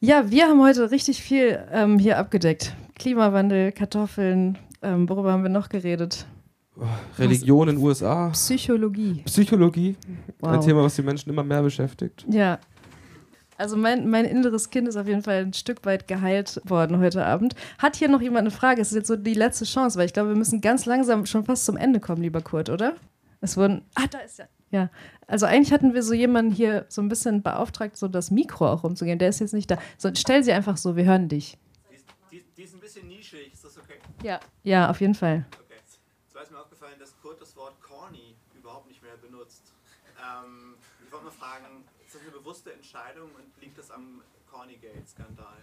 Ja, 0.00 0.30
wir 0.30 0.46
haben 0.46 0.62
heute 0.62 0.90
richtig 0.90 1.22
viel 1.22 1.58
ähm, 1.70 1.98
hier 1.98 2.18
abgedeckt. 2.18 2.74
Klimawandel, 2.94 3.72
Kartoffeln, 3.72 4.58
ähm, 4.86 5.08
worüber 5.08 5.32
haben 5.32 5.42
wir 5.42 5.50
noch 5.50 5.68
geredet? 5.68 6.26
Religion 7.18 7.68
in 7.68 7.76
den 7.76 7.84
USA. 7.84 8.28
Psychologie. 8.30 9.22
Psychologie. 9.24 9.96
Wow. 10.40 10.52
Ein 10.52 10.60
Thema, 10.60 10.82
was 10.82 10.94
die 10.96 11.02
Menschen 11.02 11.30
immer 11.30 11.42
mehr 11.42 11.62
beschäftigt. 11.62 12.26
Ja. 12.28 12.58
Also 13.58 13.76
mein, 13.76 14.08
mein 14.10 14.26
inneres 14.26 14.68
Kind 14.68 14.86
ist 14.86 14.96
auf 14.96 15.06
jeden 15.06 15.22
Fall 15.22 15.46
ein 15.46 15.54
Stück 15.54 15.86
weit 15.86 16.06
geheilt 16.06 16.60
worden 16.64 16.98
heute 16.98 17.24
Abend. 17.24 17.54
Hat 17.78 17.96
hier 17.96 18.08
noch 18.08 18.20
jemand 18.20 18.40
eine 18.40 18.50
Frage? 18.50 18.82
Es 18.82 18.88
ist 18.88 18.96
jetzt 18.96 19.08
so 19.08 19.16
die 19.16 19.32
letzte 19.32 19.64
Chance, 19.64 19.98
weil 19.98 20.06
ich 20.06 20.12
glaube, 20.12 20.28
wir 20.28 20.36
müssen 20.36 20.60
ganz 20.60 20.84
langsam 20.84 21.24
schon 21.24 21.44
fast 21.44 21.64
zum 21.64 21.78
Ende 21.78 21.98
kommen, 21.98 22.20
lieber 22.20 22.42
Kurt, 22.42 22.68
oder? 22.68 22.96
Es 23.40 23.56
wurden. 23.56 23.82
Ah, 23.94 24.04
da 24.10 24.18
ist 24.18 24.40
er. 24.40 24.48
Ja. 24.70 24.90
Also 25.26 25.46
eigentlich 25.46 25.72
hatten 25.72 25.94
wir 25.94 26.02
so 26.02 26.12
jemanden 26.12 26.52
hier 26.52 26.84
so 26.88 27.00
ein 27.00 27.08
bisschen 27.08 27.42
beauftragt, 27.42 27.96
so 27.96 28.08
das 28.08 28.30
Mikro 28.30 28.68
auch 28.68 28.84
umzugehen. 28.84 29.18
Der 29.18 29.30
ist 29.30 29.40
jetzt 29.40 29.54
nicht 29.54 29.70
da. 29.70 29.78
So, 29.96 30.10
stell 30.14 30.42
sie 30.42 30.52
einfach 30.52 30.76
so, 30.76 30.96
wir 30.96 31.04
hören 31.04 31.28
dich. 31.28 31.56
Die, 32.56 32.62
ist 32.62 32.74
ein 32.74 32.80
bisschen 32.80 33.06
nischig, 33.06 33.52
ist 33.52 33.64
das 33.64 33.76
okay? 33.78 33.98
Ja. 34.22 34.40
Ja, 34.62 34.88
auf 34.90 35.00
jeden 35.00 35.14
Fall. 35.14 35.44
Okay. 35.60 35.80
Zwar 36.28 36.42
ist 36.42 36.50
mir 36.50 36.58
aufgefallen, 36.58 36.98
dass 36.98 37.14
Kurt 37.20 37.40
das 37.40 37.54
Wort 37.56 37.80
corny 37.82 38.36
überhaupt 38.54 38.88
nicht 38.88 39.02
mehr 39.02 39.16
benutzt. 39.16 39.72
Ähm, 40.18 40.76
ich 41.04 41.12
wollte 41.12 41.26
mal 41.26 41.30
fragen, 41.30 41.84
ist 42.04 42.14
das 42.14 42.22
eine 42.22 42.30
bewusste 42.30 42.72
Entscheidung 42.72 43.30
und 43.34 43.60
liegt 43.60 43.76
das 43.78 43.90
am 43.90 44.22
Cornygate-Skandal? 44.46 45.62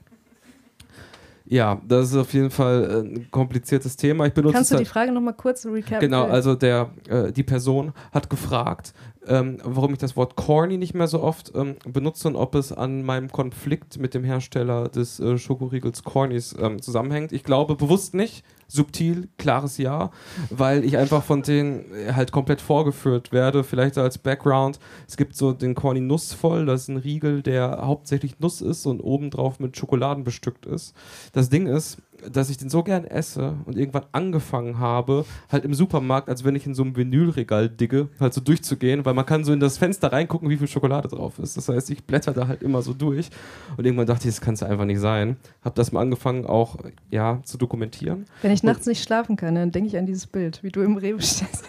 Ja, 1.46 1.82
das 1.86 2.12
ist 2.12 2.16
auf 2.16 2.34
jeden 2.34 2.50
Fall 2.50 2.84
äh, 2.84 3.00
ein 3.00 3.32
kompliziertes 3.32 3.98
Thema. 3.98 4.26
Ich 4.26 4.34
benutze 4.34 4.56
Kannst 4.56 4.72
du 4.72 4.78
die 4.78 4.86
Frage 4.86 5.12
nochmal 5.12 5.34
kurz 5.34 5.66
recap? 5.66 6.00
Genau, 6.00 6.24
also 6.24 6.56
der, 6.56 6.92
äh, 7.10 7.34
die 7.34 7.44
Person 7.44 7.92
hat 8.14 8.30
gefragt, 8.30 8.94
ähm, 9.28 9.58
warum 9.64 9.92
ich 9.92 10.00
das 10.00 10.16
Wort 10.16 10.36
corny 10.36 10.78
nicht 10.78 10.94
mehr 10.94 11.08
so 11.08 11.22
oft 11.22 11.52
ähm, 11.54 11.76
benutze 11.86 12.30
und 12.30 12.38
ob 12.38 12.56
es 12.56 12.72
an 12.72 13.04
meinem 13.04 13.30
Konflikt 13.30 14.00
mit 14.00 14.14
dem 14.14 14.24
Hersteller 14.24 14.88
des 14.88 15.20
äh, 15.20 15.38
Schokoriegels 15.38 16.04
Cornys 16.04 16.56
ähm, 16.60 16.82
zusammenhängt. 16.82 17.34
Ich 17.34 17.44
glaube 17.44 17.76
bewusst 17.76 18.14
nicht, 18.14 18.46
subtil, 18.68 19.30
klares 19.38 19.78
Ja, 19.78 20.12
weil 20.50 20.84
ich 20.84 20.98
einfach 20.98 21.24
von 21.24 21.42
denen 21.42 21.94
äh, 21.94 22.14
halt 22.14 22.32
komplett 22.32 22.62
vorgeführt 22.62 23.32
werde. 23.32 23.64
Vielleicht 23.64 23.98
als 23.98 24.18
Background, 24.18 24.80
es 25.08 25.18
gibt 25.18 25.36
so 25.36 25.54
den 25.54 25.76
Corny 25.76 26.02
Nussvoll, 26.02 26.66
das 26.66 26.84
ist 26.84 26.88
ein 26.90 26.98
Riegel, 26.98 27.42
der 27.42 27.82
hauptsächlich 27.84 28.40
Nuss 28.40 28.62
ist 28.62 28.86
und 28.86 29.02
obendrauf 29.02 29.60
mit 29.60 29.78
Schokoladen 29.78 30.24
bestückt 30.24 30.66
ist. 30.66 30.96
Das 31.34 31.50
Ding 31.50 31.68
ist, 31.68 31.98
dass 32.32 32.50
ich 32.50 32.58
den 32.58 32.70
so 32.70 32.84
gern 32.84 33.06
esse 33.06 33.56
und 33.66 33.78
irgendwann 33.78 34.06
angefangen 34.12 34.80
habe, 34.80 35.26
halt 35.52 35.66
im 35.66 35.74
Supermarkt, 35.74 36.30
als 36.30 36.44
wenn 36.44 36.56
ich 36.56 36.66
in 36.66 36.74
so 36.74 36.84
einem 36.84 36.96
Vinylregal 36.96 37.70
digge, 37.70 38.10
halt 38.20 38.34
so 38.34 38.42
durchzugehen, 38.42 39.06
weil 39.06 39.14
man 39.14 39.26
kann 39.26 39.44
so 39.44 39.54
in 39.54 39.60
das 39.60 39.78
Fenster 39.78 40.12
reingucken, 40.12 40.50
wie 40.50 40.58
viel 40.58 40.68
Schokolade 40.68 41.08
drauf 41.08 41.40
ist. 41.40 41.58
Das 41.58 41.70
heißt, 41.70 41.90
ich 41.90 42.04
blätter 42.04 42.34
da 42.34 42.48
halt 42.48 42.62
immer 42.62 42.82
so 42.82 42.94
durch 42.94 43.30
und 43.78 43.86
irgendwann 43.86 44.08
dachte 44.08 44.28
ich, 44.28 44.36
das 44.36 44.42
kann 44.42 44.54
es 44.54 44.64
einfach 44.64 44.86
nicht 44.86 45.00
sein. 45.00 45.38
Hab 45.64 45.76
das 45.76 45.92
mal 45.92 46.02
angefangen 46.02 46.46
auch, 46.46 46.78
ja, 47.10 47.42
zu 47.44 47.58
dokumentieren. 47.58 48.26
Wenn 48.42 48.52
ich 48.52 48.64
nachts 48.64 48.88
und 48.88 48.92
nicht 48.92 49.04
schlafen 49.04 49.36
kann, 49.36 49.56
dann 49.56 49.72
denke 49.72 49.88
ich 49.88 49.98
an 49.98 50.06
dieses 50.06 50.28
Bild, 50.28 50.64
wie 50.64 50.72
du 50.72 50.82
im 50.82 50.98
Rewe 50.98 51.22
stehst. 51.22 51.66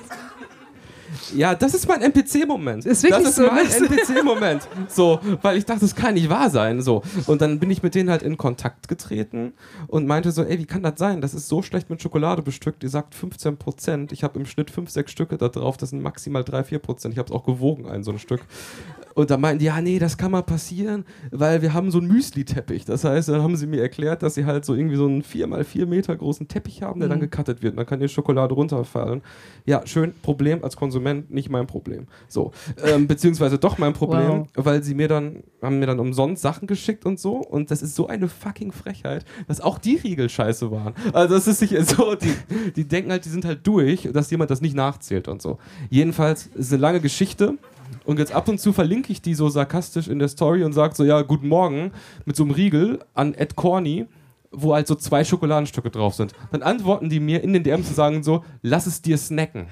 Ja, 1.34 1.54
das 1.54 1.74
ist 1.74 1.88
mein 1.88 2.02
NPC-Moment. 2.02 2.84
Ist 2.86 3.02
wirklich 3.02 3.24
das 3.24 3.30
ist 3.30 3.36
so, 3.36 3.46
mein 3.46 3.66
NPC-Moment. 3.66 4.68
So, 4.88 5.20
weil 5.42 5.56
ich 5.56 5.64
dachte, 5.64 5.80
das 5.80 5.94
kann 5.94 6.14
nicht 6.14 6.28
wahr 6.28 6.50
sein. 6.50 6.80
So. 6.82 7.02
Und 7.26 7.40
dann 7.40 7.58
bin 7.58 7.70
ich 7.70 7.82
mit 7.82 7.94
denen 7.94 8.10
halt 8.10 8.22
in 8.22 8.36
Kontakt 8.36 8.88
getreten 8.88 9.52
und 9.86 10.06
meinte 10.06 10.32
so, 10.32 10.42
ey, 10.42 10.58
wie 10.58 10.66
kann 10.66 10.82
das 10.82 10.94
sein? 10.98 11.20
Das 11.20 11.34
ist 11.34 11.48
so 11.48 11.62
schlecht 11.62 11.90
mit 11.90 12.02
Schokolade 12.02 12.42
bestückt. 12.42 12.82
Die 12.82 12.88
sagt 12.88 13.14
15 13.14 13.56
Prozent. 13.56 14.12
Ich 14.12 14.24
habe 14.24 14.38
im 14.38 14.46
Schnitt 14.46 14.70
5, 14.70 14.90
6 14.90 15.10
Stücke 15.10 15.38
da 15.38 15.48
drauf. 15.48 15.76
Das 15.76 15.90
sind 15.90 16.02
maximal 16.02 16.44
3, 16.44 16.64
4 16.64 16.78
Prozent. 16.78 17.14
Ich 17.14 17.18
habe 17.18 17.28
es 17.28 17.32
auch 17.32 17.44
gewogen, 17.44 17.86
ein 17.86 18.04
so 18.04 18.12
ein 18.12 18.18
Stück. 18.18 18.40
Und 19.14 19.30
da 19.30 19.36
meinten 19.36 19.60
die, 19.60 19.66
ja, 19.66 19.80
nee, 19.80 19.98
das 19.98 20.18
kann 20.18 20.32
mal 20.32 20.42
passieren, 20.42 21.04
weil 21.30 21.62
wir 21.62 21.72
haben 21.72 21.90
so 21.90 21.98
einen 21.98 22.08
Müsli-Teppich. 22.08 22.84
Das 22.84 23.04
heißt, 23.04 23.28
dann 23.28 23.42
haben 23.42 23.56
sie 23.56 23.66
mir 23.66 23.80
erklärt, 23.80 24.22
dass 24.22 24.34
sie 24.34 24.44
halt 24.44 24.64
so 24.64 24.74
irgendwie 24.74 24.96
so 24.96 25.06
einen 25.06 25.22
4 25.22 25.46
mal 25.46 25.64
4 25.64 25.86
Meter 25.86 26.16
großen 26.16 26.48
Teppich 26.48 26.82
haben, 26.82 27.00
der 27.00 27.08
mhm. 27.08 27.12
dann 27.12 27.20
gecuttet 27.20 27.62
wird. 27.62 27.72
Und 27.72 27.78
dann 27.78 27.86
kann 27.86 28.00
die 28.00 28.08
Schokolade 28.08 28.54
runterfallen. 28.54 29.22
Ja, 29.64 29.86
schön, 29.86 30.12
Problem 30.22 30.64
als 30.64 30.76
Konsument, 30.76 31.30
nicht 31.30 31.48
mein 31.48 31.66
Problem. 31.66 32.06
So, 32.28 32.52
ähm, 32.84 33.06
beziehungsweise 33.08 33.58
doch 33.58 33.78
mein 33.78 33.92
Problem, 33.92 34.46
wow. 34.54 34.64
weil 34.64 34.82
sie 34.82 34.94
mir 34.94 35.08
dann, 35.08 35.44
haben 35.62 35.78
mir 35.78 35.86
dann 35.86 36.00
umsonst 36.00 36.42
Sachen 36.42 36.66
geschickt 36.66 37.06
und 37.06 37.20
so. 37.20 37.36
Und 37.36 37.70
das 37.70 37.82
ist 37.82 37.94
so 37.94 38.08
eine 38.08 38.28
fucking 38.28 38.72
Frechheit, 38.72 39.24
dass 39.46 39.60
auch 39.60 39.78
die 39.78 39.96
Riegel 39.96 40.28
scheiße 40.28 40.70
waren. 40.70 40.94
Also 41.12 41.34
das 41.34 41.46
ist 41.46 41.60
sich 41.60 41.70
so, 41.86 42.14
die, 42.14 42.34
die 42.74 42.86
denken 42.86 43.10
halt, 43.10 43.24
die 43.24 43.28
sind 43.28 43.44
halt 43.44 43.66
durch, 43.66 44.08
dass 44.12 44.30
jemand 44.30 44.50
das 44.50 44.60
nicht 44.60 44.74
nachzählt 44.74 45.28
und 45.28 45.40
so. 45.40 45.58
Jedenfalls 45.88 46.48
ist 46.54 46.72
eine 46.72 46.80
lange 46.80 47.00
Geschichte. 47.00 47.58
Und 48.04 48.18
jetzt 48.18 48.32
ab 48.32 48.48
und 48.48 48.60
zu 48.60 48.72
verlinke 48.72 49.12
ich 49.12 49.22
die 49.22 49.34
so 49.34 49.48
sarkastisch 49.48 50.08
in 50.08 50.18
der 50.18 50.28
Story 50.28 50.64
und 50.64 50.72
sage 50.72 50.94
so, 50.94 51.04
ja, 51.04 51.22
guten 51.22 51.48
Morgen, 51.48 51.92
mit 52.24 52.36
so 52.36 52.42
einem 52.42 52.52
Riegel 52.52 53.00
an 53.14 53.34
Ed 53.34 53.56
Corny, 53.56 54.06
wo 54.50 54.74
halt 54.74 54.86
so 54.86 54.94
zwei 54.94 55.24
Schokoladenstücke 55.24 55.90
drauf 55.90 56.14
sind. 56.14 56.32
Dann 56.52 56.62
antworten 56.62 57.08
die 57.08 57.20
mir 57.20 57.42
in 57.42 57.52
den 57.52 57.62
DMs 57.62 57.88
zu 57.88 57.94
sagen 57.94 58.22
so, 58.22 58.44
lass 58.62 58.86
es 58.86 59.02
dir 59.02 59.18
snacken. 59.18 59.66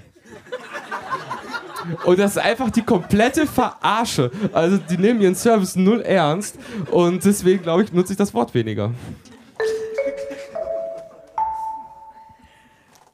Und 2.05 2.19
das 2.19 2.33
ist 2.33 2.39
einfach 2.39 2.71
die 2.71 2.83
komplette 2.83 3.47
Verarsche. 3.47 4.31
Also 4.53 4.79
die 4.79 4.97
nehmen 4.97 5.21
ihren 5.21 5.35
Service 5.35 5.77
null 5.77 6.01
ernst 6.01 6.57
und 6.91 7.25
deswegen, 7.25 7.63
glaube 7.63 7.83
ich, 7.83 7.93
nutze 7.93 8.13
ich 8.13 8.19
das 8.19 8.33
Wort 8.35 8.55
weniger. 8.55 8.93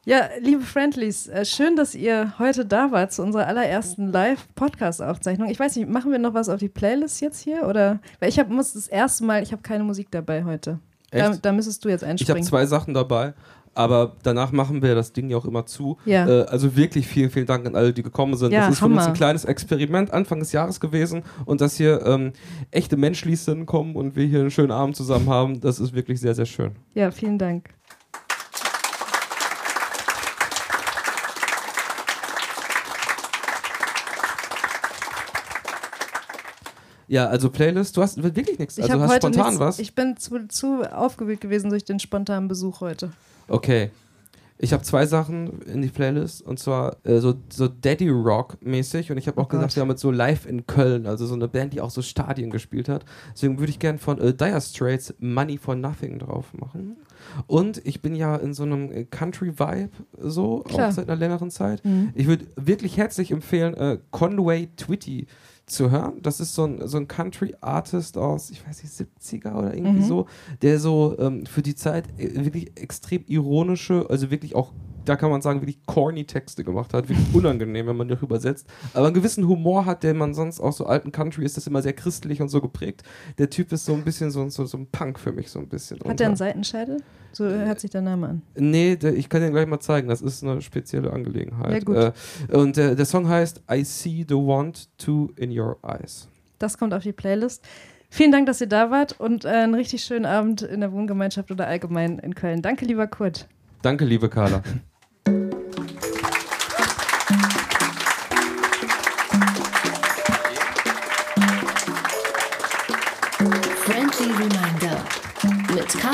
Ja, 0.09 0.27
liebe 0.41 0.63
Friendlies, 0.63 1.27
äh, 1.27 1.45
schön, 1.45 1.75
dass 1.75 1.93
ihr 1.93 2.33
heute 2.39 2.65
da 2.65 2.91
wart 2.91 3.13
zu 3.13 3.21
unserer 3.21 3.45
allerersten 3.45 4.11
Live-Podcast-Aufzeichnung. 4.11 5.51
Ich 5.51 5.59
weiß 5.59 5.75
nicht, 5.75 5.87
machen 5.87 6.11
wir 6.11 6.17
noch 6.17 6.33
was 6.33 6.49
auf 6.49 6.57
die 6.57 6.67
Playlist 6.67 7.21
jetzt 7.21 7.41
hier? 7.41 7.67
Oder? 7.67 7.99
Weil 8.19 8.29
ich 8.29 8.39
hab, 8.39 8.49
muss 8.49 8.73
das 8.73 8.87
erste 8.87 9.23
Mal, 9.23 9.43
ich 9.43 9.51
habe 9.51 9.61
keine 9.61 9.83
Musik 9.83 10.07
dabei 10.09 10.45
heute. 10.45 10.79
Da, 11.11 11.35
da, 11.39 11.51
müsstest 11.51 11.85
du 11.85 11.89
jetzt 11.89 12.03
einspringen. 12.03 12.41
Ich 12.41 12.47
habe 12.47 12.49
zwei 12.49 12.65
Sachen 12.65 12.95
dabei. 12.95 13.35
Aber 13.75 14.15
danach 14.23 14.51
machen 14.51 14.81
wir 14.81 14.95
das 14.95 15.13
Ding 15.13 15.29
ja 15.29 15.37
auch 15.37 15.45
immer 15.45 15.67
zu. 15.67 15.99
Ja. 16.05 16.27
Äh, 16.27 16.45
also 16.45 16.75
wirklich 16.75 17.07
vielen, 17.07 17.29
vielen 17.29 17.45
Dank 17.45 17.67
an 17.67 17.75
alle, 17.75 17.93
die 17.93 18.01
gekommen 18.01 18.35
sind. 18.35 18.51
Ja, 18.51 18.61
das 18.61 18.77
ist 18.77 18.81
Hammer. 18.81 18.95
für 18.95 19.01
uns 19.01 19.07
ein 19.09 19.13
kleines 19.13 19.45
Experiment 19.45 20.11
Anfang 20.11 20.39
des 20.39 20.51
Jahres 20.51 20.79
gewesen. 20.79 21.21
Und 21.45 21.61
dass 21.61 21.75
hier 21.75 22.03
ähm, 22.03 22.33
echte 22.71 22.97
Menschlis 22.97 23.47
kommen 23.67 23.95
und 23.95 24.15
wir 24.15 24.25
hier 24.25 24.39
einen 24.39 24.49
schönen 24.49 24.71
Abend 24.71 24.95
zusammen 24.95 25.29
haben, 25.29 25.61
das 25.61 25.79
ist 25.79 25.93
wirklich 25.93 26.19
sehr, 26.19 26.33
sehr 26.33 26.47
schön. 26.47 26.71
Ja, 26.95 27.11
vielen 27.11 27.37
Dank. 27.37 27.69
Ja, 37.09 37.25
also 37.25 37.49
Playlist, 37.49 37.97
du 37.97 38.03
hast 38.03 38.21
wirklich 38.21 38.59
nichts. 38.59 38.77
Ich 38.77 38.83
also 38.83 39.01
hast 39.03 39.15
spontan 39.15 39.45
nichts, 39.47 39.59
was? 39.59 39.79
Ich 39.79 39.95
bin 39.95 40.15
zu, 40.15 40.47
zu 40.47 40.83
aufgewühlt 40.83 41.41
gewesen 41.41 41.71
durch 41.71 41.83
den 41.83 41.99
spontanen 41.99 42.47
Besuch 42.47 42.81
heute. 42.81 43.11
Okay. 43.47 43.89
Ich 44.61 44.73
habe 44.73 44.83
zwei 44.83 45.05
Sachen 45.05 45.61
in 45.63 45.81
die 45.81 45.87
Playlist 45.87 46.41
und 46.41 46.59
zwar 46.59 46.97
äh, 47.05 47.19
so, 47.19 47.33
so 47.49 47.67
Daddy 47.69 48.09
Rock 48.09 48.57
mäßig 48.61 49.09
und 49.09 49.17
ich 49.17 49.27
habe 49.27 49.39
auch 49.39 49.45
Oh 49.45 49.47
gesagt, 49.47 49.69
Gott. 49.69 49.75
wir 49.77 49.81
haben 49.81 49.89
jetzt 49.89 50.01
so 50.01 50.11
live 50.11 50.45
in 50.45 50.67
Köln, 50.67 51.07
also 51.07 51.25
so 51.25 51.33
eine 51.33 51.47
Band, 51.47 51.73
die 51.73 51.79
auch 51.81 51.89
so 51.89 52.01
Stadien 52.01 52.49
gespielt 52.51 52.89
hat. 52.89 53.05
Deswegen 53.33 53.57
würde 53.57 53.71
ich 53.71 53.79
gerne 53.79 53.97
von 53.99 54.19
äh, 54.19 54.33
Dire 54.33 54.59
Straits 54.61 55.13
Money 55.19 55.57
for 55.57 55.75
Nothing 55.75 56.19
drauf 56.19 56.53
machen. 56.53 56.97
Und 57.47 57.81
ich 57.85 58.01
bin 58.01 58.15
ja 58.15 58.35
in 58.35 58.53
so 58.53 58.63
einem 58.63 58.91
äh, 58.91 59.05
Country 59.05 59.57
Vibe 59.57 59.91
so, 60.19 60.59
Klar. 60.59 60.89
auch 60.89 60.91
seit 60.91 61.09
einer 61.09 61.17
längeren 61.17 61.49
Zeit. 61.51 61.83
Mhm. 61.85 62.09
Ich 62.13 62.27
würde 62.27 62.45
wirklich 62.57 62.97
herzlich 62.97 63.31
empfehlen, 63.31 63.73
äh, 63.75 63.97
Conway 64.11 64.67
Twitty 64.75 65.27
zu 65.69 65.91
hören. 65.91 66.21
Das 66.21 66.39
ist 66.39 66.55
so 66.55 66.65
ein, 66.65 66.87
so 66.87 66.97
ein 66.97 67.07
Country-Artist 67.07 68.17
aus, 68.17 68.49
ich 68.49 68.65
weiß 68.67 68.83
nicht, 68.83 68.93
70er 68.93 69.55
oder 69.55 69.73
irgendwie 69.73 69.99
Mhm. 70.01 70.07
so, 70.07 70.25
der 70.61 70.79
so 70.79 71.15
ähm, 71.19 71.45
für 71.45 71.61
die 71.61 71.75
Zeit 71.75 72.05
äh, 72.19 72.43
wirklich 72.45 72.71
extrem 72.75 73.23
ironische, 73.27 74.05
also 74.09 74.31
wirklich 74.31 74.55
auch, 74.55 74.73
da 75.05 75.15
kann 75.15 75.29
man 75.31 75.41
sagen, 75.41 75.61
wirklich 75.61 75.85
corny 75.85 76.25
Texte 76.25 76.63
gemacht 76.63 76.93
hat. 76.93 77.09
Wirklich 77.09 77.33
unangenehm, 77.33 77.87
wenn 77.87 77.95
man 77.97 78.07
die 78.07 78.13
auch 78.15 78.21
übersetzt. 78.21 78.67
Aber 78.93 79.05
einen 79.07 79.13
gewissen 79.15 79.47
Humor 79.47 79.85
hat, 79.85 80.03
den 80.03 80.17
man 80.17 80.33
sonst 80.33 80.59
aus 80.59 80.77
so 80.77 80.85
alten 80.85 81.11
Country 81.11 81.45
ist, 81.45 81.57
das 81.57 81.67
immer 81.67 81.81
sehr 81.81 81.93
christlich 81.93 82.41
und 82.41 82.49
so 82.49 82.61
geprägt. 82.61 83.03
Der 83.37 83.49
Typ 83.49 83.71
ist 83.71 83.85
so 83.85 83.93
ein 83.93 84.03
bisschen 84.03 84.31
so, 84.31 84.47
so, 84.49 84.65
so 84.65 84.77
ein 84.77 84.87
Punk 84.91 85.19
für 85.19 85.31
mich, 85.31 85.49
so 85.49 85.59
ein 85.59 85.67
bisschen. 85.67 85.99
Hat 85.99 86.19
der 86.19 86.27
einen 86.27 86.33
Und, 86.33 86.37
Seitenscheitel? 86.37 86.97
So 87.31 87.45
hört 87.45 87.79
sich 87.79 87.91
der 87.91 88.01
Name 88.01 88.27
an. 88.29 88.41
äh, 88.55 88.61
Nee, 88.61 88.95
der, 88.95 89.13
ich 89.13 89.29
kann 89.29 89.41
den 89.41 89.51
gleich 89.51 89.67
mal 89.67 89.79
zeigen. 89.79 90.07
Das 90.07 90.21
ist 90.21 90.43
eine 90.43 90.61
spezielle 90.61 91.13
Angelegenheit. 91.13 91.71
Ja, 91.71 91.79
gut. 91.79 91.95
Äh, 92.49 92.55
und 92.57 92.77
äh, 92.77 92.95
der 92.95 93.05
Song 93.05 93.27
heißt 93.27 93.61
I 93.71 93.83
See 93.83 94.25
the 94.27 94.35
Want 94.35 94.89
to 94.97 95.31
in 95.35 95.57
Your 95.57 95.77
Eyes. 95.83 96.27
Das 96.57 96.77
kommt 96.77 96.93
auf 96.93 97.03
die 97.03 97.13
Playlist. 97.13 97.63
Vielen 98.09 98.31
Dank, 98.31 98.47
dass 98.47 98.59
ihr 98.59 98.67
da 98.67 98.89
wart 98.89 99.19
und 99.19 99.45
äh, 99.45 99.49
einen 99.49 99.75
richtig 99.75 100.03
schönen 100.03 100.25
Abend 100.25 100.63
in 100.63 100.79
der 100.81 100.91
Wohngemeinschaft 100.91 101.51
oder 101.51 101.67
allgemein 101.67 102.17
in 102.17 102.33
Köln. 102.33 102.63
Danke, 102.63 102.85
lieber 102.85 103.05
Kurt. 103.05 103.47
Danke, 103.83 104.03
liebe 104.05 104.27
Carla. 104.27 104.63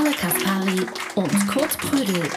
Carla 0.05 0.17
Kaspari 0.17 0.85
und 1.15 1.47
Kurt 1.47 1.77
Prödel. 1.79 2.29